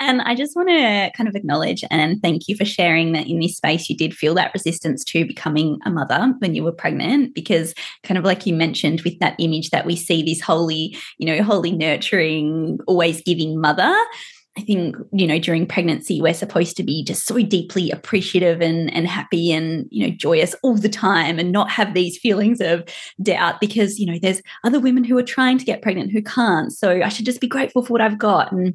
And 0.00 0.22
I 0.22 0.34
just 0.34 0.54
want 0.54 0.68
to 0.68 1.10
kind 1.16 1.28
of 1.28 1.34
acknowledge 1.34 1.82
and 1.90 2.22
thank 2.22 2.48
you 2.48 2.56
for 2.56 2.64
sharing 2.64 3.12
that 3.12 3.26
in 3.26 3.40
this 3.40 3.56
space 3.56 3.90
you 3.90 3.96
did 3.96 4.14
feel 4.14 4.34
that 4.34 4.54
resistance 4.54 5.02
to 5.04 5.26
becoming 5.26 5.78
a 5.84 5.90
mother 5.90 6.34
when 6.38 6.54
you 6.54 6.62
were 6.62 6.72
pregnant, 6.72 7.34
because 7.34 7.74
kind 8.04 8.16
of 8.16 8.24
like 8.24 8.46
you 8.46 8.54
mentioned 8.54 9.00
with 9.02 9.18
that 9.18 9.34
image 9.38 9.70
that 9.70 9.86
we 9.86 9.96
see 9.96 10.22
this 10.22 10.40
holy, 10.40 10.96
you 11.18 11.26
know, 11.26 11.42
holy 11.42 11.72
nurturing, 11.72 12.78
always 12.86 13.22
giving 13.22 13.60
mother 13.60 13.94
I 14.58 14.62
think, 14.62 14.96
you 15.12 15.24
know, 15.24 15.38
during 15.38 15.66
pregnancy, 15.66 16.20
we're 16.20 16.34
supposed 16.34 16.76
to 16.78 16.82
be 16.82 17.04
just 17.04 17.26
so 17.26 17.40
deeply 17.40 17.92
appreciative 17.92 18.60
and, 18.60 18.92
and 18.92 19.06
happy 19.06 19.52
and, 19.52 19.86
you 19.90 20.04
know, 20.04 20.12
joyous 20.12 20.52
all 20.64 20.76
the 20.76 20.88
time 20.88 21.38
and 21.38 21.52
not 21.52 21.70
have 21.70 21.94
these 21.94 22.18
feelings 22.18 22.60
of 22.60 22.82
doubt 23.22 23.60
because, 23.60 24.00
you 24.00 24.06
know, 24.06 24.18
there's 24.20 24.42
other 24.64 24.80
women 24.80 25.04
who 25.04 25.16
are 25.16 25.22
trying 25.22 25.58
to 25.58 25.64
get 25.64 25.80
pregnant 25.80 26.10
who 26.10 26.20
can't. 26.20 26.72
So 26.72 27.02
I 27.02 27.08
should 27.08 27.24
just 27.24 27.40
be 27.40 27.46
grateful 27.46 27.84
for 27.84 27.92
what 27.92 28.00
I've 28.00 28.18
got. 28.18 28.50
And 28.50 28.74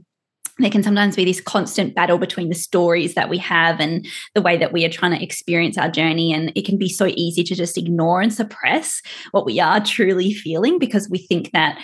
there 0.58 0.72
can 0.72 0.84
sometimes 0.84 1.18
be 1.18 1.26
this 1.26 1.42
constant 1.42 1.96
battle 1.96 2.18
between 2.18 2.48
the 2.48 2.56
stories 2.56 3.16
that 3.16 3.28
we 3.28 3.40
have 3.40 3.82
and 3.82 4.08
the 4.36 4.42
way 4.42 4.56
that 4.56 4.72
we 4.72 4.86
are 4.86 4.90
trying 4.90 5.18
to 5.18 5.22
experience 5.22 5.78
our 5.78 5.90
journey. 5.90 6.32
And 6.32 6.54
it 6.56 6.66
can 6.66 6.78
be 6.78 6.88
so 6.88 7.08
easy 7.08 7.44
to 7.44 7.56
just 7.56 7.78
ignore 7.78 8.22
and 8.22 8.34
suppress 8.34 9.02
what 9.32 9.46
we 9.46 9.60
are 9.60 9.84
truly 9.84 10.32
feeling 10.32 10.80
because 10.80 11.10
we 11.10 11.18
think 11.18 11.52
that 11.52 11.78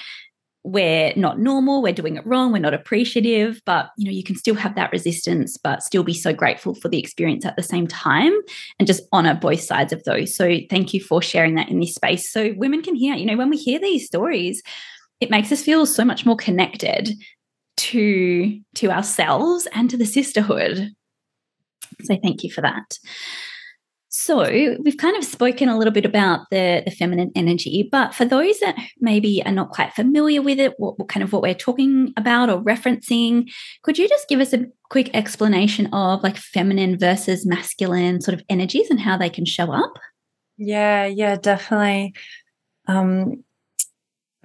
we're 0.64 1.14
not 1.16 1.40
normal, 1.40 1.82
we're 1.82 1.94
doing 1.94 2.18
it 2.18 2.26
wrong, 2.26 2.52
we're 2.52 2.60
not 2.60 2.74
appreciative, 2.74 3.62
but 3.66 3.90
you 3.98 4.06
know, 4.06 4.12
you 4.12 4.24
can 4.24 4.36
still 4.36 4.56
have 4.56 4.76
that 4.76 4.92
resistance, 4.92 5.58
but 5.58 5.84
still 5.84 6.04
be 6.04 6.14
so 6.14 6.34
grateful 6.34 6.76
for 6.76 6.90
the 6.90 7.00
experience 7.00 7.46
at 7.46 7.56
the 7.56 7.64
same 7.64 7.88
time 7.88 8.34
and 8.78 8.88
just 8.88 9.04
honor 9.12 9.34
both 9.34 9.62
sides 9.62 9.94
of 9.94 10.04
those. 10.04 10.36
So 10.36 10.58
thank 10.70 10.94
you 10.94 11.02
for 11.02 11.22
sharing 11.22 11.56
that 11.56 11.70
in 11.70 11.80
this 11.80 11.96
space. 11.96 12.30
So 12.30 12.54
women 12.58 12.82
can 12.82 12.96
hear, 12.96 13.16
you 13.16 13.26
know, 13.26 13.38
when 13.38 13.50
we 13.50 13.58
hear 13.58 13.80
these 13.80 14.06
stories, 14.06 14.62
it 15.22 15.30
makes 15.30 15.52
us 15.52 15.62
feel 15.62 15.86
so 15.86 16.04
much 16.04 16.26
more 16.26 16.38
connected 16.38 17.14
to 17.78 18.60
to 18.76 18.92
ourselves 18.92 19.68
and 19.74 19.90
to 19.90 19.98
the 19.98 20.06
sisterhood. 20.06 20.92
So 22.04 22.18
thank 22.22 22.44
you 22.44 22.52
for 22.52 22.62
that. 22.62 22.98
So 24.12 24.76
we've 24.82 24.98
kind 24.98 25.16
of 25.16 25.24
spoken 25.24 25.70
a 25.70 25.78
little 25.78 25.94
bit 25.94 26.06
about 26.06 26.50
the, 26.50 26.82
the 26.84 26.90
feminine 26.90 27.32
energy, 27.36 27.88
but 27.92 28.16
for 28.16 28.26
those 28.26 28.60
that 28.60 28.76
maybe 29.00 29.44
are 29.46 29.52
not 29.52 29.70
quite 29.70 29.94
familiar 29.94 30.42
with 30.42 30.60
it, 30.60 30.74
what, 30.78 30.98
what, 30.98 31.10
kind 31.10 31.24
of 31.24 31.32
what 31.32 31.44
we're 31.44 31.54
talking 31.54 32.12
about 32.18 32.50
or 32.50 32.60
referencing, 32.64 33.52
could 33.84 34.00
you 34.00 34.10
just 34.10 34.28
give 34.28 34.40
us 34.40 34.52
a 34.52 34.66
quick 34.90 35.12
explanation 35.14 35.94
of 35.94 36.24
like 36.24 36.38
feminine 36.38 36.98
versus 36.98 37.46
masculine 37.46 38.20
sort 38.20 38.34
of 38.34 38.44
energies 38.50 38.90
and 38.90 39.00
how 39.00 39.16
they 39.16 39.30
can 39.30 39.46
show 39.46 39.72
up? 39.72 39.94
Yeah, 40.58 41.06
yeah, 41.06 41.36
definitely. 41.36 42.16
Um, 42.88 43.44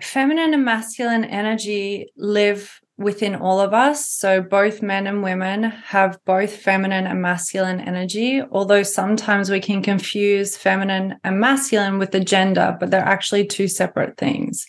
feminine 0.02 0.52
and 0.52 0.64
masculine 0.64 1.24
energy 1.24 2.12
live 2.18 2.80
within 2.96 3.34
all 3.34 3.60
of 3.60 3.74
us. 3.74 4.08
So 4.08 4.40
both 4.40 4.80
men 4.80 5.06
and 5.06 5.22
women 5.22 5.64
have 5.64 6.18
both 6.24 6.54
feminine 6.54 7.06
and 7.06 7.20
masculine 7.20 7.80
energy, 7.80 8.40
although 8.52 8.84
sometimes 8.84 9.50
we 9.50 9.60
can 9.60 9.82
confuse 9.82 10.56
feminine 10.56 11.16
and 11.24 11.40
masculine 11.40 11.98
with 11.98 12.12
the 12.12 12.20
gender, 12.20 12.76
but 12.78 12.90
they're 12.90 13.00
actually 13.00 13.46
two 13.46 13.66
separate 13.66 14.16
things. 14.16 14.66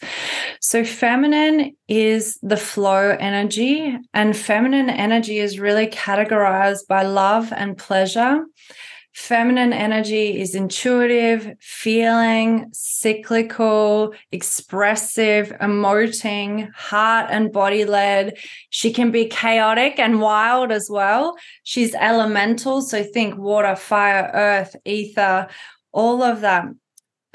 So 0.59 0.83
feminine 0.83 1.75
is 1.88 2.39
the 2.41 2.57
flow 2.57 3.15
energy 3.19 3.95
and 4.13 4.35
feminine 4.35 4.89
energy 4.89 5.38
is 5.38 5.59
really 5.59 5.88
categorized 5.88 6.88
by 6.88 7.03
love 7.03 7.53
and 7.53 7.77
pleasure 7.77 8.43
Feminine 9.15 9.71
energy 9.71 10.41
is 10.41 10.56
intuitive, 10.56 11.56
feeling, 11.62 12.69
cyclical, 12.73 14.13
expressive, 14.34 15.54
emoting, 15.62 16.69
heart 16.73 17.28
and 17.30 17.49
body 17.49 17.86
led. 17.86 18.38
She 18.71 18.91
can 18.91 19.12
be 19.12 19.28
chaotic 19.28 19.99
and 19.99 20.19
wild 20.19 20.69
as 20.69 20.89
well. 20.91 21.38
She's 21.63 21.95
elemental. 21.95 22.82
So 22.82 23.04
think 23.04 23.38
water, 23.38 23.78
fire, 23.78 24.30
earth, 24.34 24.75
ether, 24.84 25.47
all 25.93 26.21
of 26.21 26.41
that. 26.41 26.65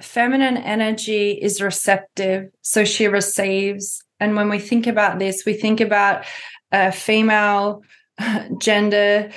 Feminine 0.02 0.58
energy 0.58 1.30
is 1.32 1.62
receptive. 1.62 2.50
So 2.60 2.84
she 2.84 3.08
receives. 3.08 4.04
And 4.20 4.36
when 4.36 4.50
we 4.50 4.58
think 4.58 4.86
about 4.86 5.18
this, 5.18 5.44
we 5.46 5.54
think 5.54 5.80
about 5.80 6.26
a 6.70 6.92
female 6.92 7.82
gender 8.60 9.30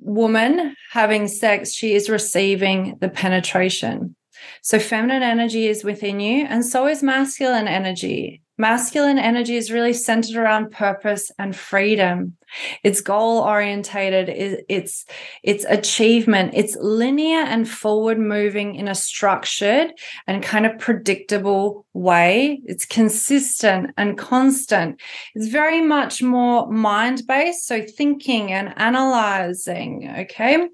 woman 0.00 0.74
having 0.90 1.28
sex, 1.28 1.72
she 1.72 1.94
is 1.94 2.08
receiving 2.08 2.96
the 3.00 3.08
penetration. 3.08 4.16
So, 4.62 4.78
feminine 4.78 5.22
energy 5.22 5.66
is 5.66 5.84
within 5.84 6.20
you, 6.20 6.46
and 6.48 6.64
so 6.64 6.86
is 6.86 7.02
masculine 7.02 7.68
energy. 7.68 8.42
Masculine 8.62 9.18
energy 9.18 9.56
is 9.56 9.72
really 9.72 9.92
centered 9.92 10.36
around 10.36 10.70
purpose 10.70 11.32
and 11.36 11.56
freedom. 11.56 12.36
It's 12.84 13.00
goal 13.00 13.38
orientated, 13.40 14.28
it's 14.68 15.04
it's 15.42 15.64
achievement, 15.68 16.52
it's 16.54 16.76
linear 16.76 17.40
and 17.40 17.68
forward 17.68 18.20
moving 18.20 18.76
in 18.76 18.86
a 18.86 18.94
structured 18.94 19.90
and 20.28 20.44
kind 20.44 20.64
of 20.64 20.78
predictable 20.78 21.86
way. 21.92 22.62
It's 22.64 22.86
consistent 22.86 23.90
and 23.96 24.16
constant. 24.16 25.00
It's 25.34 25.48
very 25.48 25.80
much 25.80 26.22
more 26.22 26.70
mind 26.70 27.22
based, 27.26 27.66
so 27.66 27.82
thinking 27.82 28.52
and 28.52 28.74
analyzing, 28.76 30.08
okay? 30.20 30.68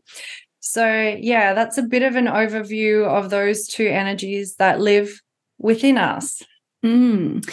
So, 0.61 1.16
yeah, 1.18 1.55
that's 1.55 1.79
a 1.79 1.83
bit 1.94 2.03
of 2.03 2.16
an 2.16 2.27
overview 2.27 3.09
of 3.09 3.31
those 3.31 3.66
two 3.66 3.87
energies 3.87 4.57
that 4.57 4.79
live 4.79 5.22
within 5.57 5.96
us. 5.96 6.42
Mm. 6.84 7.48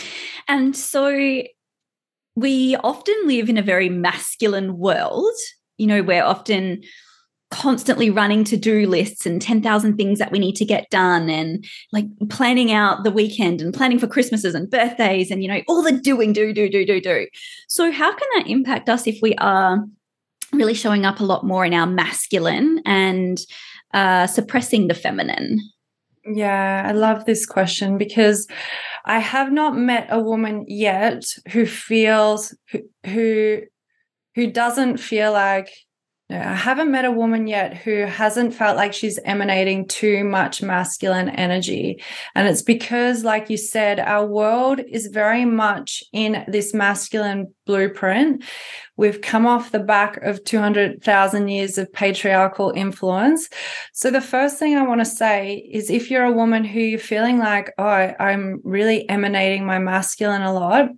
And 0.48 0.76
so 0.76 1.44
we 2.36 2.76
often 2.78 3.16
live 3.26 3.50
in 3.50 3.58
a 3.58 3.64
very 3.64 3.90
masculine 3.90 4.78
world. 4.78 5.34
You 5.78 5.88
know, 5.88 6.04
we're 6.04 6.24
often 6.24 6.84
constantly 7.52 8.10
running 8.10 8.44
to 8.44 8.58
do 8.58 8.88
lists 8.88 9.26
and 9.26 9.42
10,000 9.42 9.96
things 9.96 10.20
that 10.20 10.32
we 10.32 10.40
need 10.40 10.56
to 10.56 10.66
get 10.66 10.90
done 10.90 11.30
and 11.30 11.64
like 11.94 12.06
planning 12.30 12.72
out 12.72 13.04
the 13.04 13.12
weekend 13.12 13.62
and 13.62 13.74
planning 13.74 14.00
for 14.00 14.08
Christmases 14.08 14.56
and 14.56 14.70
birthdays 14.70 15.32
and, 15.32 15.42
you 15.42 15.48
know, 15.48 15.62
all 15.68 15.82
the 15.82 15.94
doing, 15.94 16.34
do, 16.34 16.54
do, 16.54 16.70
do, 16.70 16.86
do, 16.86 17.00
do. 17.00 17.28
So, 17.68 17.92
how 17.92 18.12
can 18.12 18.28
that 18.36 18.50
impact 18.50 18.90
us 18.90 19.08
if 19.08 19.20
we 19.22 19.36
are 19.36 19.86
really 20.52 20.74
showing 20.74 21.06
up 21.06 21.20
a 21.20 21.26
lot 21.26 21.46
more 21.46 21.66
in 21.66 21.74
our 21.74 21.88
masculine 21.88 22.82
and 22.86 23.40
uh, 23.94 24.28
suppressing 24.28 24.88
the 24.88 24.94
feminine? 24.94 25.60
Yeah, 26.26 26.84
I 26.88 26.92
love 26.92 27.26
this 27.26 27.46
question 27.46 27.98
because 27.98 28.48
I 29.06 29.20
have 29.20 29.52
not 29.52 29.76
met 29.78 30.08
a 30.10 30.20
woman 30.20 30.66
yet 30.68 31.24
who 31.52 31.66
feels 31.68 32.56
who 32.72 32.80
who, 33.06 33.62
who 34.36 34.52
doesn't 34.52 34.98
feel 34.98 35.34
like 35.34 35.70
I 36.28 36.56
haven't 36.56 36.90
met 36.90 37.06
a 37.06 37.12
woman 37.12 37.46
yet 37.46 37.78
who 37.78 38.06
hasn't 38.06 38.56
felt 38.56 38.78
like 38.78 38.94
she's 38.94 39.20
emanating 39.26 39.88
too 39.88 40.24
much 40.24 40.64
masculine 40.64 41.30
energy. 41.30 42.02
And 42.34 42.48
it's 42.48 42.64
because, 42.64 43.24
like 43.24 43.52
you 43.52 43.58
said, 43.58 44.00
our 44.00 44.26
world 44.26 44.80
is 44.80 45.06
very 45.08 45.46
much 45.46 46.04
in 46.14 46.44
this 46.48 46.74
masculine 46.74 47.54
blueprint. 47.68 48.44
We've 48.98 49.22
come 49.22 49.46
off 49.46 49.72
the 49.72 49.78
back 49.78 50.18
of 50.24 50.44
200,000 50.44 51.48
years 51.48 51.78
of 51.78 51.94
patriarchal 51.94 52.72
influence. 52.76 53.48
So, 53.94 54.10
the 54.10 54.20
first 54.20 54.58
thing 54.58 54.76
I 54.76 54.88
want 54.88 55.02
to 55.02 55.06
say 55.06 55.70
is 55.72 55.92
if 55.92 56.10
you're 56.10 56.24
a 56.24 56.32
woman 56.32 56.64
who 56.64 56.80
you're 56.80 56.98
feeling 56.98 57.38
like, 57.38 57.72
oh, 57.78 57.84
I'm 57.86 58.62
really 58.64 59.08
emanating 59.10 59.64
my 59.64 59.78
masculine 59.78 60.42
a 60.42 60.54
lot, 60.54 60.90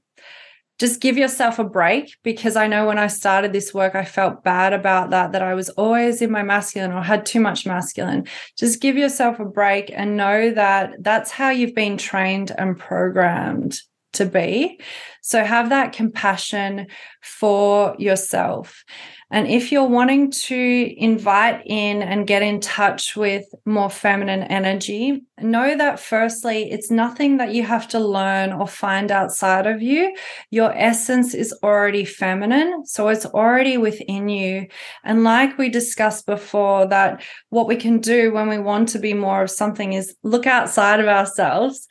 just 0.80 1.02
give 1.02 1.18
yourself 1.18 1.58
a 1.58 1.64
break 1.64 2.16
because 2.24 2.56
I 2.56 2.68
know 2.68 2.86
when 2.86 3.00
I 3.00 3.08
started 3.08 3.52
this 3.52 3.74
work, 3.74 3.96
I 3.96 4.06
felt 4.06 4.44
bad 4.44 4.74
about 4.74 5.10
that, 5.10 5.32
that 5.32 5.42
I 5.42 5.56
was 5.56 5.70
always 5.70 6.22
in 6.22 6.32
my 6.32 6.44
masculine 6.44 6.92
or 6.92 7.02
had 7.02 7.26
too 7.26 7.40
much 7.40 7.66
masculine. 7.66 8.28
Just 8.58 8.82
give 8.82 8.96
yourself 8.96 9.40
a 9.40 9.46
break 9.46 9.92
and 9.94 10.18
know 10.18 10.52
that 10.52 10.94
that's 11.00 11.32
how 11.32 11.50
you've 11.50 11.76
been 11.76 11.98
trained 11.98 12.52
and 12.58 12.78
programmed 12.78 13.80
to 14.14 14.26
be. 14.26 14.80
So 15.22 15.44
have 15.44 15.70
that 15.70 15.94
compassion 15.94 16.88
for 17.22 17.96
yourself. 17.98 18.84
And 19.30 19.46
if 19.48 19.74
you're 19.74 19.90
wanting 19.90 20.32
to 20.32 20.94
invite 20.98 21.62
in 21.66 22.02
and 22.02 22.26
get 22.26 22.42
in 22.42 22.62
touch 22.62 23.18
with 23.18 23.44
more 23.66 23.90
feminine 23.90 24.44
energy, 24.44 25.22
know 25.42 25.76
that 25.76 26.00
firstly, 26.00 26.72
it's 26.72 26.90
nothing 26.90 27.36
that 27.38 27.54
you 27.54 27.64
have 27.64 27.90
to 27.90 28.00
learn 28.00 28.54
or 28.54 28.68
find 28.68 29.12
outside 29.12 29.68
of 29.68 29.82
you. 29.82 30.16
Your 30.50 30.72
essence 30.74 31.34
is 31.34 31.54
already 31.62 32.06
feminine. 32.06 32.86
So 32.86 33.10
it's 33.10 33.26
already 33.26 33.78
within 33.78 34.30
you. 34.30 34.68
And 35.04 35.26
like 35.26 35.58
we 35.58 35.68
discussed 35.68 36.26
before, 36.26 36.88
that 36.88 37.22
what 37.50 37.68
we 37.68 37.76
can 37.76 38.00
do 38.00 38.34
when 38.34 38.48
we 38.48 38.60
want 38.60 38.88
to 38.90 39.00
be 39.00 39.14
more 39.14 39.44
of 39.44 39.52
something 39.52 39.92
is 39.92 40.16
look 40.24 40.48
outside 40.48 41.02
of 41.02 41.08
ourselves. 41.08 41.88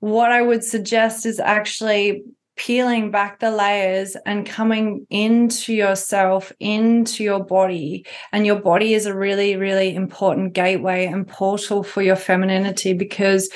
What 0.00 0.32
I 0.32 0.42
would 0.42 0.62
suggest 0.62 1.24
is 1.24 1.40
actually 1.40 2.24
peeling 2.56 3.10
back 3.10 3.40
the 3.40 3.50
layers 3.50 4.16
and 4.26 4.46
coming 4.46 5.06
into 5.10 5.74
yourself, 5.74 6.52
into 6.60 7.24
your 7.24 7.44
body. 7.44 8.06
And 8.32 8.46
your 8.46 8.60
body 8.60 8.94
is 8.94 9.06
a 9.06 9.16
really, 9.16 9.56
really 9.56 9.94
important 9.94 10.52
gateway 10.52 11.06
and 11.06 11.26
portal 11.26 11.82
for 11.82 12.02
your 12.02 12.16
femininity 12.16 12.92
because 12.92 13.50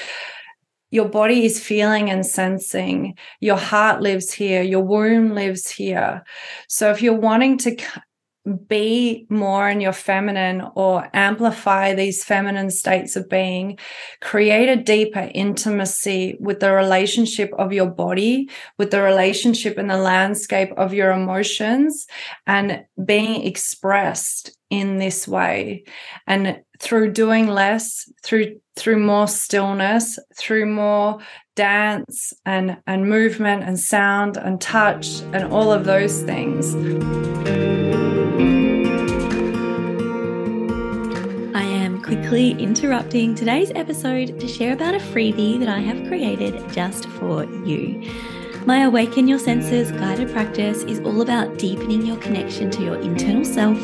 your 0.91 1.09
body 1.09 1.45
is 1.45 1.61
feeling 1.61 2.11
and 2.11 2.25
sensing. 2.25 3.17
Your 3.41 3.57
heart 3.57 4.01
lives 4.01 4.33
here. 4.33 4.63
Your 4.63 4.83
womb 4.83 5.35
lives 5.35 5.69
here. 5.69 6.25
So 6.69 6.91
if 6.91 7.03
you're 7.03 7.15
wanting 7.15 7.59
to 7.59 7.77
be 8.57 9.27
more 9.29 9.69
in 9.69 9.81
your 9.81 9.93
feminine 9.93 10.63
or 10.75 11.09
amplify 11.13 11.95
these 11.95 12.25
feminine 12.25 12.71
states 12.71 13.17
of 13.17 13.29
being, 13.29 13.79
create 14.21 14.69
a 14.69 14.83
deeper 14.83 15.31
intimacy 15.35 16.37
with 16.41 16.61
the 16.61 16.73
relationship 16.73 17.53
of 17.59 17.73
your 17.73 17.91
body, 17.91 18.49
with 18.79 18.91
the 18.91 19.03
relationship 19.03 19.79
and 19.79 19.91
the 19.91 19.97
landscape 19.97 20.73
of 20.77 20.95
your 20.95 21.11
emotions, 21.11 22.07
and 22.47 22.85
being 23.05 23.45
expressed 23.45 24.57
in 24.71 24.99
this 24.99 25.27
way. 25.27 25.85
And 26.27 26.61
through 26.79 27.13
doing 27.13 27.49
less, 27.49 28.11
through 28.23 28.61
through 28.77 28.99
more 28.99 29.27
stillness, 29.27 30.19
through 30.37 30.67
more 30.67 31.19
dance 31.57 32.33
and, 32.47 32.79
and 32.87 33.09
movement 33.09 33.65
and 33.65 33.79
sound 33.79 34.37
and 34.37 34.61
touch 34.61 35.21
and 35.33 35.53
all 35.53 35.73
of 35.73 35.85
those 35.85 36.23
things. 36.23 36.77
Quickly 42.29 42.63
interrupting 42.63 43.35
today's 43.35 43.73
episode 43.75 44.39
to 44.39 44.47
share 44.47 44.75
about 44.75 44.95
a 44.95 44.99
freebie 44.99 45.59
that 45.59 45.69
I 45.71 45.79
have 45.79 46.07
created 46.09 46.63
just 46.71 47.07
for 47.07 47.45
you. 47.65 48.07
My 48.67 48.81
Awaken 48.81 49.27
Your 49.27 49.39
Senses 49.39 49.91
guided 49.93 50.31
practice 50.31 50.83
is 50.83 51.01
all 51.01 51.23
about 51.23 51.57
deepening 51.57 52.05
your 52.05 52.19
connection 52.19 52.71
to 52.73 52.85
your 52.85 53.01
internal 53.01 53.47
self 53.47 53.79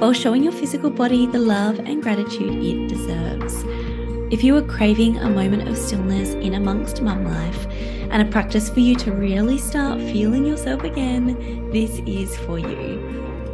while 0.00 0.14
showing 0.14 0.42
your 0.42 0.54
physical 0.54 0.88
body 0.88 1.26
the 1.26 1.38
love 1.38 1.80
and 1.80 2.02
gratitude 2.02 2.64
it 2.64 2.88
deserves. 2.88 3.62
If 4.32 4.42
you 4.42 4.56
are 4.56 4.62
craving 4.62 5.18
a 5.18 5.28
moment 5.28 5.68
of 5.68 5.76
stillness 5.76 6.30
in 6.30 6.54
amongst 6.54 7.02
mum 7.02 7.26
life 7.26 7.66
and 8.10 8.26
a 8.26 8.30
practice 8.32 8.70
for 8.70 8.80
you 8.80 8.96
to 8.96 9.12
really 9.12 9.58
start 9.58 10.00
feeling 10.00 10.46
yourself 10.46 10.82
again, 10.82 11.70
this 11.72 11.98
is 12.06 12.34
for 12.38 12.58
you. 12.58 13.11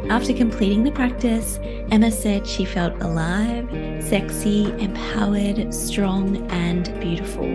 After 0.09 0.33
completing 0.33 0.83
the 0.83 0.91
practice, 0.91 1.59
Emma 1.91 2.09
said 2.09 2.47
she 2.47 2.65
felt 2.65 2.99
alive, 2.99 3.69
sexy, 4.03 4.65
empowered, 4.81 5.71
strong, 5.71 6.49
and 6.51 6.99
beautiful. 6.99 7.45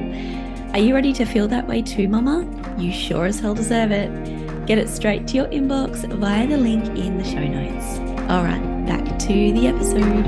Are 0.72 0.78
you 0.78 0.94
ready 0.94 1.12
to 1.14 1.24
feel 1.24 1.48
that 1.48 1.66
way 1.66 1.82
too, 1.82 2.06
Mama? 2.06 2.46
You 2.78 2.92
sure 2.92 3.26
as 3.26 3.40
hell 3.40 3.54
deserve 3.54 3.90
it. 3.90 4.66
Get 4.66 4.78
it 4.78 4.88
straight 4.88 5.26
to 5.28 5.36
your 5.36 5.46
inbox 5.46 6.08
via 6.08 6.46
the 6.46 6.56
link 6.56 6.84
in 6.96 7.18
the 7.18 7.24
show 7.24 7.44
notes. 7.44 7.98
All 8.30 8.44
right, 8.44 8.86
back 8.86 9.18
to 9.18 9.52
the 9.52 9.66
episode. 9.66 10.24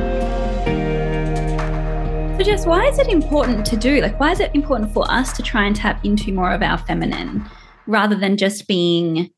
So, 2.37 2.43
Jess, 2.43 2.67
why 2.67 2.87
is 2.87 2.99
it 2.99 3.07
important 3.07 3.65
to 3.67 3.77
do? 3.77 4.01
Like, 4.01 4.19
why 4.19 4.33
is 4.33 4.41
it 4.41 4.51
important 4.53 4.93
for 4.93 5.09
us 5.09 5.33
to 5.35 5.45
try 5.45 5.65
and 5.65 5.77
tap 5.77 6.05
into 6.05 6.33
more 6.33 6.51
of 6.51 6.61
our 6.61 6.77
feminine 6.79 7.49
rather 7.87 8.17
than 8.17 8.37
just 8.37 8.67
being 8.67 9.31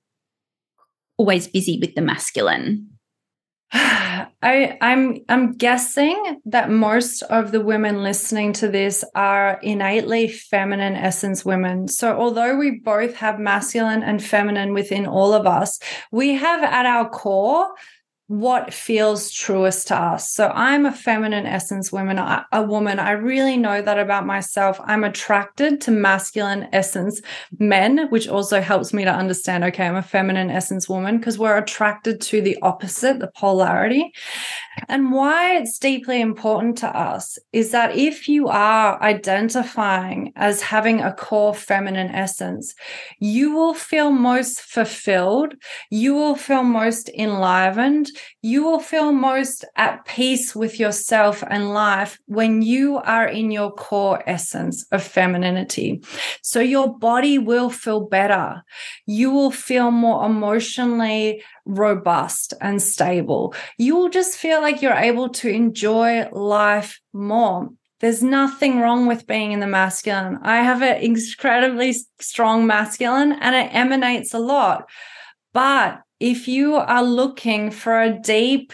always 1.18 1.46
busy 1.46 1.78
with 1.78 1.94
the 1.94 2.00
masculine? 2.00 2.88
I, 3.72 4.78
I'm 4.81 5.18
I'm 5.28 5.52
guessing 5.52 6.40
that 6.46 6.70
most 6.70 7.22
of 7.22 7.50
the 7.52 7.61
women 7.61 8.02
listening 8.02 8.52
to 8.54 8.68
this 8.68 9.04
are 9.14 9.59
innately 9.62 10.28
feminine 10.28 10.94
essence 10.94 11.44
women. 11.44 11.88
So 11.88 12.16
although 12.16 12.57
we 12.57 12.81
both 12.83 13.16
have 13.16 13.38
masculine 13.38 14.02
and 14.02 14.22
feminine 14.24 14.72
within 14.72 15.07
all 15.07 15.35
of 15.35 15.46
us, 15.46 15.78
we 16.12 16.35
have 16.35 16.62
at 16.62 16.87
our 16.87 17.11
core 17.11 17.68
what 18.29 18.75
feels 18.75 19.31
truest 19.31 19.88
to 19.88 19.97
us. 19.97 20.31
So 20.31 20.49
I'm 20.49 20.85
a 20.85 20.93
feminine 20.93 21.47
essence 21.47 21.91
woman, 21.91 22.19
a 22.19 22.62
woman. 22.62 22.99
I 22.99 23.12
really 23.12 23.57
know 23.57 23.81
that 23.81 23.99
about 23.99 24.27
myself. 24.27 24.79
I'm 24.85 25.03
attracted 25.03 25.81
to 25.83 25.91
masculine 25.91 26.69
essence 26.73 27.23
men, 27.59 28.07
which 28.11 28.29
also 28.29 28.61
helps 28.61 28.93
me 28.93 29.05
to 29.05 29.11
understand, 29.11 29.64
okay, 29.64 29.87
I'm 29.87 29.97
a 29.97 30.03
feminine 30.03 30.51
essence 30.51 30.91
woman 30.91 31.17
because 31.17 31.38
we're 31.38 31.57
attracted 31.57 32.21
to 32.21 32.43
the 32.43 32.59
opposite, 32.61 33.19
the 33.19 33.29
polarity. 33.29 34.12
And 34.88 35.11
why 35.11 35.57
it's 35.57 35.79
deeply 35.79 36.21
important 36.21 36.77
to 36.79 36.88
us 36.88 37.38
is 37.55 37.71
that 37.71 37.97
if 37.97 38.29
you 38.29 38.49
are 38.49 39.03
identifying 39.03 40.33
as 40.37 40.61
having 40.61 41.01
a 41.01 41.14
core 41.14 41.55
feminine 41.55 42.11
essence, 42.11 42.75
you 43.19 43.53
will 43.53 43.75
feel 43.75 44.11
most 44.11 44.61
fulfilled. 44.61 45.55
You 45.91 46.14
will 46.14 46.37
feel 46.37 46.62
most 46.62 47.09
enlivened 47.09 48.11
you 48.42 48.64
will 48.64 48.81
feel 48.81 49.12
most 49.12 49.64
at 49.76 50.04
peace 50.04 50.54
with 50.54 50.78
yourself 50.78 51.42
and 51.48 51.72
life 51.72 52.18
when 52.26 52.62
you 52.62 52.98
are 52.98 53.26
in 53.26 53.50
your 53.50 53.72
core 53.72 54.22
essence 54.26 54.87
of 54.92 55.02
femininity. 55.02 56.02
So 56.42 56.61
your 56.61 56.98
body 56.98 57.38
will 57.38 57.70
feel 57.70 58.00
better. 58.00 58.62
You 59.07 59.31
will 59.31 59.50
feel 59.50 59.90
more 59.90 60.24
emotionally 60.26 61.42
robust 61.64 62.54
and 62.61 62.81
stable. 62.81 63.54
You 63.76 63.96
will 63.96 64.09
just 64.09 64.37
feel 64.38 64.61
like 64.61 64.83
you're 64.83 64.92
able 64.92 65.28
to 65.31 65.48
enjoy 65.48 66.28
life 66.31 67.00
more. 67.12 67.70
There's 68.00 68.22
nothing 68.22 68.78
wrong 68.78 69.07
with 69.07 69.26
being 69.26 69.52
in 69.52 69.61
the 69.61 69.66
masculine. 69.66 70.38
I 70.42 70.59
have 70.59 70.83
an 70.83 71.02
incredibly 71.02 71.94
strong 72.20 72.66
masculine 72.66 73.33
and 73.33 73.57
it 73.57 73.74
emanates 73.74 74.35
a 74.35 74.38
lot. 74.38 74.88
But 75.52 76.02
if 76.20 76.48
you 76.48 76.74
are 76.74 77.02
looking 77.02 77.70
for 77.70 78.00
a 78.00 78.18
deep 78.18 78.72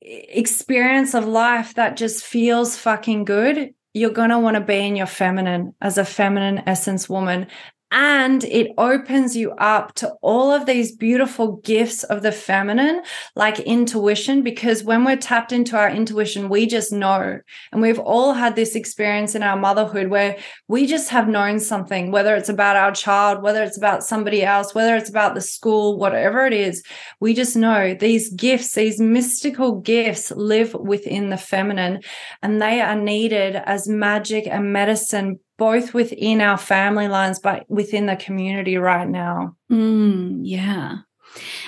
experience 0.00 1.14
of 1.14 1.26
life 1.26 1.74
that 1.74 1.96
just 1.96 2.24
feels 2.24 2.76
fucking 2.76 3.24
good, 3.24 3.74
you're 3.94 4.10
going 4.10 4.30
to 4.30 4.38
want 4.38 4.54
to 4.54 4.60
be 4.60 4.78
in 4.78 4.96
your 4.96 5.06
feminine 5.06 5.74
as 5.80 5.98
a 5.98 6.04
feminine 6.04 6.62
essence 6.66 7.08
woman 7.08 7.46
and 7.90 8.44
it 8.44 8.70
opens 8.76 9.34
you 9.34 9.52
up 9.52 9.94
to 9.94 10.10
all 10.20 10.52
of 10.52 10.66
these 10.66 10.94
beautiful 10.94 11.56
gifts 11.56 12.04
of 12.04 12.22
the 12.22 12.32
feminine, 12.32 13.02
like 13.34 13.60
intuition, 13.60 14.42
because 14.42 14.84
when 14.84 15.04
we're 15.04 15.16
tapped 15.16 15.52
into 15.52 15.76
our 15.76 15.88
intuition, 15.88 16.50
we 16.50 16.66
just 16.66 16.92
know. 16.92 17.40
And 17.72 17.80
we've 17.80 17.98
all 17.98 18.34
had 18.34 18.56
this 18.56 18.74
experience 18.74 19.34
in 19.34 19.42
our 19.42 19.56
motherhood 19.56 20.08
where 20.08 20.36
we 20.68 20.86
just 20.86 21.08
have 21.10 21.28
known 21.28 21.60
something, 21.60 22.10
whether 22.10 22.36
it's 22.36 22.50
about 22.50 22.76
our 22.76 22.92
child, 22.92 23.42
whether 23.42 23.62
it's 23.62 23.78
about 23.78 24.04
somebody 24.04 24.44
else, 24.44 24.74
whether 24.74 24.94
it's 24.94 25.10
about 25.10 25.34
the 25.34 25.40
school, 25.40 25.98
whatever 25.98 26.46
it 26.46 26.52
is, 26.52 26.82
we 27.20 27.32
just 27.32 27.56
know 27.56 27.94
these 27.94 28.30
gifts, 28.34 28.72
these 28.74 29.00
mystical 29.00 29.80
gifts 29.80 30.30
live 30.32 30.74
within 30.74 31.30
the 31.30 31.36
feminine 31.38 32.00
and 32.42 32.60
they 32.60 32.80
are 32.80 32.96
needed 32.96 33.56
as 33.56 33.88
magic 33.88 34.46
and 34.46 34.72
medicine 34.72 35.38
both 35.58 35.92
within 35.92 36.40
our 36.40 36.56
family 36.56 37.08
lines, 37.08 37.38
but 37.38 37.64
within 37.68 38.06
the 38.06 38.16
community 38.16 38.76
right 38.78 39.08
now. 39.08 39.56
Mm, 39.70 40.40
yeah. 40.44 40.98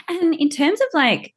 And 0.08 0.34
in 0.34 0.48
terms 0.48 0.80
of 0.80 0.86
like 0.94 1.34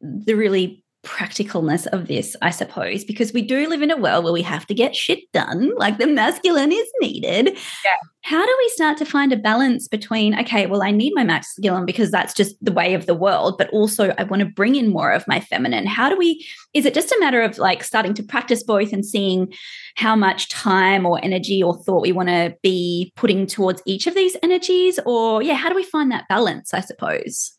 the 0.00 0.34
really 0.34 0.84
practicalness 1.06 1.86
of 1.86 2.08
this, 2.08 2.34
I 2.42 2.50
suppose, 2.50 3.04
because 3.04 3.32
we 3.32 3.40
do 3.40 3.68
live 3.68 3.80
in 3.80 3.92
a 3.92 3.96
world 3.96 4.24
where 4.24 4.32
we 4.32 4.42
have 4.42 4.66
to 4.66 4.74
get 4.74 4.96
shit 4.96 5.20
done, 5.32 5.72
like 5.76 5.98
the 5.98 6.06
masculine 6.06 6.72
is 6.72 6.86
needed. 7.00 7.56
Yeah. 7.84 7.94
How 8.22 8.44
do 8.44 8.56
we 8.58 8.68
start 8.70 8.98
to 8.98 9.04
find 9.04 9.32
a 9.32 9.36
balance 9.36 9.86
between, 9.86 10.36
okay, 10.40 10.66
well, 10.66 10.82
I 10.82 10.90
need 10.90 11.12
my 11.14 11.22
masculine 11.22 11.86
because 11.86 12.10
that's 12.10 12.34
just 12.34 12.56
the 12.60 12.72
way 12.72 12.92
of 12.92 13.06
the 13.06 13.14
world, 13.14 13.56
but 13.56 13.70
also 13.70 14.12
I 14.18 14.24
want 14.24 14.40
to 14.40 14.46
bring 14.46 14.74
in 14.74 14.90
more 14.90 15.12
of 15.12 15.28
my 15.28 15.38
feminine? 15.38 15.86
How 15.86 16.08
do 16.08 16.16
we, 16.16 16.44
is 16.74 16.84
it 16.84 16.92
just 16.92 17.12
a 17.12 17.20
matter 17.20 17.40
of 17.40 17.56
like 17.56 17.84
starting 17.84 18.14
to 18.14 18.24
practice 18.24 18.64
both 18.64 18.92
and 18.92 19.06
seeing 19.06 19.54
how 19.94 20.16
much 20.16 20.48
time 20.48 21.06
or 21.06 21.20
energy 21.22 21.62
or 21.62 21.76
thought 21.84 22.02
we 22.02 22.10
want 22.10 22.30
to 22.30 22.56
be 22.64 23.12
putting 23.14 23.46
towards 23.46 23.80
each 23.86 24.08
of 24.08 24.16
these 24.16 24.36
energies? 24.42 24.98
Or, 25.06 25.40
yeah, 25.40 25.54
how 25.54 25.68
do 25.68 25.76
we 25.76 25.84
find 25.84 26.10
that 26.10 26.28
balance, 26.28 26.74
I 26.74 26.80
suppose? 26.80 27.56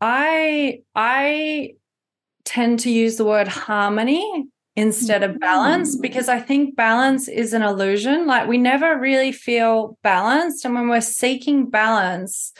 I 0.00 0.80
I 0.96 1.74
tend 2.44 2.80
to 2.80 2.90
use 2.90 3.16
the 3.16 3.24
word 3.24 3.48
harmony 3.48 4.46
instead 4.76 5.22
of 5.22 5.38
balance 5.38 5.96
mm. 5.96 6.02
because 6.02 6.28
I 6.28 6.40
think 6.40 6.76
balance 6.76 7.28
is 7.28 7.52
an 7.52 7.62
illusion. 7.62 8.26
Like 8.26 8.48
we 8.48 8.58
never 8.58 8.98
really 8.98 9.32
feel 9.32 9.98
balanced. 10.02 10.64
And 10.64 10.74
when 10.74 10.88
we're 10.88 11.00
seeking 11.00 11.70
balance, 11.70 12.52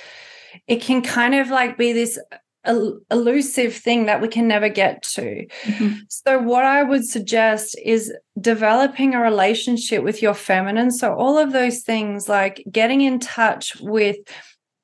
it 0.66 0.80
can 0.80 1.02
kind 1.02 1.34
of 1.34 1.48
like 1.48 1.76
be 1.76 1.92
this 1.92 2.18
elusive 3.10 3.74
thing 3.74 4.06
that 4.06 4.22
we 4.22 4.28
can 4.28 4.48
never 4.48 4.68
get 4.68 5.02
to. 5.02 5.46
Mm-hmm. 5.64 5.94
So, 6.08 6.38
what 6.38 6.64
I 6.64 6.82
would 6.82 7.04
suggest 7.04 7.76
is 7.84 8.12
developing 8.40 9.14
a 9.14 9.20
relationship 9.20 10.02
with 10.02 10.22
your 10.22 10.34
feminine. 10.34 10.90
So, 10.90 11.14
all 11.14 11.36
of 11.36 11.52
those 11.52 11.82
things 11.82 12.28
like 12.28 12.64
getting 12.70 13.02
in 13.02 13.18
touch 13.18 13.76
with 13.80 14.16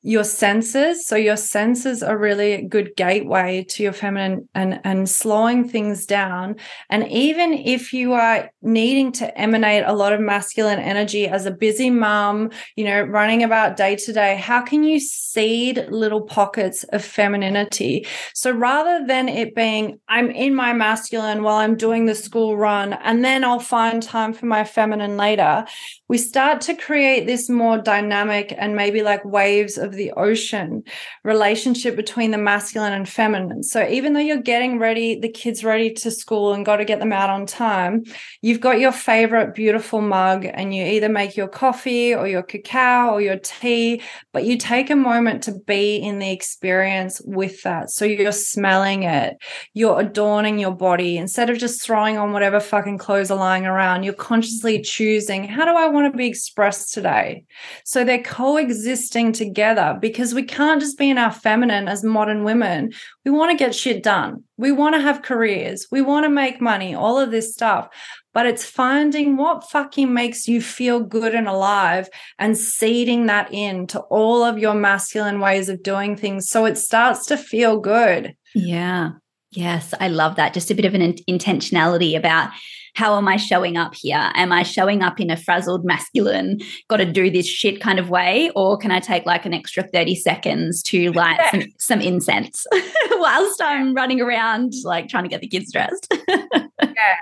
your 0.02 0.24
senses. 0.24 1.06
So 1.06 1.14
your 1.16 1.36
senses 1.36 2.02
are 2.02 2.16
really 2.16 2.52
a 2.52 2.62
good 2.62 2.96
gateway 2.96 3.64
to 3.70 3.82
your 3.82 3.92
feminine 3.92 4.48
and 4.54 4.80
and 4.82 5.08
slowing 5.08 5.68
things 5.68 6.06
down. 6.06 6.56
And 6.88 7.06
even 7.08 7.52
if 7.52 7.92
you 7.92 8.14
are 8.14 8.50
needing 8.62 9.12
to 9.12 9.38
emanate 9.38 9.84
a 9.86 9.92
lot 9.92 10.14
of 10.14 10.20
masculine 10.20 10.78
energy 10.78 11.28
as 11.28 11.44
a 11.44 11.50
busy 11.50 11.90
mom 11.90 12.50
you 12.76 12.84
know 12.84 13.02
running 13.02 13.42
about 13.42 13.76
day 13.76 13.96
to 13.96 14.12
day 14.12 14.36
how 14.36 14.62
can 14.62 14.84
you 14.84 15.00
seed 15.00 15.86
little 15.90 16.22
pockets 16.22 16.84
of 16.84 17.04
femininity? 17.04 18.06
So 18.34 18.50
rather 18.50 19.06
than 19.06 19.28
it 19.28 19.54
being 19.54 20.00
i'm 20.08 20.30
in 20.30 20.54
my 20.54 20.72
masculine 20.72 21.42
while 21.42 21.56
i'm 21.56 21.76
doing 21.76 22.06
the 22.06 22.14
school 22.14 22.56
run 22.56 22.94
and 22.94 23.24
then 23.24 23.44
i'll 23.44 23.58
find 23.58 24.02
time 24.02 24.32
for 24.32 24.46
my 24.46 24.64
feminine 24.64 25.16
later 25.16 25.66
we 26.10 26.18
start 26.18 26.60
to 26.60 26.74
create 26.74 27.24
this 27.24 27.48
more 27.48 27.78
dynamic 27.78 28.52
and 28.58 28.74
maybe 28.74 29.00
like 29.00 29.24
waves 29.24 29.78
of 29.78 29.92
the 29.92 30.10
ocean 30.16 30.82
relationship 31.22 31.94
between 31.94 32.32
the 32.32 32.36
masculine 32.36 32.92
and 32.92 33.08
feminine. 33.08 33.62
So 33.62 33.88
even 33.88 34.12
though 34.12 34.18
you're 34.18 34.38
getting 34.38 34.80
ready, 34.80 35.20
the 35.20 35.28
kids 35.28 35.62
ready 35.62 35.92
to 35.92 36.10
school 36.10 36.52
and 36.52 36.66
got 36.66 36.78
to 36.78 36.84
get 36.84 36.98
them 36.98 37.12
out 37.12 37.30
on 37.30 37.46
time, 37.46 38.02
you've 38.42 38.60
got 38.60 38.80
your 38.80 38.90
favorite 38.90 39.54
beautiful 39.54 40.00
mug 40.00 40.44
and 40.44 40.74
you 40.74 40.84
either 40.84 41.08
make 41.08 41.36
your 41.36 41.46
coffee 41.46 42.12
or 42.12 42.26
your 42.26 42.42
cacao 42.42 43.12
or 43.12 43.20
your 43.20 43.38
tea, 43.38 44.02
but 44.32 44.42
you 44.44 44.58
take 44.58 44.90
a 44.90 44.96
moment 44.96 45.44
to 45.44 45.60
be 45.64 45.94
in 45.94 46.18
the 46.18 46.32
experience 46.32 47.22
with 47.24 47.62
that. 47.62 47.88
So 47.88 48.04
you're 48.04 48.32
smelling 48.32 49.04
it, 49.04 49.36
you're 49.74 50.00
adorning 50.00 50.58
your 50.58 50.74
body 50.74 51.18
instead 51.18 51.50
of 51.50 51.58
just 51.58 51.80
throwing 51.80 52.18
on 52.18 52.32
whatever 52.32 52.58
fucking 52.58 52.98
clothes 52.98 53.30
are 53.30 53.38
lying 53.38 53.64
around. 53.64 54.02
You're 54.02 54.14
consciously 54.14 54.80
choosing, 54.80 55.44
how 55.44 55.64
do 55.64 55.70
I 55.70 55.86
want 55.86 55.99
want 56.00 56.12
to 56.12 56.16
be 56.16 56.26
expressed 56.26 56.94
today. 56.94 57.44
So 57.84 58.04
they're 58.04 58.22
coexisting 58.22 59.32
together 59.32 59.98
because 60.00 60.34
we 60.34 60.42
can't 60.42 60.80
just 60.80 60.98
be 60.98 61.10
in 61.10 61.18
our 61.18 61.32
feminine 61.32 61.88
as 61.88 62.04
modern 62.04 62.44
women. 62.44 62.92
We 63.24 63.30
want 63.30 63.50
to 63.50 63.62
get 63.62 63.74
shit 63.74 64.02
done. 64.02 64.44
We 64.56 64.72
want 64.72 64.94
to 64.94 65.00
have 65.00 65.22
careers. 65.22 65.86
We 65.90 66.02
want 66.02 66.24
to 66.24 66.30
make 66.30 66.60
money, 66.60 66.94
all 66.94 67.18
of 67.18 67.30
this 67.30 67.52
stuff. 67.52 67.88
But 68.32 68.46
it's 68.46 68.64
finding 68.64 69.36
what 69.36 69.68
fucking 69.70 70.12
makes 70.12 70.46
you 70.46 70.62
feel 70.62 71.00
good 71.00 71.34
and 71.34 71.48
alive 71.48 72.08
and 72.38 72.56
seeding 72.56 73.26
that 73.26 73.52
into 73.52 74.00
all 74.00 74.44
of 74.44 74.58
your 74.58 74.74
masculine 74.74 75.40
ways 75.40 75.68
of 75.68 75.82
doing 75.82 76.16
things 76.16 76.48
so 76.48 76.64
it 76.64 76.78
starts 76.78 77.26
to 77.26 77.36
feel 77.36 77.80
good. 77.80 78.36
Yeah. 78.54 79.12
Yes, 79.50 79.92
I 79.98 80.08
love 80.08 80.36
that. 80.36 80.54
Just 80.54 80.70
a 80.70 80.76
bit 80.76 80.84
of 80.84 80.94
an 80.94 81.14
intentionality 81.28 82.16
about 82.16 82.50
how 82.94 83.16
am 83.16 83.28
I 83.28 83.36
showing 83.36 83.76
up 83.76 83.94
here? 83.94 84.30
Am 84.34 84.52
I 84.52 84.62
showing 84.62 85.02
up 85.02 85.20
in 85.20 85.30
a 85.30 85.36
frazzled 85.36 85.84
masculine, 85.84 86.60
got 86.88 86.98
to 86.98 87.04
do 87.04 87.30
this 87.30 87.46
shit 87.46 87.80
kind 87.80 87.98
of 87.98 88.10
way? 88.10 88.50
Or 88.54 88.76
can 88.76 88.90
I 88.90 89.00
take 89.00 89.26
like 89.26 89.46
an 89.46 89.54
extra 89.54 89.82
30 89.82 90.14
seconds 90.16 90.82
to 90.84 91.12
light 91.12 91.40
some, 91.50 91.62
some 91.78 92.00
incense 92.00 92.66
whilst 93.12 93.62
I'm 93.62 93.94
running 93.94 94.20
around 94.20 94.72
like 94.84 95.08
trying 95.08 95.24
to 95.24 95.30
get 95.30 95.40
the 95.40 95.48
kids 95.48 95.72
dressed? 95.72 96.12
yeah. 96.82 97.16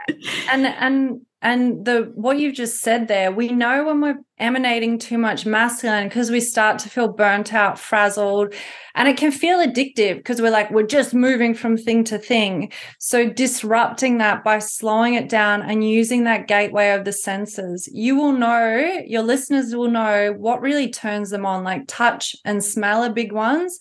And 0.51 0.67
and 0.67 1.21
and 1.41 1.85
the 1.85 2.11
what 2.15 2.39
you've 2.39 2.55
just 2.55 2.81
said 2.81 3.07
there, 3.07 3.31
we 3.31 3.49
know 3.49 3.85
when 3.85 4.01
we're 4.01 4.19
emanating 4.39 4.99
too 4.99 5.19
much 5.19 5.47
masculine 5.47 6.09
because 6.09 6.31
we 6.31 6.41
start 6.41 6.81
to 6.81 6.89
feel 6.89 7.13
burnt 7.13 7.55
out, 7.55 7.79
frazzled, 7.79 8.55
and 8.97 9.07
it 9.07 9.17
can 9.17 9.31
feel 9.31 9.59
addictive 9.59 10.17
because 10.17 10.43
we're 10.43 10.51
like, 10.51 10.71
we're 10.73 10.83
just 10.83 11.15
moving 11.15 11.55
from 11.55 11.77
thing 11.77 12.03
to 12.05 12.19
thing. 12.19 12.73
So 12.99 13.29
disrupting 13.29 14.19
that 14.19 14.43
by 14.43 14.59
slowing 14.59 15.15
it 15.15 15.29
down 15.29 15.63
and 15.63 15.89
using 15.89 16.25
that 16.25 16.49
gateway 16.49 16.91
of 16.91 17.05
the 17.05 17.13
senses, 17.13 17.89
you 17.93 18.17
will 18.17 18.33
know, 18.33 19.01
your 19.07 19.23
listeners 19.23 19.75
will 19.75 19.91
know 19.91 20.35
what 20.37 20.61
really 20.61 20.91
turns 20.91 21.31
them 21.31 21.47
on, 21.47 21.63
like 21.63 21.85
touch 21.87 22.35
and 22.45 22.65
smell 22.65 23.05
are 23.05 23.13
big 23.13 23.33
ones, 23.33 23.79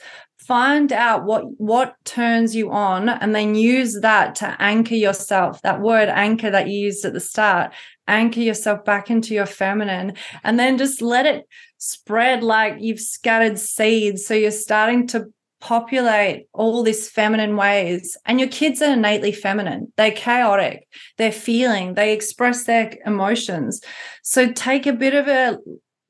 find 0.47 0.91
out 0.93 1.25
what 1.25 1.43
what 1.59 1.95
turns 2.05 2.55
you 2.55 2.71
on 2.71 3.09
and 3.09 3.35
then 3.35 3.53
use 3.53 3.99
that 4.01 4.35
to 4.35 4.55
anchor 4.59 4.95
yourself 4.95 5.61
that 5.61 5.81
word 5.81 6.09
anchor 6.09 6.49
that 6.49 6.67
you 6.67 6.79
used 6.79 7.03
at 7.03 7.13
the 7.13 7.19
start 7.19 7.73
anchor 8.07 8.39
yourself 8.39 8.83
back 8.85 9.09
into 9.09 9.33
your 9.33 9.45
feminine 9.45 10.13
and 10.43 10.57
then 10.57 10.77
just 10.77 11.01
let 11.01 11.25
it 11.25 11.45
spread 11.77 12.43
like 12.43 12.75
you've 12.79 12.99
scattered 12.99 13.59
seeds. 13.59 14.25
So 14.25 14.33
you're 14.33 14.51
starting 14.51 15.07
to 15.07 15.25
populate 15.59 16.47
all 16.53 16.83
these 16.83 17.09
feminine 17.09 17.55
ways 17.55 18.15
and 18.25 18.39
your 18.39 18.49
kids 18.49 18.81
are 18.81 18.93
innately 18.93 19.31
feminine. 19.31 19.91
They're 19.97 20.11
chaotic. 20.11 20.87
They're 21.17 21.31
feeling. 21.31 21.95
They 21.95 22.13
express 22.13 22.65
their 22.65 22.93
emotions. 23.05 23.81
So 24.21 24.51
take 24.51 24.85
a 24.85 24.93
bit 24.93 25.15
of 25.15 25.27
a 25.27 25.57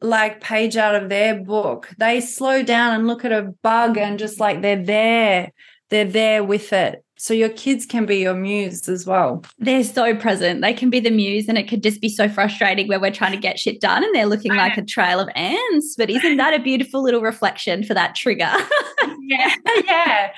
like 0.02 0.42
page 0.42 0.78
out 0.78 0.96
of 0.96 1.10
their 1.10 1.36
book. 1.36 1.90
They 1.98 2.22
slow 2.22 2.64
down 2.64 2.94
and 2.94 3.08
look 3.08 3.26
at 3.26 3.32
a 3.32 3.54
bug 3.64 3.98
and 3.98 4.20
just 4.20 4.40
like 4.40 4.62
they're 4.62 4.84
there. 4.84 5.52
They're 5.90 6.06
there 6.06 6.44
with 6.44 6.74
it. 6.74 7.04
So 7.20 7.34
your 7.34 7.50
kids 7.50 7.86
can 7.86 8.06
be 8.06 8.18
your 8.18 8.36
muse 8.36 8.88
as 8.88 9.08
well. 9.08 9.44
They're 9.58 9.84
so 9.84 10.16
present. 10.16 10.62
They 10.62 10.74
can 10.74 10.92
be 10.92 11.00
the 11.00 11.10
muse, 11.10 11.48
and 11.48 11.58
it 11.58 11.68
could 11.68 11.82
just 11.82 12.00
be 12.00 12.10
so 12.10 12.30
frustrating 12.30 12.88
where 12.88 13.00
we're 13.00 13.12
trying 13.12 13.32
to 13.32 13.40
get 13.40 13.58
shit 13.58 13.82
done 13.82 14.04
and 14.04 14.14
they're 14.14 14.28
looking 14.28 14.54
like 14.54 14.78
a 14.78 14.84
trail 14.86 15.20
of 15.20 15.28
ants. 15.34 15.96
But 15.98 16.12
isn't 16.12 16.38
that 16.38 16.54
a 16.54 16.62
beautiful 16.62 17.02
little 17.02 17.22
reflection 17.22 17.84
for 17.84 17.96
that 17.96 18.14
trigger? 18.14 18.52
yeah, 19.22 19.56
yeah. 19.84 20.32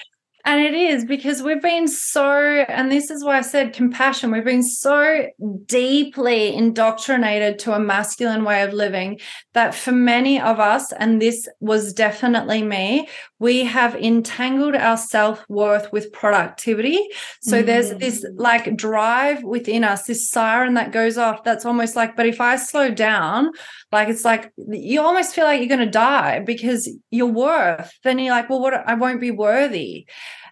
And 0.45 0.61
it 0.61 0.73
is 0.73 1.05
because 1.05 1.43
we've 1.43 1.61
been 1.61 1.87
so, 1.87 2.31
and 2.33 2.91
this 2.91 3.11
is 3.11 3.23
why 3.23 3.37
I 3.37 3.41
said 3.41 3.73
compassion, 3.73 4.31
we've 4.31 4.45
been 4.45 4.63
so 4.63 5.27
deeply 5.65 6.55
indoctrinated 6.55 7.59
to 7.59 7.73
a 7.73 7.79
masculine 7.79 8.45
way 8.45 8.63
of 8.63 8.73
living 8.73 9.19
that 9.53 9.75
for 9.75 9.91
many 9.91 10.39
of 10.39 10.59
us, 10.59 10.93
and 10.93 11.21
this 11.21 11.47
was 11.59 11.93
definitely 11.93 12.63
me, 12.63 13.09
we 13.39 13.63
have 13.63 13.95
entangled 13.95 14.75
our 14.75 14.97
self 14.97 15.43
worth 15.47 15.91
with 15.91 16.11
productivity. 16.11 16.99
So 17.41 17.61
mm. 17.61 17.65
there's 17.65 17.91
this 17.95 18.25
like 18.35 18.75
drive 18.75 19.43
within 19.43 19.83
us, 19.83 20.05
this 20.05 20.29
siren 20.29 20.73
that 20.73 20.91
goes 20.91 21.17
off 21.17 21.43
that's 21.43 21.65
almost 21.65 21.95
like, 21.95 22.15
but 22.15 22.25
if 22.25 22.41
I 22.41 22.57
slow 22.57 22.91
down, 22.91 23.51
like 23.91 24.09
it's 24.09 24.25
like 24.25 24.51
you 24.57 25.01
almost 25.01 25.33
feel 25.33 25.45
like 25.45 25.59
you're 25.59 25.69
going 25.69 25.79
to 25.79 25.89
die 25.89 26.39
because 26.39 26.89
your 27.09 27.31
worth, 27.31 27.91
then 28.03 28.19
you're 28.19 28.33
like, 28.33 28.49
well, 28.49 28.61
what 28.61 28.73
I 28.73 28.95
won't 28.95 29.21
be 29.21 29.31
worthy. 29.31 30.05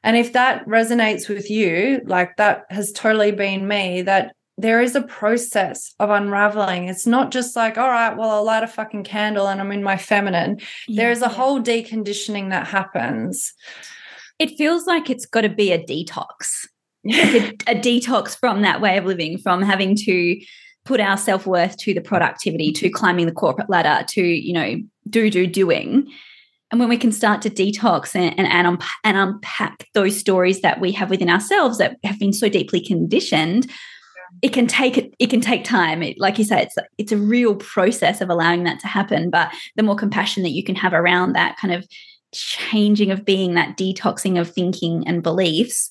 And 0.04 0.16
if 0.16 0.34
that 0.34 0.66
resonates 0.66 1.28
with 1.28 1.50
you, 1.50 2.02
like 2.06 2.38
that 2.38 2.64
has 2.70 2.94
totally 2.94 3.32
been 3.32 3.68
me, 3.68 4.04
that 4.04 4.34
there 4.58 4.82
is 4.82 4.96
a 4.96 5.02
process 5.02 5.94
of 6.00 6.10
unraveling. 6.10 6.88
It's 6.88 7.06
not 7.06 7.32
just 7.32 7.56
like, 7.56 7.78
all 7.78 7.90
right, 7.90 8.18
well, 8.18 8.32
I'll 8.32 8.44
light 8.44 8.64
a 8.64 8.68
fucking 8.68 9.04
candle 9.04 9.48
and 9.48 9.62
I'm 9.62 9.72
in 9.72 9.84
my 9.84 9.98
feminine. 9.98 10.60
Yeah, 10.88 11.04
there 11.04 11.12
is 11.12 11.22
a 11.22 11.30
whole 11.30 11.62
deconditioning 11.62 12.50
that 12.50 12.68
happens. 12.68 13.54
It 14.40 14.58
feels 14.58 14.88
like 14.88 15.10
it's 15.10 15.26
got 15.26 15.42
to 15.42 15.50
be 15.50 15.72
a 15.72 15.84
detox, 15.84 16.68
like 17.06 17.64
a, 17.68 17.72
a 17.72 17.76
detox 17.76 18.38
from 18.38 18.64
that 18.64 18.82
way 18.82 18.98
of 18.98 19.06
living, 19.06 19.38
from 19.38 19.62
having 19.62 19.96
to 19.96 20.40
put 20.86 21.00
our 21.00 21.18
self-worth 21.18 21.78
to 21.78 21.94
the 21.94 22.02
productivity 22.02 22.72
to 22.72 22.90
climbing 22.90 23.26
the 23.26 23.32
corporate 23.32 23.70
ladder 23.70 24.06
to 24.08 24.22
you 24.22 24.54
know 24.54 24.78
do 25.10 25.30
do 25.30 25.46
doing 25.46 26.08
and 26.72 26.80
when 26.80 26.90
we 26.90 26.98
can 26.98 27.12
start 27.12 27.42
to 27.42 27.50
detox 27.50 28.16
and, 28.16 28.38
and, 28.38 28.48
and, 28.48 28.82
and 29.04 29.18
unpack 29.18 29.88
those 29.94 30.18
stories 30.18 30.62
that 30.62 30.82
we 30.82 30.92
have 30.92 31.10
within 31.10 31.30
ourselves 31.30 31.78
that 31.78 31.98
have 32.04 32.20
been 32.20 32.34
so 32.34 32.50
deeply 32.50 32.80
conditioned 32.80 33.70
it 34.42 34.50
can 34.50 34.68
take 34.68 35.14
it 35.18 35.30
can 35.30 35.42
take 35.42 35.64
time 35.64 36.04
it, 36.04 36.20
like 36.20 36.38
you 36.38 36.44
say 36.44 36.62
it's 36.62 36.76
it's 36.98 37.12
a 37.12 37.18
real 37.18 37.56
process 37.56 38.22
of 38.22 38.30
allowing 38.30 38.64
that 38.64 38.80
to 38.80 38.88
happen 38.88 39.30
but 39.30 39.52
the 39.76 39.84
more 39.84 39.96
compassion 39.96 40.44
that 40.44 40.52
you 40.52 40.64
can 40.64 40.76
have 40.76 40.94
around 40.94 41.34
that 41.34 41.58
kind 41.58 41.74
of 41.74 41.88
changing 42.34 43.10
of 43.10 43.26
being 43.26 43.54
that 43.54 43.78
detoxing 43.78 44.40
of 44.40 44.50
thinking 44.50 45.08
and 45.08 45.24
beliefs 45.24 45.90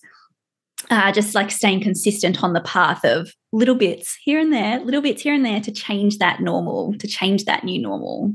uh, 0.91 1.11
just 1.13 1.35
like 1.35 1.51
staying 1.51 1.81
consistent 1.81 2.43
on 2.43 2.53
the 2.53 2.61
path 2.61 3.05
of 3.05 3.33
little 3.53 3.75
bits 3.75 4.17
here 4.23 4.39
and 4.39 4.53
there, 4.53 4.79
little 4.81 5.01
bits 5.01 5.23
here 5.23 5.35
and 5.35 5.45
there 5.45 5.61
to 5.61 5.73
change 5.73 6.19
that 6.19 6.41
normal, 6.41 6.95
to 6.99 7.09
change 7.09 7.45
that 7.45 7.65
new 7.65 7.81
normal. 7.81 8.33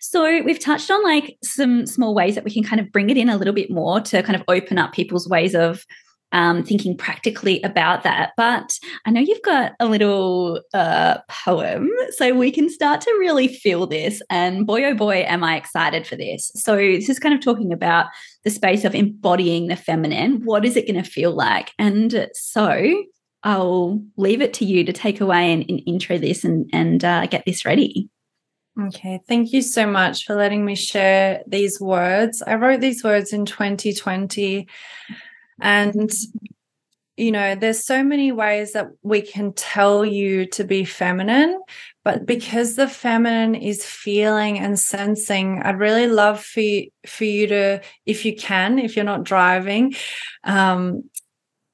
So 0.00 0.42
we've 0.42 0.58
touched 0.58 0.90
on 0.90 1.02
like 1.04 1.36
some 1.44 1.86
small 1.86 2.14
ways 2.14 2.34
that 2.34 2.44
we 2.44 2.50
can 2.50 2.64
kind 2.64 2.80
of 2.80 2.90
bring 2.90 3.10
it 3.10 3.16
in 3.16 3.28
a 3.28 3.36
little 3.36 3.54
bit 3.54 3.70
more 3.70 4.00
to 4.00 4.22
kind 4.22 4.34
of 4.34 4.42
open 4.48 4.78
up 4.78 4.92
people's 4.92 5.28
ways 5.28 5.54
of 5.54 5.84
um, 6.32 6.62
thinking 6.62 6.96
practically 6.96 7.62
about 7.62 8.02
that. 8.02 8.32
But 8.36 8.78
I 9.06 9.10
know 9.10 9.20
you've 9.20 9.42
got 9.42 9.72
a 9.78 9.86
little 9.86 10.60
uh, 10.74 11.18
poem, 11.28 11.90
so 12.10 12.34
we 12.34 12.50
can 12.50 12.68
start 12.68 13.00
to 13.02 13.16
really 13.18 13.48
feel 13.48 13.86
this. 13.86 14.22
And 14.30 14.66
boy, 14.66 14.84
oh 14.84 14.94
boy, 14.94 15.24
am 15.26 15.44
I 15.44 15.56
excited 15.56 16.06
for 16.06 16.16
this. 16.16 16.50
So, 16.54 16.76
this 16.76 17.08
is 17.08 17.18
kind 17.18 17.34
of 17.34 17.40
talking 17.40 17.72
about 17.72 18.06
the 18.44 18.50
space 18.50 18.84
of 18.84 18.94
embodying 18.94 19.68
the 19.68 19.76
feminine. 19.76 20.42
What 20.44 20.64
is 20.64 20.76
it 20.76 20.86
going 20.86 21.02
to 21.02 21.08
feel 21.08 21.32
like? 21.32 21.72
And 21.78 22.28
so, 22.34 23.04
I'll 23.44 24.02
leave 24.16 24.40
it 24.40 24.54
to 24.54 24.64
you 24.64 24.84
to 24.84 24.92
take 24.92 25.20
away 25.20 25.52
and, 25.52 25.64
and 25.68 25.80
intro 25.86 26.16
this 26.16 26.44
and, 26.44 26.68
and 26.72 27.04
uh, 27.04 27.26
get 27.26 27.44
this 27.44 27.64
ready. 27.64 28.08
Okay, 28.80 29.20
thank 29.28 29.52
you 29.52 29.60
so 29.60 29.86
much 29.86 30.24
for 30.24 30.34
letting 30.34 30.64
me 30.64 30.74
share 30.74 31.42
these 31.46 31.78
words. 31.78 32.42
I 32.46 32.54
wrote 32.54 32.80
these 32.80 33.04
words 33.04 33.32
in 33.32 33.44
2020 33.44 34.66
and, 35.60 36.10
you 37.16 37.30
know, 37.30 37.54
there's 37.54 37.84
so 37.84 38.02
many 38.02 38.32
ways 38.32 38.72
that 38.72 38.88
we 39.02 39.22
can 39.22 39.52
tell 39.52 40.04
you 40.04 40.46
to 40.46 40.64
be 40.64 40.84
feminine, 40.84 41.60
but 42.04 42.26
because 42.26 42.74
the 42.74 42.88
feminine 42.88 43.54
is 43.54 43.84
feeling 43.84 44.58
and 44.58 44.78
sensing, 44.78 45.62
I'd 45.62 45.78
really 45.78 46.06
love 46.06 46.42
for 46.42 46.60
you, 46.60 46.88
for 47.06 47.24
you 47.24 47.46
to, 47.48 47.80
if 48.06 48.24
you 48.24 48.34
can, 48.34 48.78
if 48.78 48.96
you're 48.96 49.04
not 49.04 49.24
driving, 49.24 49.94
um, 50.44 51.04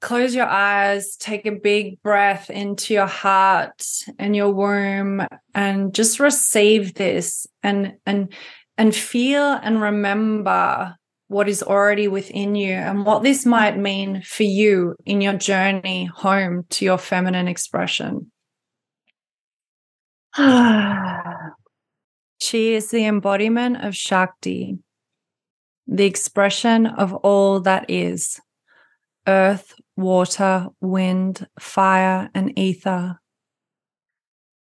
close 0.00 0.34
your 0.34 0.46
eyes, 0.46 1.16
take 1.16 1.46
a 1.46 1.52
big 1.52 2.02
breath 2.02 2.50
into 2.50 2.94
your 2.94 3.06
heart 3.06 3.84
and 4.18 4.34
your 4.36 4.52
womb 4.52 5.26
and 5.54 5.94
just 5.94 6.20
receive 6.20 6.94
this 6.94 7.46
and 7.62 7.94
and 8.06 8.32
and 8.76 8.94
feel 8.94 9.52
and 9.52 9.82
remember 9.82 10.96
what 11.28 11.48
is 11.48 11.62
already 11.62 12.08
within 12.08 12.54
you 12.54 12.72
and 12.72 13.04
what 13.04 13.22
this 13.22 13.46
might 13.46 13.78
mean 13.78 14.22
for 14.22 14.42
you 14.42 14.96
in 15.04 15.20
your 15.20 15.34
journey 15.34 16.06
home 16.06 16.64
to 16.70 16.84
your 16.84 16.98
feminine 16.98 17.46
expression. 17.46 18.32
she 22.40 22.74
is 22.74 22.90
the 22.90 23.04
embodiment 23.04 23.84
of 23.84 23.94
Shakti, 23.94 24.78
the 25.86 26.06
expression 26.06 26.86
of 26.86 27.14
all 27.14 27.60
that 27.60 27.86
is 27.88 28.40
earth, 29.26 29.74
water, 29.96 30.68
wind, 30.80 31.46
fire, 31.60 32.30
and 32.34 32.58
ether. 32.58 33.20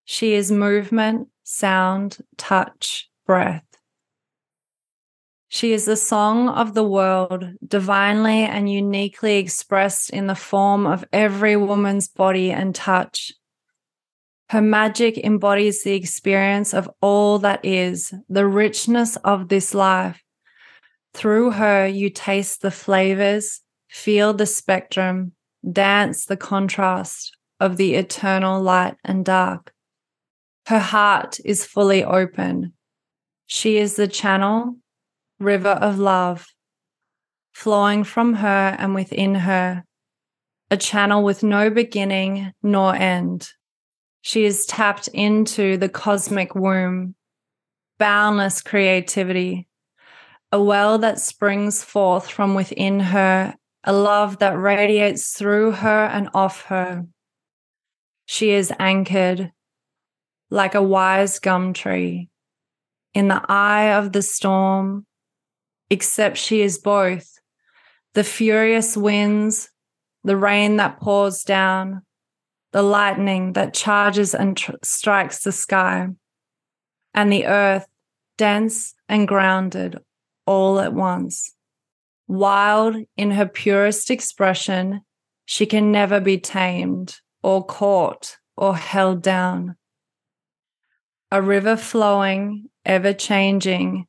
She 0.07 0.33
is 0.35 0.51
movement, 0.51 1.29
sound, 1.43 2.19
touch, 2.39 3.11
breath. 3.27 3.65
She 5.55 5.73
is 5.73 5.85
the 5.85 5.97
song 5.97 6.49
of 6.49 6.75
the 6.75 6.83
world, 6.83 7.49
divinely 7.65 8.43
and 8.43 8.69
uniquely 8.69 9.37
expressed 9.37 10.11
in 10.11 10.27
the 10.27 10.35
form 10.35 10.85
of 10.85 11.05
every 11.13 11.57
woman's 11.57 12.09
body 12.09 12.51
and 12.51 12.75
touch. 12.75 13.33
Her 14.49 14.61
magic 14.61 15.17
embodies 15.17 15.85
the 15.85 15.95
experience 15.95 16.75
of 16.75 16.91
all 17.01 17.39
that 17.39 17.65
is, 17.65 18.13
the 18.29 18.49
richness 18.49 19.15
of 19.19 19.49
this 19.49 19.75
life. 19.75 20.21
Through 21.13 21.53
her, 21.53 21.87
you 21.87 22.11
taste 22.11 22.61
the 22.61 22.73
flavors, 22.73 23.61
feel 23.89 24.35
the 24.35 24.47
spectrum, 24.47 25.35
dance 25.71 26.25
the 26.25 26.37
contrast 26.37 27.37
of 27.61 27.77
the 27.77 27.95
eternal 27.95 28.61
light 28.61 28.97
and 29.05 29.25
dark. 29.25 29.73
Her 30.67 30.81
heart 30.81 31.39
is 31.45 31.65
fully 31.65 32.03
open. 32.03 32.73
She 33.47 33.77
is 33.77 33.95
the 33.95 34.09
channel, 34.09 34.79
river 35.39 35.71
of 35.71 35.99
love, 35.99 36.47
flowing 37.53 38.05
from 38.05 38.35
her 38.35 38.77
and 38.79 38.95
within 38.95 39.35
her, 39.35 39.85
a 40.71 40.77
channel 40.77 41.23
with 41.23 41.43
no 41.43 41.71
beginning 41.71 42.53
nor 42.63 42.95
end. 42.95 43.49
She 44.23 44.45
is 44.45 44.67
tapped 44.67 45.09
into 45.09 45.77
the 45.77 45.89
cosmic 45.89 46.55
womb, 46.55 47.15
boundless 47.99 48.63
creativity, 48.63 49.69
a 50.51 50.63
well 50.63 50.99
that 50.99 51.21
springs 51.21 51.83
forth 51.83 52.29
from 52.29 52.55
within 52.55 53.01
her, 53.01 53.55
a 53.85 53.93
love 53.93 54.39
that 54.39 54.59
radiates 54.59 55.37
through 55.37 55.73
her 55.73 56.07
and 56.07 56.31
off 56.33 56.63
her. 56.67 57.07
She 58.27 58.51
is 58.51 58.73
anchored 58.79 59.53
like 60.51 60.75
a 60.75 60.83
wise 60.83 61.39
gum 61.39 61.73
tree 61.73 62.31
in 63.13 63.29
the 63.29 63.45
eye 63.49 63.93
of 63.93 64.13
the 64.13 64.23
storm, 64.23 65.07
except 65.91 66.37
she 66.37 66.61
is 66.61 66.79
both 66.79 67.39
the 68.15 68.25
furious 68.25 68.97
winds, 68.97 69.71
the 70.23 70.37
rain 70.37 70.77
that 70.77 71.01
pours 71.01 71.43
down, 71.43 72.03
the 72.73 72.83
lightning 72.83 73.53
that 73.53 73.75
charges 73.75 74.35
and 74.35 74.57
tr- 74.57 74.73
strikes 74.83 75.43
the 75.45 75.53
sky, 75.53 76.09
and 77.13 77.33
the 77.33 77.47
earth, 77.47 77.87
dense 78.37 78.95
and 79.09 79.29
grounded 79.29 79.99
all 80.47 80.81
at 80.81 80.93
once. 80.93 81.55
Wild 82.27 82.97
in 83.17 83.33
her 83.33 83.47
purest 83.47 84.11
expression, 84.11 85.03
she 85.45 85.67
can 85.67 85.93
never 85.93 86.21
be 86.21 86.39
tamed 86.39 87.21
or 87.43 87.65
caught 87.65 88.39
or 88.57 88.77
held 88.77 89.23
down. 89.23 89.77
A 91.31 91.43
river 91.43 91.77
flowing, 91.77 92.71
ever 92.85 93.13
changing, 93.13 94.07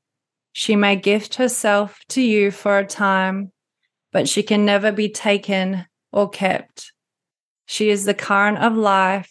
she 0.57 0.77
may 0.77 0.95
gift 0.95 1.35
herself 1.35 1.99
to 2.07 2.21
you 2.21 2.49
for 2.49 2.77
a 2.77 2.87
time, 2.87 3.51
but 4.13 4.29
she 4.29 4.41
can 4.41 4.63
never 4.63 4.89
be 4.89 5.09
taken 5.09 5.85
or 6.13 6.29
kept. 6.29 6.93
She 7.65 7.89
is 7.89 8.05
the 8.05 8.13
current 8.13 8.59
of 8.59 8.73
life. 8.73 9.29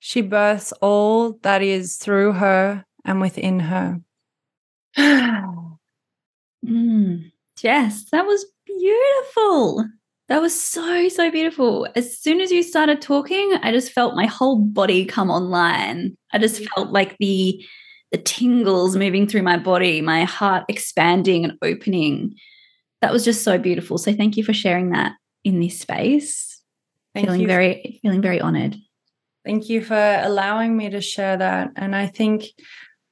She 0.00 0.22
births 0.22 0.72
all 0.82 1.34
that 1.42 1.62
is 1.62 1.98
through 1.98 2.32
her 2.32 2.84
and 3.04 3.20
within 3.20 3.60
her. 3.60 4.00
mm, 4.98 5.60
yes, 7.62 8.04
that 8.10 8.26
was 8.26 8.44
beautiful. 8.66 9.88
That 10.26 10.42
was 10.42 10.60
so, 10.60 11.08
so 11.10 11.30
beautiful. 11.30 11.86
As 11.94 12.18
soon 12.18 12.40
as 12.40 12.50
you 12.50 12.64
started 12.64 13.00
talking, 13.00 13.52
I 13.62 13.70
just 13.70 13.92
felt 13.92 14.16
my 14.16 14.26
whole 14.26 14.58
body 14.58 15.04
come 15.04 15.30
online. 15.30 16.16
I 16.32 16.38
just 16.38 16.68
felt 16.70 16.90
like 16.90 17.16
the 17.18 17.64
the 18.14 18.22
tingles 18.22 18.94
moving 18.94 19.26
through 19.26 19.42
my 19.42 19.56
body, 19.56 20.00
my 20.00 20.22
heart 20.22 20.64
expanding 20.68 21.42
and 21.44 21.58
opening. 21.62 22.36
That 23.00 23.12
was 23.12 23.24
just 23.24 23.42
so 23.42 23.58
beautiful. 23.58 23.98
So 23.98 24.12
thank 24.12 24.36
you 24.36 24.44
for 24.44 24.52
sharing 24.52 24.90
that 24.90 25.14
in 25.42 25.58
this 25.58 25.80
space. 25.80 26.62
Thank 27.12 27.26
feeling 27.26 27.40
you. 27.40 27.48
very 27.48 27.98
feeling 28.02 28.22
very 28.22 28.40
honored. 28.40 28.76
Thank 29.44 29.68
you 29.68 29.82
for 29.82 30.20
allowing 30.22 30.76
me 30.76 30.90
to 30.90 31.00
share 31.00 31.36
that. 31.38 31.72
And 31.74 31.96
I 31.96 32.06
think 32.06 32.44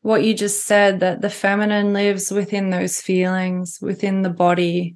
what 0.03 0.22
you 0.22 0.34
just 0.34 0.66
said 0.66 1.00
that 1.00 1.20
the 1.20 1.30
feminine 1.30 1.92
lives 1.92 2.30
within 2.30 2.70
those 2.70 3.00
feelings, 3.00 3.80
within 3.82 4.22
the 4.22 4.30
body, 4.30 4.94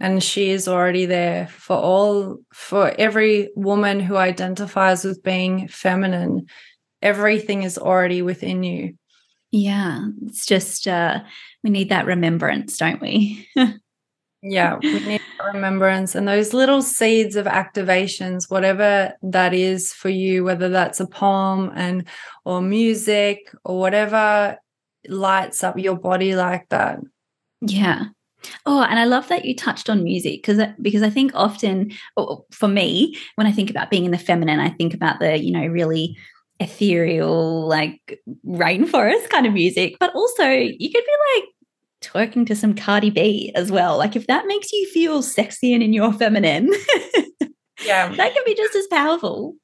and 0.00 0.22
she 0.22 0.48
is 0.48 0.66
already 0.66 1.04
there 1.04 1.46
for 1.48 1.76
all 1.76 2.38
for 2.54 2.94
every 2.98 3.50
woman 3.54 4.00
who 4.00 4.16
identifies 4.16 5.04
with 5.04 5.22
being 5.22 5.68
feminine. 5.68 6.46
Everything 7.02 7.64
is 7.64 7.76
already 7.76 8.22
within 8.22 8.62
you. 8.62 8.94
Yeah, 9.52 10.06
it's 10.26 10.46
just 10.46 10.88
uh 10.88 11.20
we 11.62 11.70
need 11.70 11.90
that 11.90 12.06
remembrance, 12.06 12.76
don't 12.76 13.00
we? 13.00 13.48
Yeah, 14.44 14.80
we 14.82 14.98
need 14.98 15.20
remembrance 15.52 16.16
and 16.16 16.26
those 16.26 16.52
little 16.52 16.82
seeds 16.82 17.36
of 17.36 17.46
activations, 17.46 18.50
whatever 18.50 19.12
that 19.22 19.54
is 19.54 19.92
for 19.92 20.08
you, 20.08 20.42
whether 20.42 20.68
that's 20.68 20.98
a 20.98 21.06
poem 21.06 21.70
and 21.76 22.08
or 22.44 22.60
music 22.60 23.38
or 23.64 23.78
whatever 23.78 24.58
lights 25.08 25.62
up 25.62 25.78
your 25.78 25.96
body 25.96 26.34
like 26.34 26.68
that. 26.70 26.98
Yeah. 27.60 28.06
Oh, 28.66 28.82
and 28.82 28.98
I 28.98 29.04
love 29.04 29.28
that 29.28 29.44
you 29.44 29.54
touched 29.54 29.88
on 29.88 30.02
music 30.02 30.42
because 30.42 30.60
because 30.80 31.04
I 31.04 31.10
think 31.10 31.30
often 31.34 31.92
for 32.50 32.66
me 32.66 33.16
when 33.36 33.46
I 33.46 33.52
think 33.52 33.70
about 33.70 33.90
being 33.90 34.04
in 34.04 34.10
the 34.10 34.18
feminine, 34.18 34.58
I 34.58 34.70
think 34.70 34.92
about 34.92 35.20
the 35.20 35.38
you 35.38 35.52
know 35.52 35.66
really 35.66 36.16
ethereal 36.62 37.66
like 37.66 38.20
rainforest 38.46 39.28
kind 39.28 39.46
of 39.46 39.52
music, 39.52 39.96
but 40.00 40.14
also 40.14 40.48
you 40.48 40.90
could 40.90 41.04
be 41.04 41.40
like 41.40 41.44
twerking 42.02 42.46
to 42.46 42.56
some 42.56 42.74
Cardi 42.74 43.10
B 43.10 43.52
as 43.54 43.70
well. 43.70 43.96
Like 43.98 44.16
if 44.16 44.26
that 44.26 44.46
makes 44.46 44.72
you 44.72 44.88
feel 44.88 45.22
sexy 45.22 45.72
and 45.72 45.82
in 45.82 45.92
your 45.92 46.12
feminine, 46.12 46.70
yeah, 47.84 48.08
that 48.14 48.34
can 48.34 48.42
be 48.44 48.54
just 48.54 48.74
as 48.74 48.86
powerful. 48.86 49.54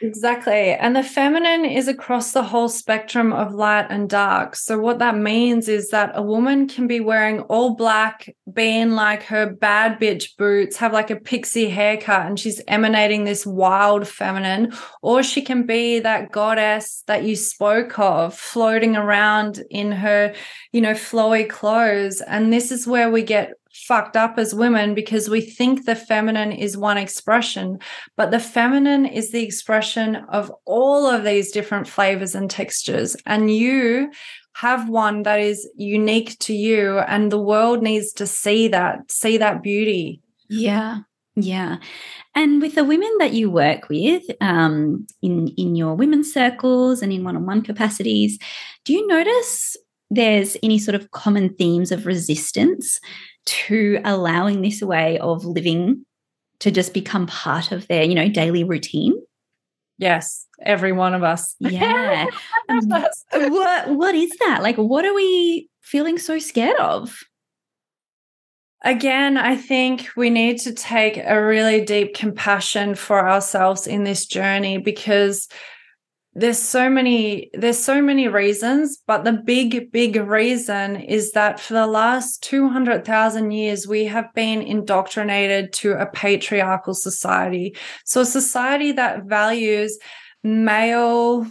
Exactly. 0.00 0.72
And 0.72 0.94
the 0.94 1.02
feminine 1.02 1.64
is 1.64 1.88
across 1.88 2.32
the 2.32 2.42
whole 2.42 2.68
spectrum 2.68 3.32
of 3.32 3.54
light 3.54 3.86
and 3.88 4.08
dark. 4.08 4.54
So, 4.54 4.78
what 4.78 4.98
that 4.98 5.16
means 5.16 5.68
is 5.68 5.88
that 5.90 6.12
a 6.14 6.22
woman 6.22 6.68
can 6.68 6.86
be 6.86 7.00
wearing 7.00 7.40
all 7.42 7.74
black, 7.74 8.28
being 8.52 8.90
like 8.90 9.22
her 9.24 9.46
bad 9.50 9.98
bitch 9.98 10.36
boots, 10.36 10.76
have 10.76 10.92
like 10.92 11.10
a 11.10 11.16
pixie 11.16 11.70
haircut, 11.70 12.26
and 12.26 12.38
she's 12.38 12.60
emanating 12.68 13.24
this 13.24 13.46
wild 13.46 14.06
feminine, 14.06 14.72
or 15.00 15.22
she 15.22 15.40
can 15.42 15.64
be 15.64 16.00
that 16.00 16.30
goddess 16.30 17.02
that 17.06 17.24
you 17.24 17.36
spoke 17.36 17.98
of, 17.98 18.34
floating 18.34 18.96
around 18.96 19.62
in 19.70 19.92
her, 19.92 20.34
you 20.72 20.80
know, 20.80 20.92
flowy 20.92 21.48
clothes. 21.48 22.20
And 22.20 22.52
this 22.52 22.70
is 22.70 22.86
where 22.86 23.10
we 23.10 23.22
get 23.22 23.54
fucked 23.74 24.16
up 24.16 24.38
as 24.38 24.54
women 24.54 24.94
because 24.94 25.28
we 25.28 25.40
think 25.40 25.84
the 25.84 25.96
feminine 25.96 26.52
is 26.52 26.76
one 26.76 26.96
expression, 26.96 27.78
but 28.16 28.30
the 28.30 28.38
feminine 28.38 29.04
is 29.04 29.32
the 29.32 29.42
expression 29.42 30.16
of 30.28 30.50
all 30.64 31.06
of 31.06 31.24
these 31.24 31.50
different 31.50 31.88
flavors 31.88 32.34
and 32.34 32.48
textures. 32.50 33.16
And 33.26 33.50
you 33.50 34.10
have 34.54 34.88
one 34.88 35.24
that 35.24 35.40
is 35.40 35.68
unique 35.76 36.38
to 36.38 36.54
you, 36.54 36.98
and 37.00 37.32
the 37.32 37.40
world 37.40 37.82
needs 37.82 38.12
to 38.12 38.26
see 38.26 38.68
that, 38.68 39.10
see 39.10 39.36
that 39.38 39.62
beauty. 39.62 40.20
Yeah. 40.48 41.00
Yeah. 41.36 41.78
And 42.36 42.62
with 42.62 42.76
the 42.76 42.84
women 42.84 43.10
that 43.18 43.32
you 43.32 43.50
work 43.50 43.88
with 43.88 44.22
um, 44.40 45.04
in, 45.20 45.48
in 45.56 45.74
your 45.74 45.94
women's 45.94 46.32
circles 46.32 47.02
and 47.02 47.12
in 47.12 47.24
one 47.24 47.34
on 47.34 47.44
one 47.44 47.62
capacities, 47.62 48.38
do 48.84 48.92
you 48.92 49.04
notice 49.08 49.76
there's 50.10 50.56
any 50.62 50.78
sort 50.78 50.94
of 50.94 51.10
common 51.10 51.52
themes 51.54 51.90
of 51.90 52.06
resistance 52.06 53.00
to 53.46 54.00
allowing 54.04 54.62
this 54.62 54.82
way 54.82 55.18
of 55.18 55.44
living 55.44 56.04
to 56.60 56.70
just 56.70 56.94
become 56.94 57.26
part 57.26 57.72
of 57.72 57.86
their, 57.88 58.04
you 58.04 58.14
know, 58.14 58.28
daily 58.28 58.64
routine? 58.64 59.14
Yes, 59.98 60.46
every 60.62 60.92
one 60.92 61.14
of 61.14 61.22
us. 61.22 61.54
Yeah. 61.60 62.26
what 62.68 63.88
what 63.90 64.14
is 64.14 64.30
that? 64.40 64.60
Like 64.62 64.76
what 64.76 65.04
are 65.04 65.14
we 65.14 65.68
feeling 65.82 66.18
so 66.18 66.38
scared 66.38 66.78
of? 66.78 67.20
Again, 68.82 69.38
I 69.38 69.56
think 69.56 70.08
we 70.14 70.28
need 70.28 70.58
to 70.60 70.74
take 70.74 71.16
a 71.16 71.42
really 71.42 71.82
deep 71.82 72.14
compassion 72.14 72.94
for 72.94 73.26
ourselves 73.26 73.86
in 73.86 74.04
this 74.04 74.26
journey 74.26 74.76
because 74.76 75.48
there's 76.34 76.58
so 76.58 76.90
many 76.90 77.50
there's 77.54 77.78
so 77.78 78.02
many 78.02 78.26
reasons 78.26 78.98
but 79.06 79.24
the 79.24 79.32
big 79.32 79.92
big 79.92 80.16
reason 80.16 80.96
is 80.96 81.32
that 81.32 81.60
for 81.60 81.74
the 81.74 81.86
last 81.86 82.42
200,000 82.42 83.50
years 83.52 83.86
we 83.86 84.04
have 84.04 84.32
been 84.34 84.60
indoctrinated 84.60 85.72
to 85.72 85.92
a 85.92 86.06
patriarchal 86.06 86.94
society. 86.94 87.76
So 88.04 88.22
a 88.22 88.26
society 88.26 88.92
that 88.92 89.24
values 89.24 89.98
male 90.42 91.46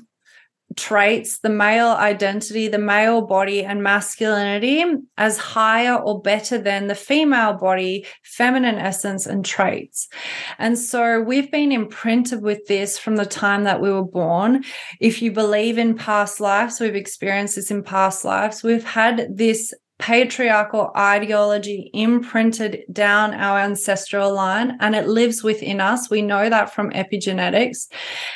traits, 0.75 1.39
the 1.39 1.49
male 1.49 1.89
identity, 1.89 2.67
the 2.67 2.77
male 2.77 3.21
body, 3.21 3.63
and 3.63 3.83
masculinity 3.83 4.83
as 5.17 5.37
higher 5.37 5.95
or 5.95 6.21
better 6.21 6.57
than 6.57 6.87
the 6.87 6.95
female 6.95 7.53
body, 7.53 8.05
feminine 8.23 8.75
essence, 8.75 9.25
and 9.25 9.45
traits. 9.45 10.07
And 10.57 10.77
so 10.77 11.21
we've 11.21 11.51
been 11.51 11.71
imprinted 11.71 12.41
with 12.41 12.65
this 12.67 12.97
from 12.97 13.15
the 13.15 13.25
time 13.25 13.63
that 13.63 13.81
we 13.81 13.91
were 13.91 14.03
born. 14.05 14.63
If 14.99 15.21
you 15.21 15.31
believe 15.31 15.77
in 15.77 15.95
past 15.95 16.39
lives, 16.39 16.79
we've 16.79 16.95
experienced 16.95 17.55
this 17.55 17.71
in 17.71 17.83
past 17.83 18.25
lives, 18.25 18.63
we've 18.63 18.83
had 18.83 19.27
this 19.35 19.73
patriarchal 20.03 20.91
ideology 20.97 21.89
imprinted 21.93 22.83
down 22.91 23.33
our 23.33 23.57
ancestral 23.57 24.33
line 24.33 24.75
and 24.81 24.95
it 24.95 25.07
lives 25.07 25.41
within 25.41 25.79
us. 25.79 26.09
We 26.09 26.21
know 26.21 26.49
that 26.49 26.73
from 26.73 26.91
epigenetics. 26.91 27.87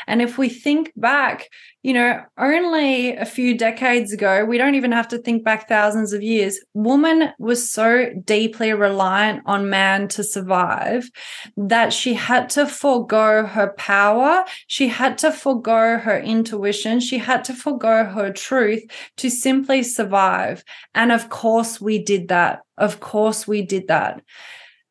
And 0.07 0.21
if 0.21 0.37
we 0.37 0.47
think 0.47 0.93
back, 0.95 1.49
you 1.83 1.93
know, 1.93 2.21
only 2.37 3.15
a 3.15 3.25
few 3.25 3.57
decades 3.57 4.11
ago, 4.11 4.43
we 4.43 4.57
don't 4.57 4.75
even 4.75 4.91
have 4.91 5.07
to 5.07 5.17
think 5.17 5.45
back 5.45 5.69
thousands 5.69 6.11
of 6.11 6.21
years, 6.21 6.59
woman 6.73 7.29
was 7.39 7.71
so 7.71 8.11
deeply 8.25 8.73
reliant 8.73 9.43
on 9.45 9.69
man 9.69 10.09
to 10.09 10.23
survive 10.23 11.09
that 11.55 11.93
she 11.93 12.13
had 12.13 12.49
to 12.49 12.65
forego 12.65 13.45
her 13.45 13.73
power. 13.77 14.43
She 14.67 14.89
had 14.89 15.17
to 15.19 15.31
forego 15.31 15.97
her 15.97 16.19
intuition. 16.19 16.99
She 16.99 17.19
had 17.19 17.45
to 17.45 17.53
forego 17.53 18.03
her 18.03 18.33
truth 18.33 18.83
to 19.17 19.29
simply 19.29 19.81
survive. 19.83 20.65
And 20.93 21.13
of 21.13 21.29
course, 21.29 21.56
we 21.81 21.99
did 21.99 22.27
that. 22.29 22.61
Of 22.77 22.99
course, 22.99 23.47
we 23.47 23.61
did 23.61 23.87
that. 23.87 24.21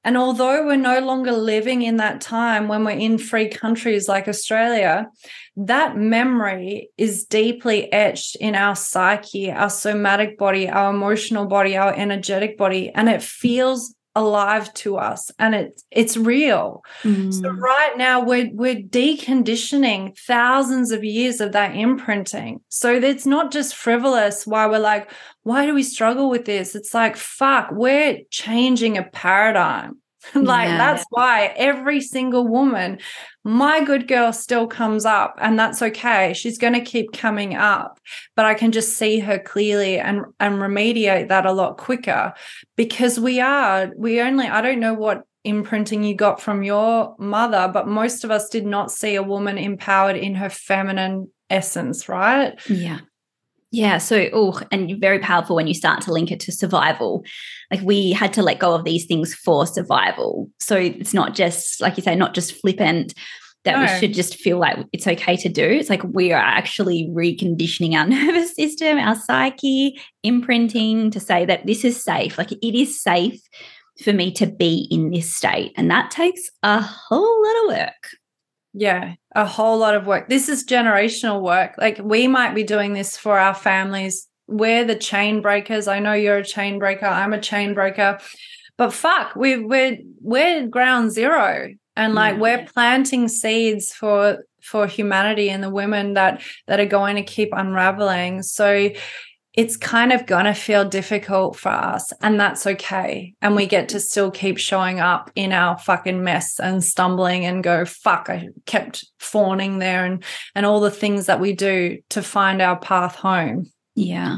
And 0.07 0.17
although 0.17 0.65
we're 0.65 0.77
no 0.77 1.01
longer 1.01 1.33
living 1.33 1.83
in 1.83 1.97
that 1.97 2.21
time 2.21 2.69
when 2.69 2.85
we're 2.85 2.93
in 2.93 3.19
free 3.19 3.49
countries 3.49 4.09
like 4.09 4.29
Australia, 4.29 5.09
that 5.57 5.97
memory 5.97 6.91
is 6.97 7.25
deeply 7.25 7.93
etched 7.93 8.37
in 8.37 8.55
our 8.55 8.77
psyche, 8.77 9.51
our 9.51 9.69
somatic 9.69 10.39
body, 10.39 10.69
our 10.69 10.91
emotional 10.91 11.47
body, 11.47 11.77
our 11.77 11.93
energetic 11.93 12.57
body, 12.57 12.91
and 12.95 13.09
it 13.09 13.21
feels 13.21 13.97
alive 14.17 14.73
to 14.73 14.97
us 14.97 15.31
and 15.39 15.55
it's 15.55 15.85
it's 15.93 16.17
real. 16.17 16.83
Mm. 17.03 17.33
So 17.33 17.51
right 17.51 17.93
now 17.97 18.25
we're 18.25 18.51
we're 18.53 18.83
deconditioning 18.83 20.19
thousands 20.19 20.91
of 20.91 21.05
years 21.05 21.41
of 21.41 21.53
that 21.53 21.77
imprinting. 21.77 22.61
So 22.71 22.95
it's 22.95 23.27
not 23.27 23.53
just 23.53 23.77
frivolous 23.77 24.47
why 24.47 24.67
we're 24.67 24.79
like, 24.79 25.13
why 25.43 25.67
do 25.67 25.75
we 25.75 25.83
struggle 25.83 26.31
with 26.31 26.47
this? 26.47 26.75
It's 26.75 26.95
like, 26.95 27.17
fuck, 27.17 27.69
we're 27.71 28.21
changing 28.31 28.99
a 28.99 29.05
paradigm. 29.05 30.01
like 30.35 30.69
yeah. 30.69 30.79
that's 30.79 31.05
why 31.11 31.53
every 31.57 32.01
single 32.01 32.49
woman 32.49 32.99
my 33.47 33.85
good 33.85 34.09
girl 34.09 34.33
still 34.33 34.67
comes 34.67 35.05
up 35.05 35.39
and 35.41 35.57
that's 35.57 35.81
okay. 35.81 36.35
She's 36.35 36.59
going 36.59 36.73
to 36.73 36.81
keep 36.81 37.13
coming 37.13 37.55
up 37.55 38.01
but 38.35 38.45
i 38.45 38.55
can 38.55 38.73
just 38.73 38.97
see 38.99 39.21
her 39.21 39.39
clearly 39.39 39.99
and 39.99 40.25
and 40.41 40.57
remediate 40.57 41.29
that 41.29 41.47
a 41.47 41.53
lot 41.53 41.79
quicker. 41.79 42.35
Because 42.75 43.21
we 43.21 43.39
are 43.41 43.93
we 43.97 44.21
only 44.21 44.47
i 44.47 44.61
don't 44.61 44.81
know 44.81 44.95
what 44.95 45.23
imprinting 45.45 46.03
you 46.03 46.15
got 46.17 46.41
from 46.41 46.65
your 46.65 47.15
mother 47.21 47.71
but 47.73 47.87
most 47.87 48.25
of 48.25 48.33
us 48.33 48.49
did 48.49 48.67
not 48.67 48.91
see 48.91 49.15
a 49.15 49.23
woman 49.23 49.59
empowered 49.59 50.17
in 50.17 50.35
her 50.35 50.51
feminine 50.51 51.31
essence 51.49 52.09
right? 52.09 52.59
Yeah 52.69 52.99
yeah. 53.71 53.99
So, 53.99 54.29
oh, 54.33 54.61
and 54.71 55.01
very 55.01 55.19
powerful 55.19 55.57
when 55.57 55.67
you 55.67 55.75
start 55.75 56.01
to 56.03 56.13
link 56.13 56.31
it 56.31 56.41
to 56.41 56.53
survival. 56.53 57.25
Like 57.71 57.83
we 57.83 58.13
had 58.13 58.33
to 58.35 58.43
let 58.43 58.59
go 58.59 58.75
of 58.75 58.85
these 58.85 59.07
things 59.07 59.35
for 59.35 59.67
survival. 59.67 60.49
So 60.61 60.77
it's 60.77 61.13
not 61.13 61.35
just, 61.35 61.81
like 61.81 61.97
you 61.97 62.03
say, 62.03 62.15
not 62.15 62.35
just 62.35 62.55
flippant 62.61 63.15
that 63.65 63.77
no. 63.77 63.83
we 63.83 63.99
should 63.99 64.15
just 64.15 64.37
feel 64.37 64.59
like 64.59 64.79
it's 64.93 65.09
okay 65.09 65.37
to 65.37 65.49
do. 65.49 65.65
It's 65.65 65.91
like 65.91 66.03
we 66.05 66.33
are 66.33 66.41
actually 66.41 67.11
reconditioning 67.13 67.95
our 67.95 68.07
nervous 68.09 68.55
system, 68.55 68.99
our 68.99 69.17
psyche, 69.17 70.01
imprinting 70.23 71.11
to 71.11 71.21
say 71.21 71.45
that 71.45 71.67
this 71.67 71.85
is 71.85 72.03
safe. 72.03 72.39
Like 72.39 72.53
it 72.53 72.79
is 72.79 73.03
safe 73.03 73.41
for 74.03 74.13
me 74.13 74.31
to 74.33 74.47
be 74.47 74.87
in 74.91 75.11
this 75.11 75.35
state. 75.35 75.73
And 75.77 75.91
that 75.91 76.11
takes 76.11 76.43
a 76.63 76.81
whole 76.81 77.43
lot 77.43 77.63
of 77.65 77.81
work. 77.81 78.11
Yeah, 78.79 79.15
a 79.35 79.47
whole 79.47 79.79
lot 79.79 79.95
of 79.95 80.07
work. 80.07 80.29
This 80.29 80.51
is 80.51 80.67
generational 80.67 81.41
work. 81.41 81.77
Like 81.79 81.99
we 81.99 82.29
might 82.29 82.55
be 82.55 82.63
doing 82.63 82.93
this 82.93 83.17
for 83.17 83.39
our 83.39 83.55
families. 83.55 84.29
We're 84.49 84.85
the 84.85 84.95
chain 84.95 85.41
breakers. 85.41 85.89
I 85.89 85.99
know 85.99 86.13
you're 86.13 86.37
a 86.37 86.45
chain 86.45 86.79
breaker. 86.79 87.07
I'm 87.07 87.33
a 87.33 87.41
chain 87.41 87.73
breaker. 87.73 88.19
But 88.77 88.93
fuck, 88.93 89.35
we 89.35 89.65
we're 89.65 89.97
we're 90.21 90.67
ground 90.67 91.13
zero. 91.13 91.73
And 91.97 92.15
like 92.15 92.35
yeah. 92.35 92.41
we're 92.41 92.67
planting 92.67 93.29
seeds 93.29 93.95
for 93.95 94.45
for 94.61 94.87
humanity 94.87 95.49
and 95.49 95.63
the 95.63 95.71
women 95.71 96.13
that 96.13 96.43
that 96.67 96.79
are 96.79 96.85
going 96.85 97.17
to 97.17 97.23
keep 97.23 97.49
unraveling. 97.53 98.43
So 98.43 98.91
it's 99.57 99.77
kind 99.77 100.13
of 100.13 100.27
going 100.27 100.45
to 100.45 100.53
feel 100.53 100.85
difficult 100.85 101.57
for 101.57 101.71
us 101.71 102.13
and 102.23 102.39
that's 102.39 102.67
okay 102.67 103.35
and 103.41 103.57
we 103.57 103.67
get 103.67 103.89
to 103.89 103.99
still 103.99 104.31
keep 104.31 104.59
showing 104.59 105.01
up 105.01 105.31
in 105.35 105.53
our 105.53 105.79
fucking 105.79 106.23
mess 106.23 106.61
and 106.61 106.85
stumbling 106.85 107.45
and 107.45 107.65
go 107.65 107.85
fuck 107.85 108.29
i 108.29 108.49
kept 108.67 109.05
fawning 109.19 109.79
there 109.79 110.05
and 110.05 110.23
and 110.55 110.67
all 110.67 110.81
the 110.81 110.91
things 110.91 111.27
that 111.27 111.41
we 111.41 111.53
do 111.53 111.99
to 112.11 112.23
find 112.23 112.61
our 112.61 112.79
path 112.79 113.17
home 113.17 113.65
yeah 113.95 114.37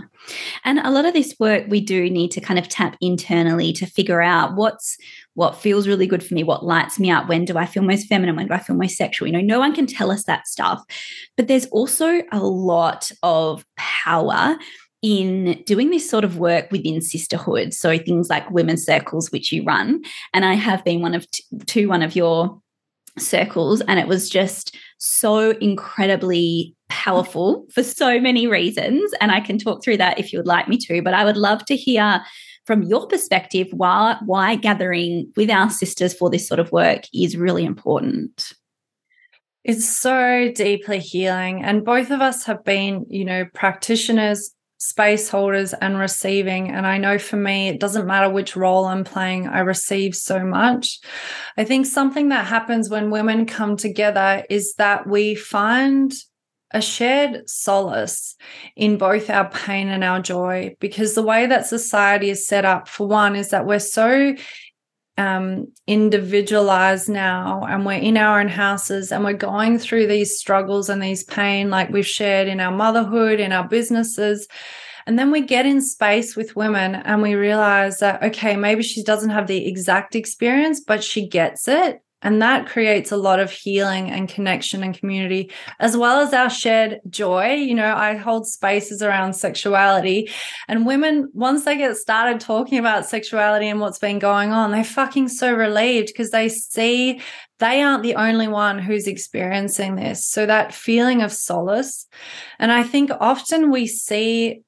and 0.64 0.78
a 0.78 0.90
lot 0.90 1.04
of 1.04 1.14
this 1.14 1.34
work 1.40 1.64
we 1.68 1.80
do 1.80 2.08
need 2.08 2.30
to 2.30 2.40
kind 2.40 2.58
of 2.58 2.68
tap 2.68 2.96
internally 3.00 3.72
to 3.72 3.86
figure 3.86 4.22
out 4.22 4.54
what's 4.54 4.96
what 5.34 5.54
feels 5.54 5.86
really 5.86 6.08
good 6.08 6.24
for 6.24 6.34
me, 6.34 6.42
what 6.42 6.64
lights 6.64 6.98
me 6.98 7.12
up, 7.12 7.28
when 7.28 7.44
do 7.44 7.56
I 7.56 7.64
feel 7.64 7.84
most 7.84 8.08
feminine, 8.08 8.34
when 8.34 8.48
do 8.48 8.54
I 8.54 8.58
feel 8.58 8.74
most 8.74 8.96
sexual. 8.96 9.28
You 9.28 9.34
know, 9.34 9.40
no 9.40 9.60
one 9.60 9.72
can 9.72 9.86
tell 9.86 10.10
us 10.10 10.24
that 10.24 10.48
stuff. 10.48 10.82
But 11.36 11.46
there's 11.46 11.66
also 11.66 12.22
a 12.32 12.40
lot 12.40 13.12
of 13.22 13.64
power 13.76 14.58
in 15.02 15.62
doing 15.64 15.90
this 15.90 16.08
sort 16.08 16.24
of 16.24 16.38
work 16.38 16.70
within 16.72 17.00
sisterhood. 17.00 17.72
So 17.72 17.98
things 17.98 18.28
like 18.28 18.50
women's 18.50 18.84
circles, 18.84 19.30
which 19.30 19.52
you 19.52 19.62
run. 19.64 20.02
And 20.34 20.44
I 20.44 20.54
have 20.54 20.84
been 20.84 21.00
one 21.00 21.14
of 21.14 21.30
t- 21.30 21.44
to 21.66 21.86
one 21.86 22.02
of 22.02 22.16
your 22.16 22.60
circles, 23.18 23.80
and 23.82 23.98
it 23.98 24.08
was 24.08 24.28
just 24.28 24.76
so 24.98 25.50
incredibly 25.60 26.74
powerful 26.88 27.66
for 27.72 27.82
so 27.82 28.20
many 28.20 28.46
reasons. 28.46 29.12
And 29.20 29.30
I 29.30 29.40
can 29.40 29.58
talk 29.58 29.82
through 29.82 29.98
that 29.98 30.18
if 30.18 30.32
you 30.32 30.38
would 30.38 30.46
like 30.46 30.68
me 30.68 30.76
to, 30.78 31.02
but 31.02 31.14
I 31.14 31.24
would 31.24 31.36
love 31.36 31.64
to 31.66 31.76
hear 31.76 32.22
from 32.64 32.82
your 32.82 33.06
perspective 33.06 33.68
why 33.72 34.18
why 34.26 34.54
gathering 34.54 35.32
with 35.36 35.50
our 35.50 35.70
sisters 35.70 36.12
for 36.12 36.28
this 36.28 36.46
sort 36.46 36.60
of 36.60 36.70
work 36.70 37.04
is 37.14 37.36
really 37.36 37.64
important. 37.64 38.52
It's 39.64 39.88
so 39.88 40.52
deeply 40.54 40.98
healing. 40.98 41.62
And 41.62 41.84
both 41.84 42.10
of 42.10 42.20
us 42.20 42.44
have 42.44 42.64
been, 42.64 43.06
you 43.08 43.24
know, 43.24 43.46
practitioners 43.54 44.54
space 44.78 45.28
holders 45.28 45.74
and 45.74 45.98
receiving. 45.98 46.70
And 46.70 46.86
I 46.86 46.98
know 46.98 47.18
for 47.18 47.36
me, 47.36 47.68
it 47.68 47.80
doesn't 47.80 48.06
matter 48.06 48.30
which 48.30 48.56
role 48.56 48.84
I'm 48.84 49.04
playing, 49.04 49.48
I 49.48 49.60
receive 49.60 50.14
so 50.14 50.44
much. 50.44 51.00
I 51.56 51.64
think 51.64 51.86
something 51.86 52.28
that 52.28 52.46
happens 52.46 52.88
when 52.88 53.10
women 53.10 53.44
come 53.44 53.76
together 53.76 54.44
is 54.48 54.74
that 54.74 55.06
we 55.06 55.34
find 55.34 56.12
a 56.70 56.82
shared 56.82 57.48
solace 57.48 58.36
in 58.76 58.98
both 58.98 59.30
our 59.30 59.48
pain 59.48 59.88
and 59.88 60.04
our 60.04 60.20
joy 60.20 60.76
because 60.80 61.14
the 61.14 61.22
way 61.22 61.46
that 61.46 61.66
society 61.66 62.28
is 62.28 62.46
set 62.46 62.64
up 62.64 62.88
for 62.88 63.08
one 63.08 63.36
is 63.36 63.50
that 63.50 63.66
we're 63.66 63.78
so 63.78 64.34
um, 65.18 65.66
individualized 65.86 67.08
now 67.08 67.64
and 67.68 67.84
we're 67.84 67.98
in 67.98 68.16
our 68.16 68.40
own 68.40 68.48
houses 68.48 69.10
and 69.10 69.24
we're 69.24 69.32
going 69.32 69.78
through 69.78 70.06
these 70.06 70.38
struggles 70.38 70.88
and 70.88 71.02
these 71.02 71.24
pain 71.24 71.70
like 71.70 71.90
we've 71.90 72.06
shared 72.06 72.46
in 72.46 72.60
our 72.60 72.70
motherhood 72.70 73.40
in 73.40 73.52
our 73.52 73.66
businesses. 73.66 74.46
And 75.06 75.18
then 75.18 75.30
we 75.30 75.40
get 75.40 75.66
in 75.66 75.82
space 75.82 76.36
with 76.36 76.54
women 76.54 76.94
and 76.94 77.20
we 77.20 77.34
realize 77.34 77.98
that 77.98 78.22
okay 78.22 78.56
maybe 78.56 78.82
she 78.82 79.02
doesn't 79.02 79.30
have 79.30 79.46
the 79.46 79.66
exact 79.66 80.14
experience 80.14 80.80
but 80.80 81.02
she 81.02 81.26
gets 81.26 81.66
it 81.66 82.00
and 82.22 82.42
that 82.42 82.66
creates 82.66 83.12
a 83.12 83.16
lot 83.16 83.40
of 83.40 83.50
healing 83.50 84.10
and 84.10 84.28
connection 84.28 84.82
and 84.82 84.98
community, 84.98 85.50
as 85.78 85.96
well 85.96 86.20
as 86.20 86.32
our 86.32 86.50
shared 86.50 87.00
joy. 87.08 87.54
You 87.54 87.74
know, 87.74 87.94
I 87.94 88.16
hold 88.16 88.46
spaces 88.46 89.02
around 89.02 89.34
sexuality, 89.34 90.30
and 90.66 90.86
women, 90.86 91.30
once 91.32 91.64
they 91.64 91.76
get 91.76 91.96
started 91.96 92.40
talking 92.40 92.78
about 92.78 93.06
sexuality 93.06 93.68
and 93.68 93.80
what's 93.80 93.98
been 93.98 94.18
going 94.18 94.52
on, 94.52 94.70
they're 94.70 94.84
fucking 94.84 95.28
so 95.28 95.52
relieved 95.52 96.08
because 96.08 96.30
they 96.30 96.48
see 96.48 97.20
they 97.58 97.82
aren't 97.82 98.02
the 98.02 98.14
only 98.14 98.48
one 98.48 98.78
who's 98.78 99.06
experiencing 99.06 99.96
this. 99.96 100.26
So 100.26 100.46
that 100.46 100.72
feeling 100.72 101.22
of 101.22 101.32
solace. 101.32 102.06
And 102.58 102.70
I 102.70 102.84
think 102.84 103.10
often 103.20 103.70
we 103.70 103.86
see 103.86 104.62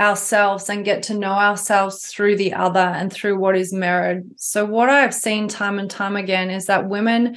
ourselves 0.00 0.68
and 0.68 0.84
get 0.84 1.04
to 1.04 1.14
know 1.14 1.32
ourselves 1.32 2.06
through 2.06 2.36
the 2.36 2.54
other 2.54 2.80
and 2.80 3.12
through 3.12 3.38
what 3.38 3.56
is 3.56 3.72
mirrored. 3.72 4.24
So, 4.36 4.64
what 4.64 4.88
I've 4.88 5.14
seen 5.14 5.46
time 5.46 5.78
and 5.78 5.90
time 5.90 6.16
again 6.16 6.50
is 6.50 6.66
that 6.66 6.88
women 6.88 7.36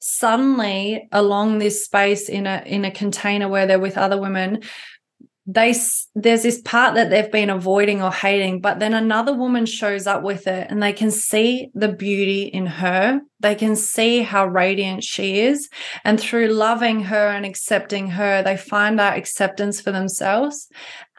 suddenly 0.00 1.08
along 1.12 1.58
this 1.58 1.84
space 1.84 2.28
in 2.28 2.46
a 2.46 2.62
in 2.64 2.84
a 2.84 2.90
container 2.90 3.48
where 3.48 3.66
they're 3.66 3.80
with 3.80 3.98
other 3.98 4.20
women 4.20 4.62
they 5.46 5.74
there's 6.14 6.42
this 6.42 6.60
part 6.60 6.94
that 6.94 7.10
they've 7.10 7.32
been 7.32 7.50
avoiding 7.50 8.00
or 8.00 8.12
hating 8.12 8.60
but 8.60 8.78
then 8.78 8.94
another 8.94 9.34
woman 9.34 9.66
shows 9.66 10.06
up 10.06 10.22
with 10.22 10.46
it 10.46 10.70
and 10.70 10.80
they 10.82 10.92
can 10.92 11.10
see 11.10 11.68
the 11.74 11.88
beauty 11.88 12.42
in 12.42 12.66
her 12.66 13.20
they 13.40 13.54
can 13.54 13.76
see 13.76 14.22
how 14.22 14.46
radiant 14.46 15.04
she 15.04 15.40
is. 15.40 15.68
And 16.04 16.18
through 16.18 16.48
loving 16.48 17.04
her 17.04 17.28
and 17.28 17.46
accepting 17.46 18.08
her, 18.10 18.42
they 18.42 18.56
find 18.56 18.98
that 18.98 19.16
acceptance 19.16 19.80
for 19.80 19.92
themselves. 19.92 20.68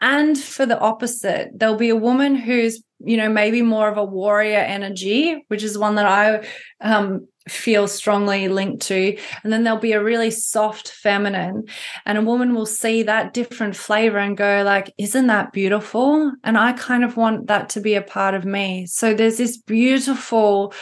And 0.00 0.38
for 0.38 0.66
the 0.66 0.78
opposite, 0.78 1.50
there'll 1.54 1.76
be 1.76 1.90
a 1.90 1.96
woman 1.96 2.34
who's, 2.34 2.82
you 2.98 3.16
know, 3.16 3.28
maybe 3.28 3.62
more 3.62 3.88
of 3.88 3.98
a 3.98 4.04
warrior 4.04 4.58
energy, 4.58 5.44
which 5.48 5.62
is 5.62 5.78
one 5.78 5.94
that 5.96 6.06
I 6.06 6.46
um, 6.80 7.26
feel 7.48 7.88
strongly 7.88 8.48
linked 8.48 8.82
to. 8.82 9.16
And 9.42 9.52
then 9.52 9.64
there'll 9.64 9.78
be 9.78 9.92
a 9.92 10.02
really 10.02 10.30
soft 10.30 10.90
feminine. 10.90 11.64
And 12.06 12.18
a 12.18 12.22
woman 12.22 12.54
will 12.54 12.66
see 12.66 13.02
that 13.04 13.34
different 13.34 13.76
flavor 13.76 14.18
and 14.18 14.36
go, 14.36 14.62
like, 14.64 14.92
isn't 14.98 15.26
that 15.26 15.52
beautiful? 15.52 16.32
And 16.44 16.56
I 16.56 16.72
kind 16.72 17.04
of 17.04 17.16
want 17.16 17.46
that 17.48 17.70
to 17.70 17.80
be 17.80 17.94
a 17.94 18.02
part 18.02 18.34
of 18.34 18.44
me. 18.44 18.86
So 18.86 19.14
there's 19.14 19.38
this 19.38 19.56
beautiful 19.56 20.74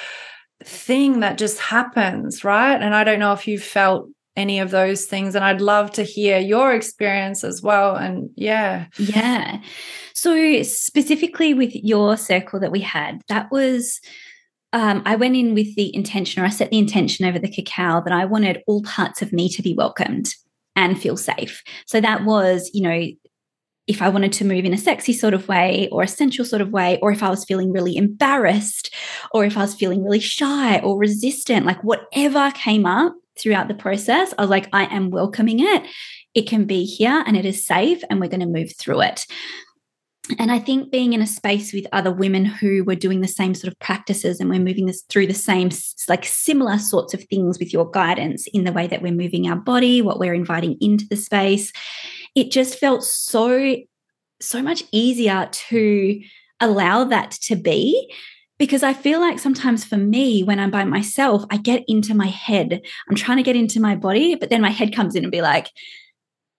thing 0.64 1.20
that 1.20 1.38
just 1.38 1.58
happens, 1.58 2.44
right? 2.44 2.80
And 2.80 2.94
I 2.94 3.04
don't 3.04 3.18
know 3.18 3.32
if 3.32 3.46
you've 3.46 3.62
felt 3.62 4.08
any 4.36 4.60
of 4.60 4.70
those 4.70 5.06
things 5.06 5.34
and 5.34 5.44
I'd 5.44 5.60
love 5.60 5.90
to 5.92 6.04
hear 6.04 6.38
your 6.38 6.72
experience 6.72 7.42
as 7.42 7.60
well 7.60 7.96
and 7.96 8.30
yeah 8.36 8.86
yeah 8.96 9.60
so 10.14 10.62
specifically 10.62 11.54
with 11.54 11.74
your 11.74 12.16
circle 12.16 12.60
that 12.60 12.70
we 12.70 12.78
had 12.78 13.20
that 13.26 13.50
was 13.50 14.00
um, 14.72 15.02
I 15.06 15.16
went 15.16 15.36
in 15.36 15.54
with 15.54 15.74
the 15.76 15.94
intention, 15.94 16.42
or 16.42 16.46
I 16.46 16.50
set 16.50 16.70
the 16.70 16.78
intention 16.78 17.24
over 17.24 17.38
the 17.38 17.50
cacao 17.50 18.02
that 18.04 18.12
I 18.12 18.26
wanted 18.26 18.62
all 18.66 18.82
parts 18.82 19.22
of 19.22 19.32
me 19.32 19.48
to 19.50 19.62
be 19.62 19.74
welcomed 19.74 20.28
and 20.76 21.00
feel 21.00 21.16
safe. 21.16 21.62
So 21.86 22.00
that 22.00 22.24
was, 22.24 22.70
you 22.74 22.82
know, 22.82 23.06
if 23.88 24.02
I 24.02 24.08
wanted 24.08 24.32
to 24.34 24.44
move 24.44 24.64
in 24.64 24.74
a 24.74 24.78
sexy 24.78 25.12
sort 25.12 25.34
of 25.34 25.48
way 25.48 25.88
or 25.90 26.02
a 26.02 26.08
sensual 26.08 26.46
sort 26.46 26.62
of 26.62 26.70
way, 26.70 26.98
or 27.02 27.10
if 27.10 27.22
I 27.22 27.30
was 27.30 27.44
feeling 27.44 27.72
really 27.72 27.96
embarrassed, 27.96 28.94
or 29.32 29.44
if 29.44 29.56
I 29.56 29.62
was 29.62 29.74
feeling 29.74 30.04
really 30.04 30.20
shy 30.20 30.78
or 30.80 30.98
resistant, 30.98 31.66
like 31.66 31.82
whatever 31.82 32.50
came 32.52 32.86
up 32.86 33.14
throughout 33.38 33.68
the 33.68 33.74
process, 33.74 34.34
I 34.38 34.42
was 34.42 34.50
like, 34.50 34.68
I 34.72 34.84
am 34.94 35.10
welcoming 35.10 35.60
it. 35.60 35.82
It 36.34 36.48
can 36.48 36.66
be 36.66 36.84
here 36.84 37.24
and 37.26 37.36
it 37.36 37.44
is 37.44 37.66
safe, 37.66 38.02
and 38.08 38.20
we're 38.20 38.28
going 38.28 38.40
to 38.40 38.46
move 38.46 38.72
through 38.78 39.00
it 39.00 39.26
and 40.38 40.52
I 40.52 40.58
think 40.58 40.90
being 40.90 41.12
in 41.12 41.22
a 41.22 41.26
space 41.26 41.72
with 41.72 41.86
other 41.92 42.12
women 42.12 42.44
who 42.44 42.84
were 42.84 42.94
doing 42.94 43.20
the 43.20 43.28
same 43.28 43.54
sort 43.54 43.72
of 43.72 43.78
practices 43.78 44.40
and 44.40 44.50
we're 44.50 44.60
moving 44.60 44.86
this 44.86 45.02
through 45.08 45.28
the 45.28 45.34
same, 45.34 45.70
like 46.08 46.24
similar 46.24 46.78
sorts 46.78 47.14
of 47.14 47.24
things 47.24 47.58
with 47.58 47.72
your 47.72 47.90
guidance 47.90 48.46
in 48.48 48.64
the 48.64 48.72
way 48.72 48.86
that 48.86 49.00
we're 49.00 49.12
moving 49.12 49.48
our 49.48 49.56
body, 49.56 50.02
what 50.02 50.18
we're 50.18 50.34
inviting 50.34 50.76
into 50.80 51.06
the 51.08 51.16
space, 51.16 51.72
it 52.40 52.50
just 52.50 52.78
felt 52.78 53.04
so, 53.04 53.76
so 54.40 54.62
much 54.62 54.84
easier 54.92 55.48
to 55.50 56.22
allow 56.60 57.04
that 57.04 57.32
to 57.32 57.56
be. 57.56 58.12
Because 58.58 58.82
I 58.82 58.92
feel 58.92 59.20
like 59.20 59.38
sometimes 59.38 59.84
for 59.84 59.96
me, 59.96 60.42
when 60.42 60.58
I'm 60.58 60.72
by 60.72 60.82
myself, 60.84 61.44
I 61.48 61.58
get 61.58 61.84
into 61.86 62.12
my 62.12 62.26
head. 62.26 62.80
I'm 63.08 63.14
trying 63.14 63.36
to 63.36 63.44
get 63.44 63.54
into 63.54 63.80
my 63.80 63.94
body, 63.94 64.34
but 64.34 64.50
then 64.50 64.60
my 64.60 64.70
head 64.70 64.92
comes 64.92 65.14
in 65.14 65.22
and 65.22 65.30
be 65.30 65.42
like, 65.42 65.68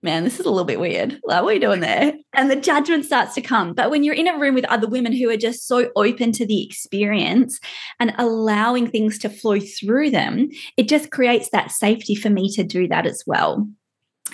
man, 0.01 0.23
this 0.23 0.39
is 0.39 0.45
a 0.45 0.49
little 0.49 0.65
bit 0.65 0.80
weird. 0.80 1.19
Like, 1.25 1.43
what 1.43 1.51
are 1.51 1.53
you 1.55 1.59
doing 1.59 1.82
there? 1.82 2.13
And 2.34 2.49
the 2.49 2.55
judgment 2.55 3.03
starts 3.03 3.36
to 3.36 3.41
come. 3.41 3.73
But 3.73 3.89
when 3.89 4.05
you're 4.05 4.15
in 4.15 4.30
a 4.30 4.39
room 4.39 4.55
with 4.55 4.63
other 4.65 4.88
women 4.88 5.11
who 5.11 5.30
are 5.30 5.36
just 5.36 5.67
so 5.67 5.89
open 5.97 6.32
to 6.34 6.45
the 6.45 6.65
experience 6.65 7.59
and 7.99 8.13
allowing 8.17 8.89
things 8.89 9.19
to 9.19 9.30
flow 9.30 9.59
through 9.59 10.11
them, 10.11 10.49
it 10.77 10.88
just 10.88 11.11
creates 11.11 11.49
that 11.49 11.71
safety 11.71 12.15
for 12.15 12.30
me 12.30 12.49
to 12.53 12.63
do 12.63 12.88
that 12.88 13.05
as 13.05 13.23
well. 13.27 13.67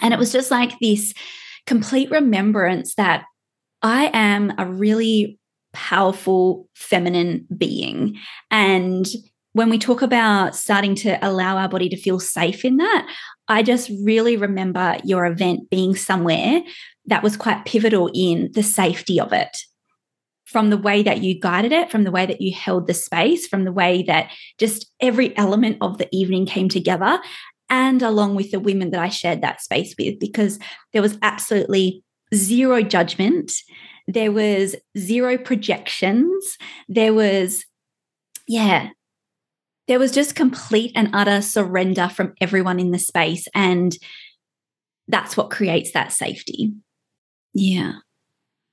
And 0.01 0.13
it 0.13 0.19
was 0.19 0.31
just 0.31 0.51
like 0.51 0.77
this 0.79 1.13
complete 1.65 2.11
remembrance 2.11 2.95
that 2.95 3.25
I 3.81 4.09
am 4.13 4.53
a 4.57 4.65
really 4.65 5.39
powerful 5.73 6.67
feminine 6.73 7.45
being. 7.55 8.17
And 8.49 9.05
when 9.53 9.69
we 9.69 9.77
talk 9.77 10.01
about 10.01 10.55
starting 10.55 10.95
to 10.95 11.17
allow 11.25 11.57
our 11.57 11.69
body 11.69 11.89
to 11.89 11.97
feel 11.97 12.19
safe 12.19 12.65
in 12.65 12.77
that, 12.77 13.07
I 13.47 13.63
just 13.63 13.91
really 14.03 14.37
remember 14.37 14.97
your 15.03 15.25
event 15.25 15.69
being 15.69 15.95
somewhere 15.95 16.61
that 17.05 17.23
was 17.23 17.37
quite 17.37 17.65
pivotal 17.65 18.09
in 18.13 18.49
the 18.53 18.63
safety 18.63 19.19
of 19.19 19.31
it. 19.33 19.57
From 20.45 20.69
the 20.69 20.77
way 20.77 21.03
that 21.03 21.21
you 21.21 21.39
guided 21.39 21.71
it, 21.71 21.91
from 21.91 22.03
the 22.03 22.11
way 22.11 22.25
that 22.25 22.41
you 22.41 22.53
held 22.53 22.87
the 22.87 22.93
space, 22.93 23.47
from 23.47 23.65
the 23.65 23.71
way 23.71 24.03
that 24.03 24.31
just 24.59 24.91
every 24.99 25.35
element 25.37 25.77
of 25.81 25.97
the 25.97 26.07
evening 26.11 26.45
came 26.45 26.69
together, 26.69 27.19
and 27.69 28.01
along 28.01 28.35
with 28.35 28.51
the 28.51 28.59
women 28.59 28.91
that 28.91 29.01
I 29.01 29.09
shared 29.09 29.41
that 29.41 29.61
space 29.61 29.95
with, 29.97 30.19
because 30.19 30.59
there 30.93 31.01
was 31.01 31.17
absolutely 31.21 32.03
zero 32.33 32.81
judgment. 32.81 33.51
There 34.07 34.31
was 34.31 34.75
zero 34.97 35.37
projections. 35.37 36.57
There 36.87 37.13
was, 37.13 37.65
yeah, 38.47 38.89
there 39.87 39.99
was 39.99 40.11
just 40.11 40.35
complete 40.35 40.91
and 40.95 41.09
utter 41.13 41.41
surrender 41.41 42.09
from 42.09 42.33
everyone 42.41 42.79
in 42.79 42.91
the 42.91 42.99
space. 42.99 43.47
And 43.53 43.95
that's 45.07 45.37
what 45.37 45.51
creates 45.51 45.91
that 45.91 46.11
safety. 46.11 46.73
Yeah. 47.53 47.93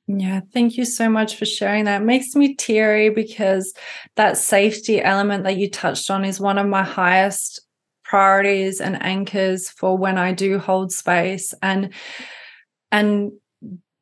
Yeah, 0.08 0.40
thank 0.52 0.76
you 0.76 0.84
so 0.84 1.08
much 1.08 1.36
for 1.36 1.44
sharing 1.44 1.84
that. 1.84 2.02
It 2.02 2.04
makes 2.04 2.34
me 2.34 2.54
teary 2.54 3.08
because 3.08 3.72
that 4.16 4.36
safety 4.36 5.00
element 5.00 5.44
that 5.44 5.56
you 5.56 5.70
touched 5.70 6.10
on 6.10 6.24
is 6.24 6.40
one 6.40 6.58
of 6.58 6.66
my 6.66 6.82
highest 6.82 7.60
priorities 8.12 8.78
and 8.78 9.02
anchors 9.02 9.70
for 9.70 9.96
when 9.96 10.18
I 10.18 10.34
do 10.34 10.58
hold 10.58 10.92
space. 10.92 11.54
And 11.62 11.94
and 12.90 13.32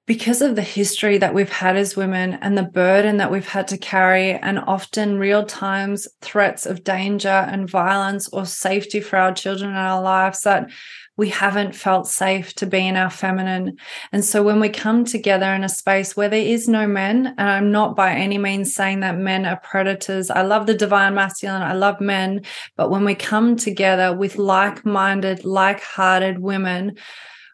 because 0.05 0.43
of 0.43 0.57
the 0.57 0.63
history 0.63 1.17
that 1.19 1.33
we've 1.33 1.53
had 1.53 1.77
as 1.77 1.95
women 1.95 2.33
and 2.43 2.59
the 2.59 2.65
burden 2.65 3.19
that 3.19 3.31
we've 3.31 3.47
had 3.47 3.69
to 3.69 3.79
carry, 3.79 4.33
and 4.33 4.59
often 4.59 5.21
real 5.21 5.47
times 5.47 6.09
threats 6.23 6.67
of 6.67 6.83
danger 6.83 7.29
and 7.53 7.71
violence 7.71 8.29
or 8.31 8.45
safety 8.47 9.01
for 9.01 9.17
our 9.17 9.33
children 9.33 9.71
in 9.71 9.77
our 9.77 10.03
lives, 10.03 10.41
that 10.41 10.69
we 11.21 11.29
haven't 11.29 11.75
felt 11.75 12.09
safe 12.09 12.55
to 12.55 12.65
be 12.65 12.89
in 12.89 12.97
our 12.97 13.11
feminine. 13.11 13.77
And 14.11 14.25
so 14.25 14.43
when 14.43 14.59
we 14.59 14.71
come 14.71 15.05
together 15.05 15.53
in 15.53 15.63
a 15.63 15.69
space 15.69 16.17
where 16.17 16.31
there 16.31 16.41
is 16.41 16.67
no 16.67 16.87
men, 16.87 17.35
and 17.37 17.47
I'm 17.47 17.71
not 17.71 17.95
by 17.95 18.15
any 18.15 18.39
means 18.39 18.75
saying 18.75 19.01
that 19.01 19.19
men 19.19 19.45
are 19.45 19.61
predators, 19.61 20.31
I 20.31 20.41
love 20.41 20.67
the 20.67 20.73
divine 20.73 21.15
masculine, 21.15 21.61
I 21.61 21.75
love 21.75 22.01
men, 22.01 22.41
but 22.75 22.89
when 22.89 23.05
we 23.05 23.15
come 23.15 23.57
together 23.57 24.17
with 24.17 24.39
like 24.39 24.87
minded, 24.87 25.45
like 25.45 25.83
hearted 25.83 26.39
women, 26.39 26.97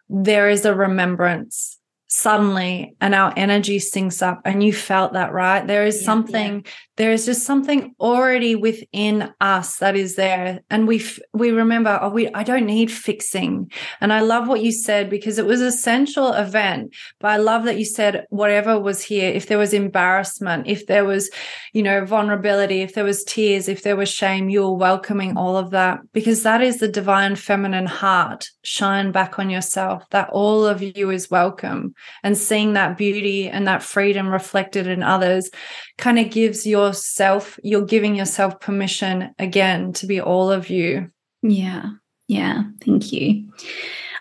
there 0.08 0.48
is 0.48 0.64
a 0.64 0.72
remembrance 0.72 1.76
suddenly 2.16 2.96
and 3.00 3.14
our 3.14 3.32
energy 3.36 3.78
syncs 3.78 4.26
up 4.26 4.40
and 4.46 4.62
you 4.62 4.72
felt 4.72 5.12
that 5.12 5.32
right? 5.32 5.66
There 5.66 5.84
is 5.84 6.00
yeah, 6.00 6.06
something 6.06 6.54
yeah. 6.64 6.70
there 6.96 7.12
is 7.12 7.26
just 7.26 7.44
something 7.44 7.94
already 8.00 8.56
within 8.56 9.34
us 9.38 9.76
that 9.78 9.96
is 9.96 10.16
there. 10.16 10.60
And 10.70 10.88
we 10.88 11.04
we 11.34 11.50
remember 11.50 11.98
oh 12.00 12.08
we 12.08 12.32
I 12.32 12.42
don't 12.42 12.64
need 12.64 12.90
fixing. 12.90 13.70
And 14.00 14.14
I 14.14 14.20
love 14.20 14.48
what 14.48 14.62
you 14.62 14.72
said 14.72 15.10
because 15.10 15.38
it 15.38 15.44
was 15.44 15.60
a 15.60 15.70
sensual 15.70 16.32
event 16.32 16.94
but 17.20 17.28
I 17.28 17.36
love 17.36 17.64
that 17.64 17.78
you 17.78 17.84
said 17.84 18.24
whatever 18.30 18.80
was 18.80 19.02
here 19.02 19.30
if 19.30 19.46
there 19.46 19.58
was 19.58 19.74
embarrassment 19.74 20.66
if 20.66 20.86
there 20.86 21.04
was 21.04 21.28
you 21.74 21.82
know 21.82 22.04
vulnerability 22.06 22.80
if 22.80 22.94
there 22.94 23.04
was 23.04 23.24
tears 23.24 23.68
if 23.68 23.82
there 23.82 23.96
was 23.96 24.08
shame 24.08 24.48
you 24.48 24.62
were 24.62 24.74
welcoming 24.74 25.36
all 25.36 25.58
of 25.58 25.70
that 25.70 26.00
because 26.14 26.42
that 26.44 26.62
is 26.62 26.78
the 26.78 26.88
divine 26.88 27.36
feminine 27.36 27.86
heart 27.86 28.48
shine 28.62 29.12
back 29.12 29.38
on 29.38 29.50
yourself 29.50 30.04
that 30.10 30.30
all 30.30 30.64
of 30.64 30.82
you 30.82 31.10
is 31.10 31.30
welcome 31.30 31.94
and 32.22 32.36
seeing 32.36 32.72
that 32.72 32.96
beauty 32.96 33.48
and 33.48 33.66
that 33.66 33.82
freedom 33.82 34.28
reflected 34.28 34.86
in 34.86 35.02
others 35.02 35.50
kind 35.98 36.18
of 36.18 36.30
gives 36.30 36.66
yourself, 36.66 37.58
you're 37.62 37.84
giving 37.84 38.14
yourself 38.14 38.60
permission 38.60 39.34
again 39.38 39.92
to 39.94 40.06
be 40.06 40.20
all 40.20 40.50
of 40.50 40.70
you. 40.70 41.10
Yeah. 41.42 41.90
Yeah. 42.28 42.64
Thank 42.84 43.12
you. 43.12 43.48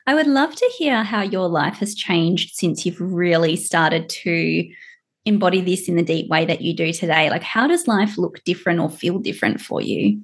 I 0.08 0.14
would 0.14 0.28
love 0.28 0.56
to 0.56 0.72
hear 0.78 1.04
how 1.04 1.22
your 1.22 1.50
life 1.50 1.78
has 1.78 1.96
changed 1.96 2.56
since 2.56 2.86
you've 2.86 3.02
really 3.02 3.56
started 3.56 4.08
to 4.10 4.70
embody 5.26 5.62
this 5.62 5.90
in 5.90 5.96
the 5.96 6.04
deep 6.04 6.30
way 6.30 6.46
that 6.46 6.62
you 6.62 6.76
do 6.76 6.94
today. 6.94 7.30
Like, 7.30 7.42
how 7.42 7.68
does 7.68 7.88
life 7.88 8.18
look 8.18 8.44
different 8.44 8.80
or 8.80 8.90
feel 8.90 9.18
different 9.18 9.60
for 9.60 9.82
you? 9.82 10.22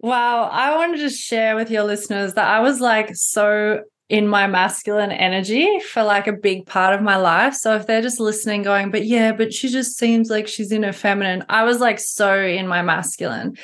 Wow, 0.00 0.48
I 0.50 0.76
wanted 0.76 0.98
to 0.98 1.10
share 1.10 1.54
with 1.54 1.70
your 1.70 1.84
listeners 1.84 2.34
that 2.34 2.48
I 2.48 2.58
was 2.58 2.80
like 2.80 3.14
so 3.14 3.82
in 4.12 4.28
my 4.28 4.46
masculine 4.46 5.10
energy 5.10 5.80
for 5.80 6.02
like 6.02 6.26
a 6.26 6.34
big 6.34 6.66
part 6.66 6.94
of 6.94 7.00
my 7.00 7.16
life. 7.16 7.54
So 7.54 7.74
if 7.76 7.86
they're 7.86 8.02
just 8.02 8.20
listening, 8.20 8.62
going, 8.62 8.90
but 8.90 9.06
yeah, 9.06 9.32
but 9.32 9.54
she 9.54 9.70
just 9.70 9.96
seems 9.96 10.28
like 10.28 10.46
she's 10.46 10.70
in 10.70 10.82
her 10.82 10.92
feminine, 10.92 11.46
I 11.48 11.64
was 11.64 11.80
like 11.80 11.98
so 11.98 12.38
in 12.38 12.68
my 12.68 12.82
masculine 12.82 13.56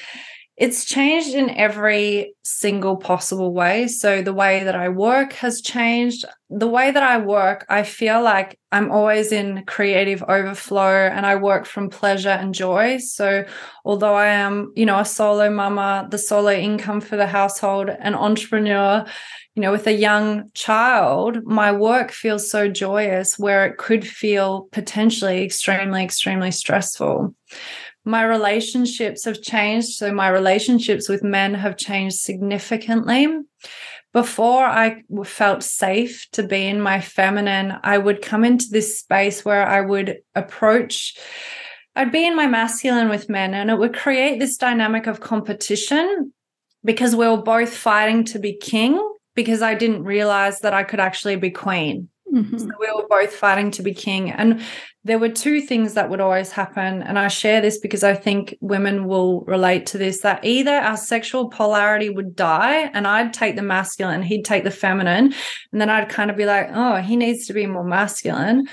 it's 0.59 0.85
changed 0.85 1.37
in 1.37 1.51
every 1.51 2.35
single 2.43 2.97
possible 2.97 3.55
way. 3.55 3.87
So 3.87 4.23
the 4.23 4.33
way 4.33 4.65
that 4.65 4.75
I 4.75 4.89
work 4.89 5.33
has 5.35 5.61
changed. 5.61 6.25
The 6.51 6.67
way 6.67 6.91
that 6.91 7.03
I 7.03 7.19
work, 7.19 7.65
I 7.69 7.85
feel 7.85 8.21
like 8.23 8.59
I'm 8.73 8.91
always 8.91 9.31
in 9.31 9.65
creative 9.67 10.21
overflow 10.25 11.07
and 11.07 11.25
I 11.25 11.37
work 11.37 11.65
from 11.65 11.91
pleasure 11.91 12.31
and 12.31 12.53
joy. 12.53 12.99
So 12.99 13.45
although 13.85 14.15
I 14.15 14.29
am, 14.29 14.73
you 14.75 14.85
know, 14.85 14.99
a 14.99 15.05
solo 15.05 15.49
mama, 15.49 16.09
the 16.11 16.19
solo 16.19 16.51
income 16.51 17.01
for 17.01 17.17
the 17.17 17.27
household, 17.29 17.89
an 17.91 18.17
entrepreneur, 18.17 19.05
you 19.55 19.63
know, 19.63 19.71
with 19.71 19.87
a 19.87 19.93
young 19.93 20.51
child, 20.55 21.45
my 21.45 21.71
work 21.71 22.11
feels 22.11 22.51
so 22.51 22.69
joyous 22.69 23.39
where 23.39 23.65
it 23.65 23.77
could 23.77 24.05
feel 24.05 24.69
potentially 24.73 25.45
extremely, 25.45 26.03
extremely 26.03 26.51
stressful 26.51 27.35
my 28.09 28.25
relationships 28.25 29.27
have 29.27 29.43
changed. 29.43 29.89
So 29.89 30.13
my 30.13 30.29
relationships 30.29 31.09
with 31.09 31.23
men 31.23 31.55
have 31.55 31.77
changed 31.77 32.17
significantly. 32.17 33.29
Before 34.15 34.65
I 34.65 35.03
felt 35.25 35.63
safe 35.63 36.27
to 36.33 36.43
be 36.43 36.67
in 36.67 36.81
my 36.81 37.03
feminine, 37.03 37.75
I 37.85 37.99
would 37.99 38.23
come 38.23 38.45
into 38.45 38.67
this 38.71 38.99
space 38.99 39.45
where 39.45 39.67
I 39.67 39.83
would 39.83 40.21
approach, 40.35 41.19
I'd 41.95 42.11
be 42.11 42.27
in 42.27 42.35
my 42.35 42.47
masculine 42.47 43.11
with 43.11 43.29
men, 43.29 43.53
and 43.53 43.71
it 43.71 43.79
would 43.79 43.95
create 43.95 44.39
this 44.39 44.57
dynamic 44.57 45.07
of 45.07 45.21
competition 45.21 46.33
because 46.83 47.15
we 47.15 47.29
were 47.29 47.43
both 47.43 47.77
fighting 47.77 48.25
to 48.25 48.39
be 48.39 48.57
king 48.57 48.99
because 49.35 49.61
I 49.61 49.75
didn't 49.75 50.05
realize 50.05 50.61
that 50.61 50.73
I 50.73 50.83
could 50.83 51.01
actually 51.01 51.37
be 51.37 51.51
queen. 51.51 52.09
Mm-hmm. 52.33 52.59
So 52.59 52.69
we 52.79 52.93
were 52.95 53.07
both 53.09 53.33
fighting 53.33 53.71
to 53.73 53.83
be 53.83 53.95
king. 53.95 54.31
And 54.31 54.63
there 55.05 55.19
were 55.19 55.29
two 55.29 55.61
things 55.61 55.95
that 55.95 56.11
would 56.11 56.21
always 56.21 56.53
happen. 56.53 57.03
And 57.03 57.19
I 57.19 57.29
share 57.29 57.61
this 57.61 57.79
because 57.79 58.05
I 58.05 58.15
think 58.15 58.57
women 58.61 59.07
will 59.07 59.43
relate 59.43 59.87
to 59.87 59.99
this 59.99 60.21
that 60.21 60.45
either 60.45 60.75
our 60.75 60.97
sexual 60.97 61.49
polarity 61.49 62.11
would 62.11 62.37
die 62.37 62.91
and 62.93 63.07
I'd 63.07 63.33
take 63.33 63.57
the 63.57 63.63
masculine, 63.63 64.23
he'd 64.23 64.45
take 64.45 64.65
the 64.65 64.71
feminine. 64.71 65.33
And 65.73 65.81
then 65.81 65.89
I'd 65.89 66.09
kind 66.09 66.31
of 66.31 66.37
be 66.37 66.45
like, 66.45 66.69
oh, 66.73 66.97
he 66.97 67.17
needs 67.17 67.47
to 67.47 67.53
be 67.53 67.67
more 67.67 67.85
masculine 67.85 68.69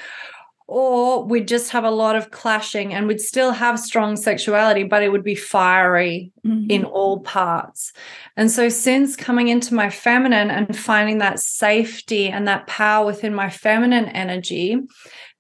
or 0.68 1.24
we'd 1.24 1.48
just 1.48 1.72
have 1.72 1.84
a 1.84 1.92
lot 1.92 2.16
of 2.16 2.32
clashing 2.32 2.94
and 2.94 3.08
we'd 3.08 3.22
still 3.22 3.52
have 3.52 3.80
strong 3.80 4.16
sexuality, 4.16 4.84
but 4.84 5.04
it 5.04 5.12
would 5.12 5.24
be 5.24 5.36
fiery 5.36 6.32
mm-hmm. 6.46 6.70
in 6.72 6.84
all 6.84 7.20
parts. 7.20 7.94
And 8.36 8.50
so, 8.50 8.70
since 8.70 9.16
coming 9.16 9.48
into 9.48 9.76
my 9.76 9.90
feminine 9.90 10.50
and 10.50 10.76
finding 10.76 11.20
that 11.20 11.40
safety 11.40 12.30
and 12.30 12.48
that 12.48 12.66
power 12.68 13.06
within 13.06 13.36
my 13.36 13.50
feminine 13.50 14.06
energy, 14.06 14.80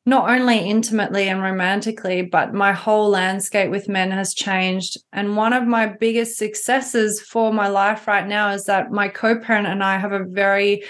not 0.05 0.29
only 0.29 0.59
intimately 0.59 1.27
and 1.27 1.41
romantically, 1.41 2.21
but 2.21 2.53
my 2.53 2.71
whole 2.71 3.09
landscape 3.09 3.71
with 3.71 3.89
men 3.89 4.11
has 4.11 4.35
changed. 4.35 4.97
And 5.11 5.35
one 5.35 5.53
of 5.53 5.65
my 5.65 5.87
biggest 5.87 6.37
successes 6.37 7.19
for 7.19 7.51
my 7.51 7.67
life 7.67 8.07
right 8.07 8.27
now 8.27 8.51
is 8.51 8.65
that 8.65 8.91
my 8.91 9.07
co 9.07 9.39
parent 9.39 9.65
and 9.65 9.83
I 9.83 9.97
have 9.97 10.11
a 10.11 10.23
very 10.23 10.83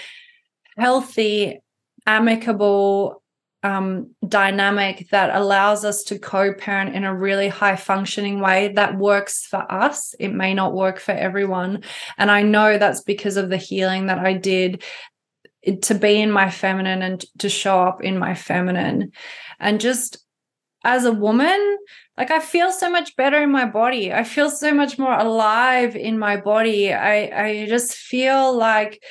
healthy, 0.76 1.60
amicable, 2.06 3.22
um, 3.66 4.14
dynamic 4.28 5.08
that 5.10 5.34
allows 5.34 5.84
us 5.84 6.04
to 6.04 6.18
co 6.18 6.54
parent 6.54 6.94
in 6.94 7.02
a 7.04 7.14
really 7.14 7.48
high 7.48 7.74
functioning 7.74 8.40
way 8.40 8.72
that 8.74 8.96
works 8.96 9.44
for 9.44 9.70
us. 9.70 10.14
It 10.20 10.32
may 10.32 10.54
not 10.54 10.72
work 10.72 11.00
for 11.00 11.12
everyone. 11.12 11.82
And 12.16 12.30
I 12.30 12.42
know 12.42 12.78
that's 12.78 13.02
because 13.02 13.36
of 13.36 13.50
the 13.50 13.56
healing 13.56 14.06
that 14.06 14.20
I 14.20 14.34
did 14.34 14.84
to 15.82 15.94
be 15.96 16.20
in 16.20 16.30
my 16.30 16.48
feminine 16.48 17.02
and 17.02 17.24
to 17.38 17.48
show 17.48 17.80
up 17.80 18.02
in 18.04 18.18
my 18.18 18.36
feminine. 18.36 19.10
And 19.58 19.80
just 19.80 20.24
as 20.84 21.04
a 21.04 21.12
woman, 21.12 21.78
like 22.16 22.30
I 22.30 22.38
feel 22.38 22.70
so 22.70 22.88
much 22.88 23.16
better 23.16 23.42
in 23.42 23.50
my 23.50 23.64
body. 23.64 24.12
I 24.12 24.22
feel 24.22 24.48
so 24.48 24.72
much 24.72 24.96
more 24.96 25.18
alive 25.18 25.96
in 25.96 26.20
my 26.20 26.36
body. 26.36 26.92
I 26.92 27.46
I 27.46 27.66
just 27.66 27.94
feel 27.96 28.56
like 28.56 29.02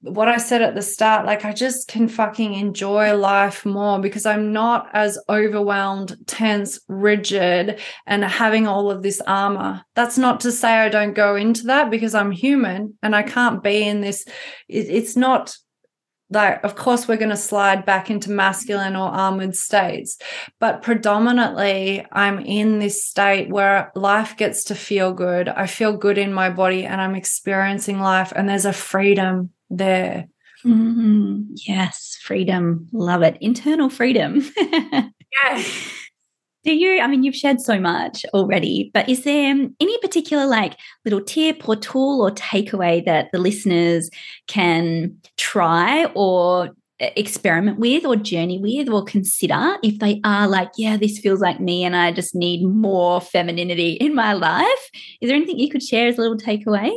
what 0.00 0.28
I 0.28 0.36
said 0.36 0.62
at 0.62 0.74
the 0.74 0.82
start, 0.82 1.26
like 1.26 1.44
I 1.44 1.52
just 1.52 1.88
can 1.88 2.08
fucking 2.08 2.54
enjoy 2.54 3.16
life 3.16 3.66
more 3.66 3.98
because 3.98 4.26
I'm 4.26 4.52
not 4.52 4.88
as 4.92 5.18
overwhelmed, 5.28 6.16
tense, 6.26 6.78
rigid, 6.88 7.80
and 8.06 8.24
having 8.24 8.68
all 8.68 8.90
of 8.90 9.02
this 9.02 9.20
armor. 9.26 9.82
That's 9.94 10.16
not 10.16 10.40
to 10.40 10.52
say 10.52 10.72
I 10.72 10.88
don't 10.88 11.14
go 11.14 11.34
into 11.34 11.64
that 11.64 11.90
because 11.90 12.14
I'm 12.14 12.30
human 12.30 12.96
and 13.02 13.16
I 13.16 13.22
can't 13.22 13.62
be 13.62 13.82
in 13.86 14.00
this. 14.00 14.24
it's 14.68 15.16
not 15.16 15.56
like, 16.30 16.62
of 16.62 16.76
course, 16.76 17.08
we're 17.08 17.16
going 17.16 17.30
to 17.30 17.36
slide 17.36 17.86
back 17.86 18.10
into 18.10 18.30
masculine 18.30 18.94
or 18.94 19.08
armored 19.08 19.56
states, 19.56 20.18
but 20.60 20.82
predominantly 20.82 22.04
I'm 22.12 22.38
in 22.38 22.78
this 22.78 23.04
state 23.04 23.48
where 23.48 23.90
life 23.94 24.36
gets 24.36 24.64
to 24.64 24.74
feel 24.74 25.12
good. 25.14 25.48
I 25.48 25.66
feel 25.66 25.96
good 25.96 26.18
in 26.18 26.32
my 26.32 26.50
body 26.50 26.84
and 26.84 27.00
I'm 27.00 27.14
experiencing 27.16 27.98
life, 27.98 28.32
and 28.36 28.48
there's 28.48 28.66
a 28.66 28.72
freedom 28.72 29.50
there. 29.70 30.28
Mm-hmm. 30.64 31.54
Yes, 31.66 32.18
freedom. 32.22 32.88
Love 32.92 33.22
it. 33.22 33.38
Internal 33.40 33.90
freedom. 33.90 34.44
yeah. 34.58 35.62
Do 36.64 36.74
you, 36.74 37.00
I 37.00 37.06
mean, 37.06 37.22
you've 37.22 37.36
shared 37.36 37.60
so 37.60 37.78
much 37.78 38.26
already, 38.34 38.90
but 38.92 39.08
is 39.08 39.22
there 39.22 39.54
any 39.80 39.98
particular 39.98 40.44
like 40.44 40.76
little 41.04 41.22
tip 41.22 41.68
or 41.68 41.76
tool 41.76 42.20
or 42.20 42.30
takeaway 42.32 43.04
that 43.04 43.28
the 43.32 43.38
listeners 43.38 44.10
can 44.48 45.16
try 45.36 46.06
or 46.14 46.70
experiment 47.00 47.78
with 47.78 48.04
or 48.04 48.16
journey 48.16 48.58
with 48.58 48.88
or 48.88 49.04
consider 49.04 49.76
if 49.82 49.98
they 50.00 50.20
are 50.24 50.48
like, 50.48 50.70
yeah, 50.76 50.96
this 50.96 51.18
feels 51.18 51.40
like 51.40 51.60
me 51.60 51.84
and 51.84 51.94
I 51.94 52.12
just 52.12 52.34
need 52.34 52.66
more 52.66 53.20
femininity 53.20 53.92
in 53.92 54.14
my 54.14 54.32
life? 54.32 54.90
Is 55.20 55.28
there 55.28 55.36
anything 55.36 55.58
you 55.58 55.70
could 55.70 55.82
share 55.82 56.08
as 56.08 56.18
a 56.18 56.20
little 56.20 56.36
takeaway? 56.36 56.90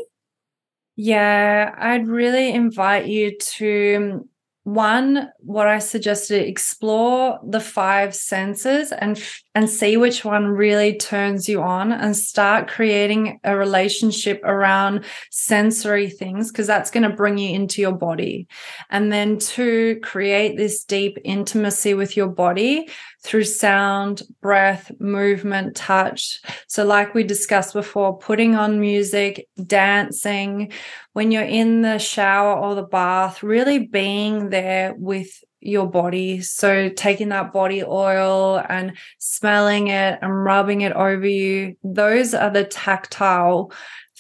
Yeah, 1.04 1.74
I'd 1.80 2.08
really 2.08 2.54
invite 2.54 3.08
you 3.08 3.36
to 3.56 4.28
one 4.64 5.28
what 5.40 5.68
i 5.68 5.80
suggested 5.80 6.48
explore 6.48 7.40
the 7.44 7.60
five 7.60 8.14
senses 8.14 8.92
and 8.92 9.20
and 9.54 9.70
see 9.70 9.98
which 9.98 10.24
one 10.24 10.48
really 10.48 10.96
turns 10.98 11.50
you 11.50 11.62
on 11.62 11.92
and 11.92 12.16
start 12.16 12.70
creating 12.70 13.40
a 13.44 13.56
relationship 13.58 14.42
around 14.44 15.04
sensory 15.30 16.10
things 16.10 16.52
because 16.52 16.68
that's 16.68 16.92
going 16.92 17.10
to 17.10 17.16
bring 17.16 17.38
you 17.38 17.54
into 17.54 17.82
your 17.82 17.92
body 17.92 18.48
and 18.90 19.12
then 19.12 19.38
to 19.38 20.00
create 20.02 20.56
this 20.56 20.86
deep 20.86 21.18
intimacy 21.26 21.94
with 21.94 22.16
your 22.16 22.30
body 22.30 22.88
through 23.24 23.44
sound, 23.44 24.24
breath, 24.42 24.92
movement, 25.00 25.76
touch. 25.76 26.42
So, 26.68 26.86
like 26.86 27.14
we 27.14 27.24
discussed 27.24 27.74
before, 27.74 28.18
putting 28.18 28.56
on 28.56 28.80
music, 28.80 29.48
dancing, 29.66 30.72
when 31.14 31.32
you're 31.32 31.44
in 31.44 31.82
the 31.82 32.00
shower 32.00 32.58
or 32.58 32.74
the 32.74 32.84
bath, 32.84 33.44
really 33.44 33.80
being 33.80 34.50
there 34.50 34.94
with 34.98 35.44
your 35.62 35.88
body. 35.88 36.42
So, 36.42 36.90
taking 36.90 37.30
that 37.30 37.54
body 37.54 37.84
oil 37.84 38.62
and 38.68 38.98
smelling 39.20 39.88
it 39.88 40.20
and 40.22 40.44
rubbing 40.44 40.82
it 40.82 40.94
over 40.94 41.28
you, 41.28 41.78
those 41.84 42.34
are 42.34 42.50
the 42.50 42.66
tactile 42.66 43.72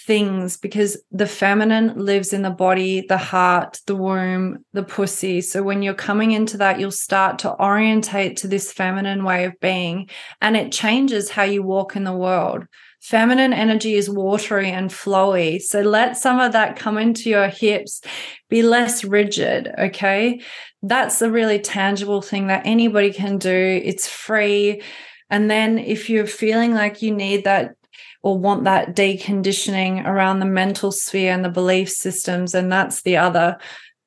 things 0.05 0.57
because 0.57 0.97
the 1.11 1.27
feminine 1.27 1.95
lives 1.95 2.33
in 2.33 2.41
the 2.41 2.49
body, 2.49 3.05
the 3.07 3.17
heart, 3.17 3.79
the 3.85 3.95
womb, 3.95 4.65
the 4.73 4.83
pussy. 4.83 5.41
So 5.41 5.61
when 5.61 5.81
you're 5.81 5.93
coming 5.93 6.31
into 6.31 6.57
that, 6.57 6.79
you'll 6.79 6.91
start 6.91 7.39
to 7.39 7.53
orientate 7.61 8.37
to 8.37 8.47
this 8.47 8.71
feminine 8.71 9.23
way 9.23 9.45
of 9.45 9.59
being, 9.59 10.09
and 10.41 10.57
it 10.57 10.71
changes 10.71 11.29
how 11.29 11.43
you 11.43 11.63
walk 11.63 11.95
in 11.95 12.03
the 12.03 12.15
world. 12.15 12.65
Feminine 13.01 13.51
energy 13.51 13.95
is 13.95 14.09
watery 14.09 14.69
and 14.69 14.91
flowy. 14.91 15.59
So 15.59 15.81
let 15.81 16.17
some 16.17 16.39
of 16.39 16.51
that 16.51 16.77
come 16.77 16.99
into 16.99 17.29
your 17.29 17.47
hips, 17.47 18.01
be 18.47 18.61
less 18.61 19.03
rigid. 19.03 19.73
Okay. 19.77 20.41
That's 20.83 21.21
a 21.21 21.31
really 21.31 21.59
tangible 21.59 22.21
thing 22.21 22.47
that 22.47 22.65
anybody 22.65 23.11
can 23.11 23.39
do. 23.39 23.81
It's 23.83 24.07
free. 24.07 24.83
And 25.31 25.49
then 25.49 25.79
if 25.79 26.09
you're 26.09 26.27
feeling 26.27 26.75
like 26.75 27.01
you 27.01 27.13
need 27.13 27.43
that 27.45 27.75
or 28.21 28.37
want 28.37 28.65
that 28.65 28.95
deconditioning 28.95 30.05
around 30.05 30.39
the 30.39 30.45
mental 30.45 30.91
sphere 30.91 31.33
and 31.33 31.43
the 31.43 31.49
belief 31.49 31.89
systems 31.89 32.53
and 32.53 32.71
that's 32.71 33.01
the 33.01 33.17
other 33.17 33.57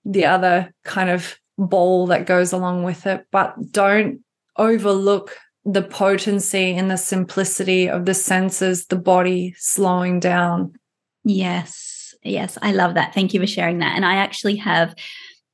the 0.04 0.24
other 0.24 0.72
kind 0.84 1.10
of 1.10 1.36
ball 1.58 2.06
that 2.06 2.26
goes 2.26 2.52
along 2.52 2.82
with 2.82 3.06
it 3.06 3.26
but 3.32 3.54
don't 3.72 4.20
overlook 4.56 5.36
the 5.64 5.82
potency 5.82 6.74
and 6.76 6.90
the 6.90 6.96
simplicity 6.96 7.88
of 7.88 8.04
the 8.04 8.14
senses 8.14 8.86
the 8.86 8.96
body 8.96 9.54
slowing 9.58 10.20
down. 10.20 10.74
Yes 11.24 12.14
yes 12.22 12.56
i 12.62 12.72
love 12.72 12.94
that. 12.94 13.14
Thank 13.14 13.34
you 13.34 13.40
for 13.40 13.46
sharing 13.46 13.78
that. 13.78 13.96
And 13.96 14.04
i 14.04 14.14
actually 14.16 14.56
have 14.56 14.94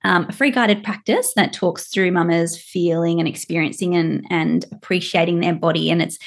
um, 0.03 0.27
a 0.29 0.33
free 0.33 0.51
guided 0.51 0.83
practice 0.83 1.35
that 1.35 1.53
talks 1.53 1.89
through 1.89 2.13
mamas 2.13 2.61
feeling 2.61 3.19
and 3.19 3.29
experiencing 3.29 3.95
and 3.95 4.25
and 4.31 4.65
appreciating 4.73 5.41
their 5.41 5.55
body. 5.55 5.91
And 5.91 6.01
it's 6.01 6.19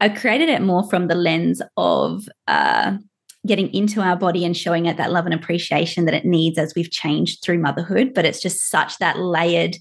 I 0.00 0.08
created 0.08 0.48
it 0.48 0.62
more 0.62 0.88
from 0.90 1.06
the 1.06 1.14
lens 1.14 1.62
of 1.76 2.28
uh, 2.48 2.96
getting 3.46 3.72
into 3.72 4.00
our 4.00 4.16
body 4.16 4.44
and 4.44 4.56
showing 4.56 4.86
it 4.86 4.96
that 4.96 5.12
love 5.12 5.26
and 5.26 5.34
appreciation 5.34 6.06
that 6.06 6.14
it 6.14 6.24
needs 6.24 6.58
as 6.58 6.74
we've 6.74 6.90
changed 6.90 7.42
through 7.42 7.58
motherhood. 7.58 8.12
But 8.12 8.24
it's 8.24 8.42
just 8.42 8.68
such 8.68 8.98
that 8.98 9.18
layered 9.18 9.76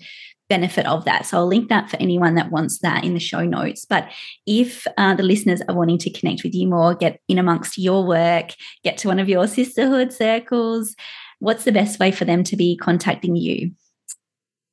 benefit 0.51 0.85
of 0.85 1.05
that. 1.05 1.25
So 1.25 1.37
I'll 1.37 1.47
link 1.47 1.69
that 1.69 1.89
for 1.89 1.95
anyone 1.95 2.35
that 2.35 2.51
wants 2.51 2.79
that 2.79 3.05
in 3.05 3.13
the 3.13 3.21
show 3.21 3.45
notes. 3.45 3.85
But 3.85 4.11
if 4.45 4.85
uh, 4.97 5.15
the 5.15 5.23
listeners 5.23 5.61
are 5.69 5.75
wanting 5.75 5.97
to 5.99 6.09
connect 6.09 6.43
with 6.43 6.53
you 6.53 6.67
more, 6.67 6.93
get 6.93 7.21
in 7.29 7.37
amongst 7.37 7.77
your 7.77 8.05
work, 8.05 8.49
get 8.83 8.97
to 8.97 9.07
one 9.07 9.17
of 9.17 9.29
your 9.29 9.47
sisterhood 9.47 10.11
circles, 10.11 10.93
what's 11.39 11.63
the 11.63 11.71
best 11.71 12.01
way 12.01 12.11
for 12.11 12.25
them 12.25 12.43
to 12.43 12.57
be 12.57 12.75
contacting 12.75 13.37
you? 13.37 13.71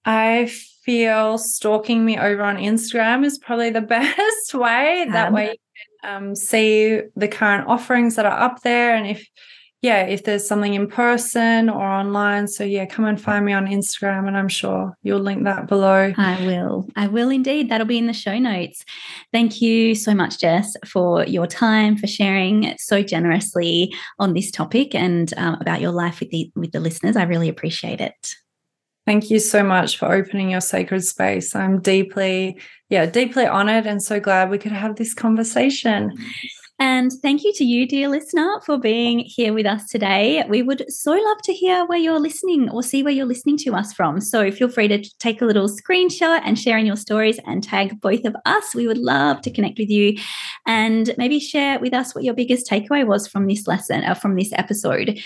I 0.04 0.50
feel 0.84 1.38
stalking 1.38 2.04
me 2.04 2.18
over 2.18 2.42
on 2.42 2.56
Instagram 2.56 3.24
is 3.24 3.38
probably 3.38 3.70
the 3.70 3.80
best 3.98 4.54
way. 4.54 5.02
Um, 5.02 5.12
that 5.12 5.32
way 5.32 5.50
you 5.50 5.58
can 6.02 6.16
um, 6.16 6.34
see 6.34 7.02
the 7.14 7.28
current 7.28 7.68
offerings 7.68 8.16
that 8.16 8.26
are 8.26 8.40
up 8.40 8.62
there. 8.62 8.96
And 8.96 9.06
if 9.06 9.24
yeah, 9.80 10.02
if 10.02 10.24
there's 10.24 10.46
something 10.46 10.74
in 10.74 10.88
person 10.88 11.68
or 11.68 11.84
online. 11.84 12.48
So, 12.48 12.64
yeah, 12.64 12.86
come 12.86 13.04
and 13.04 13.20
find 13.20 13.44
me 13.44 13.52
on 13.52 13.66
Instagram, 13.66 14.26
and 14.26 14.36
I'm 14.36 14.48
sure 14.48 14.96
you'll 15.02 15.20
link 15.20 15.44
that 15.44 15.68
below. 15.68 16.12
I 16.16 16.44
will. 16.44 16.88
I 16.96 17.06
will 17.06 17.30
indeed. 17.30 17.70
That'll 17.70 17.86
be 17.86 17.98
in 17.98 18.06
the 18.06 18.12
show 18.12 18.38
notes. 18.38 18.84
Thank 19.32 19.62
you 19.62 19.94
so 19.94 20.14
much, 20.14 20.40
Jess, 20.40 20.74
for 20.84 21.24
your 21.24 21.46
time, 21.46 21.96
for 21.96 22.08
sharing 22.08 22.74
so 22.78 23.02
generously 23.02 23.94
on 24.18 24.34
this 24.34 24.50
topic 24.50 24.96
and 24.96 25.32
um, 25.36 25.58
about 25.60 25.80
your 25.80 25.92
life 25.92 26.18
with 26.18 26.30
the 26.30 26.50
with 26.56 26.72
the 26.72 26.80
listeners. 26.80 27.16
I 27.16 27.22
really 27.22 27.48
appreciate 27.48 28.00
it. 28.00 28.34
Thank 29.06 29.30
you 29.30 29.38
so 29.38 29.62
much 29.62 29.96
for 29.96 30.12
opening 30.12 30.50
your 30.50 30.60
sacred 30.60 31.02
space. 31.02 31.54
I'm 31.54 31.80
deeply, 31.80 32.58
yeah, 32.90 33.06
deeply 33.06 33.46
honored 33.46 33.86
and 33.86 34.02
so 34.02 34.20
glad 34.20 34.50
we 34.50 34.58
could 34.58 34.72
have 34.72 34.96
this 34.96 35.14
conversation. 35.14 36.12
And 36.80 37.10
thank 37.22 37.42
you 37.42 37.52
to 37.54 37.64
you, 37.64 37.88
dear 37.88 38.08
listener, 38.08 38.60
for 38.64 38.78
being 38.78 39.18
here 39.18 39.52
with 39.52 39.66
us 39.66 39.88
today. 39.88 40.44
We 40.48 40.62
would 40.62 40.84
so 40.92 41.10
love 41.10 41.42
to 41.42 41.52
hear 41.52 41.84
where 41.86 41.98
you're 41.98 42.20
listening 42.20 42.70
or 42.70 42.84
see 42.84 43.02
where 43.02 43.12
you're 43.12 43.26
listening 43.26 43.56
to 43.58 43.74
us 43.74 43.92
from. 43.92 44.20
So 44.20 44.48
feel 44.52 44.68
free 44.68 44.86
to 44.86 45.02
take 45.18 45.42
a 45.42 45.44
little 45.44 45.68
screenshot 45.68 46.40
and 46.44 46.56
share 46.56 46.78
in 46.78 46.86
your 46.86 46.96
stories 46.96 47.40
and 47.46 47.64
tag 47.64 48.00
both 48.00 48.24
of 48.24 48.36
us. 48.46 48.76
We 48.76 48.86
would 48.86 48.98
love 48.98 49.40
to 49.42 49.50
connect 49.50 49.78
with 49.78 49.90
you 49.90 50.18
and 50.68 51.12
maybe 51.18 51.40
share 51.40 51.80
with 51.80 51.92
us 51.92 52.14
what 52.14 52.22
your 52.22 52.34
biggest 52.34 52.70
takeaway 52.70 53.04
was 53.04 53.26
from 53.26 53.48
this 53.48 53.66
lesson 53.66 54.04
or 54.04 54.14
from 54.14 54.36
this 54.36 54.52
episode. 54.52 55.18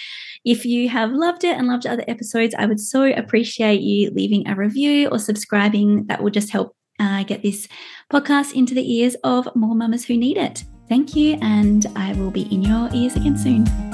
If 0.46 0.64
you 0.64 0.88
have 0.88 1.12
loved 1.12 1.44
it 1.44 1.56
and 1.56 1.68
loved 1.68 1.86
other 1.86 2.04
episodes, 2.08 2.54
I 2.56 2.64
would 2.64 2.80
so 2.80 3.04
appreciate 3.04 3.82
you 3.82 4.10
leaving 4.10 4.48
a 4.48 4.56
review 4.56 5.08
or 5.08 5.18
subscribing. 5.18 6.06
That 6.06 6.22
will 6.22 6.30
just 6.30 6.50
help 6.50 6.74
uh, 6.98 7.24
get 7.24 7.42
this 7.42 7.68
podcast 8.10 8.54
into 8.54 8.74
the 8.74 8.90
ears 8.90 9.16
of 9.22 9.54
more 9.54 9.74
mamas 9.74 10.06
who 10.06 10.16
need 10.16 10.38
it. 10.38 10.64
Thank 10.92 11.16
you, 11.16 11.38
and 11.40 11.86
I 11.96 12.12
will 12.12 12.30
be 12.30 12.42
in 12.52 12.60
your 12.60 12.90
ears 12.92 13.16
again 13.16 13.38
soon. 13.38 13.91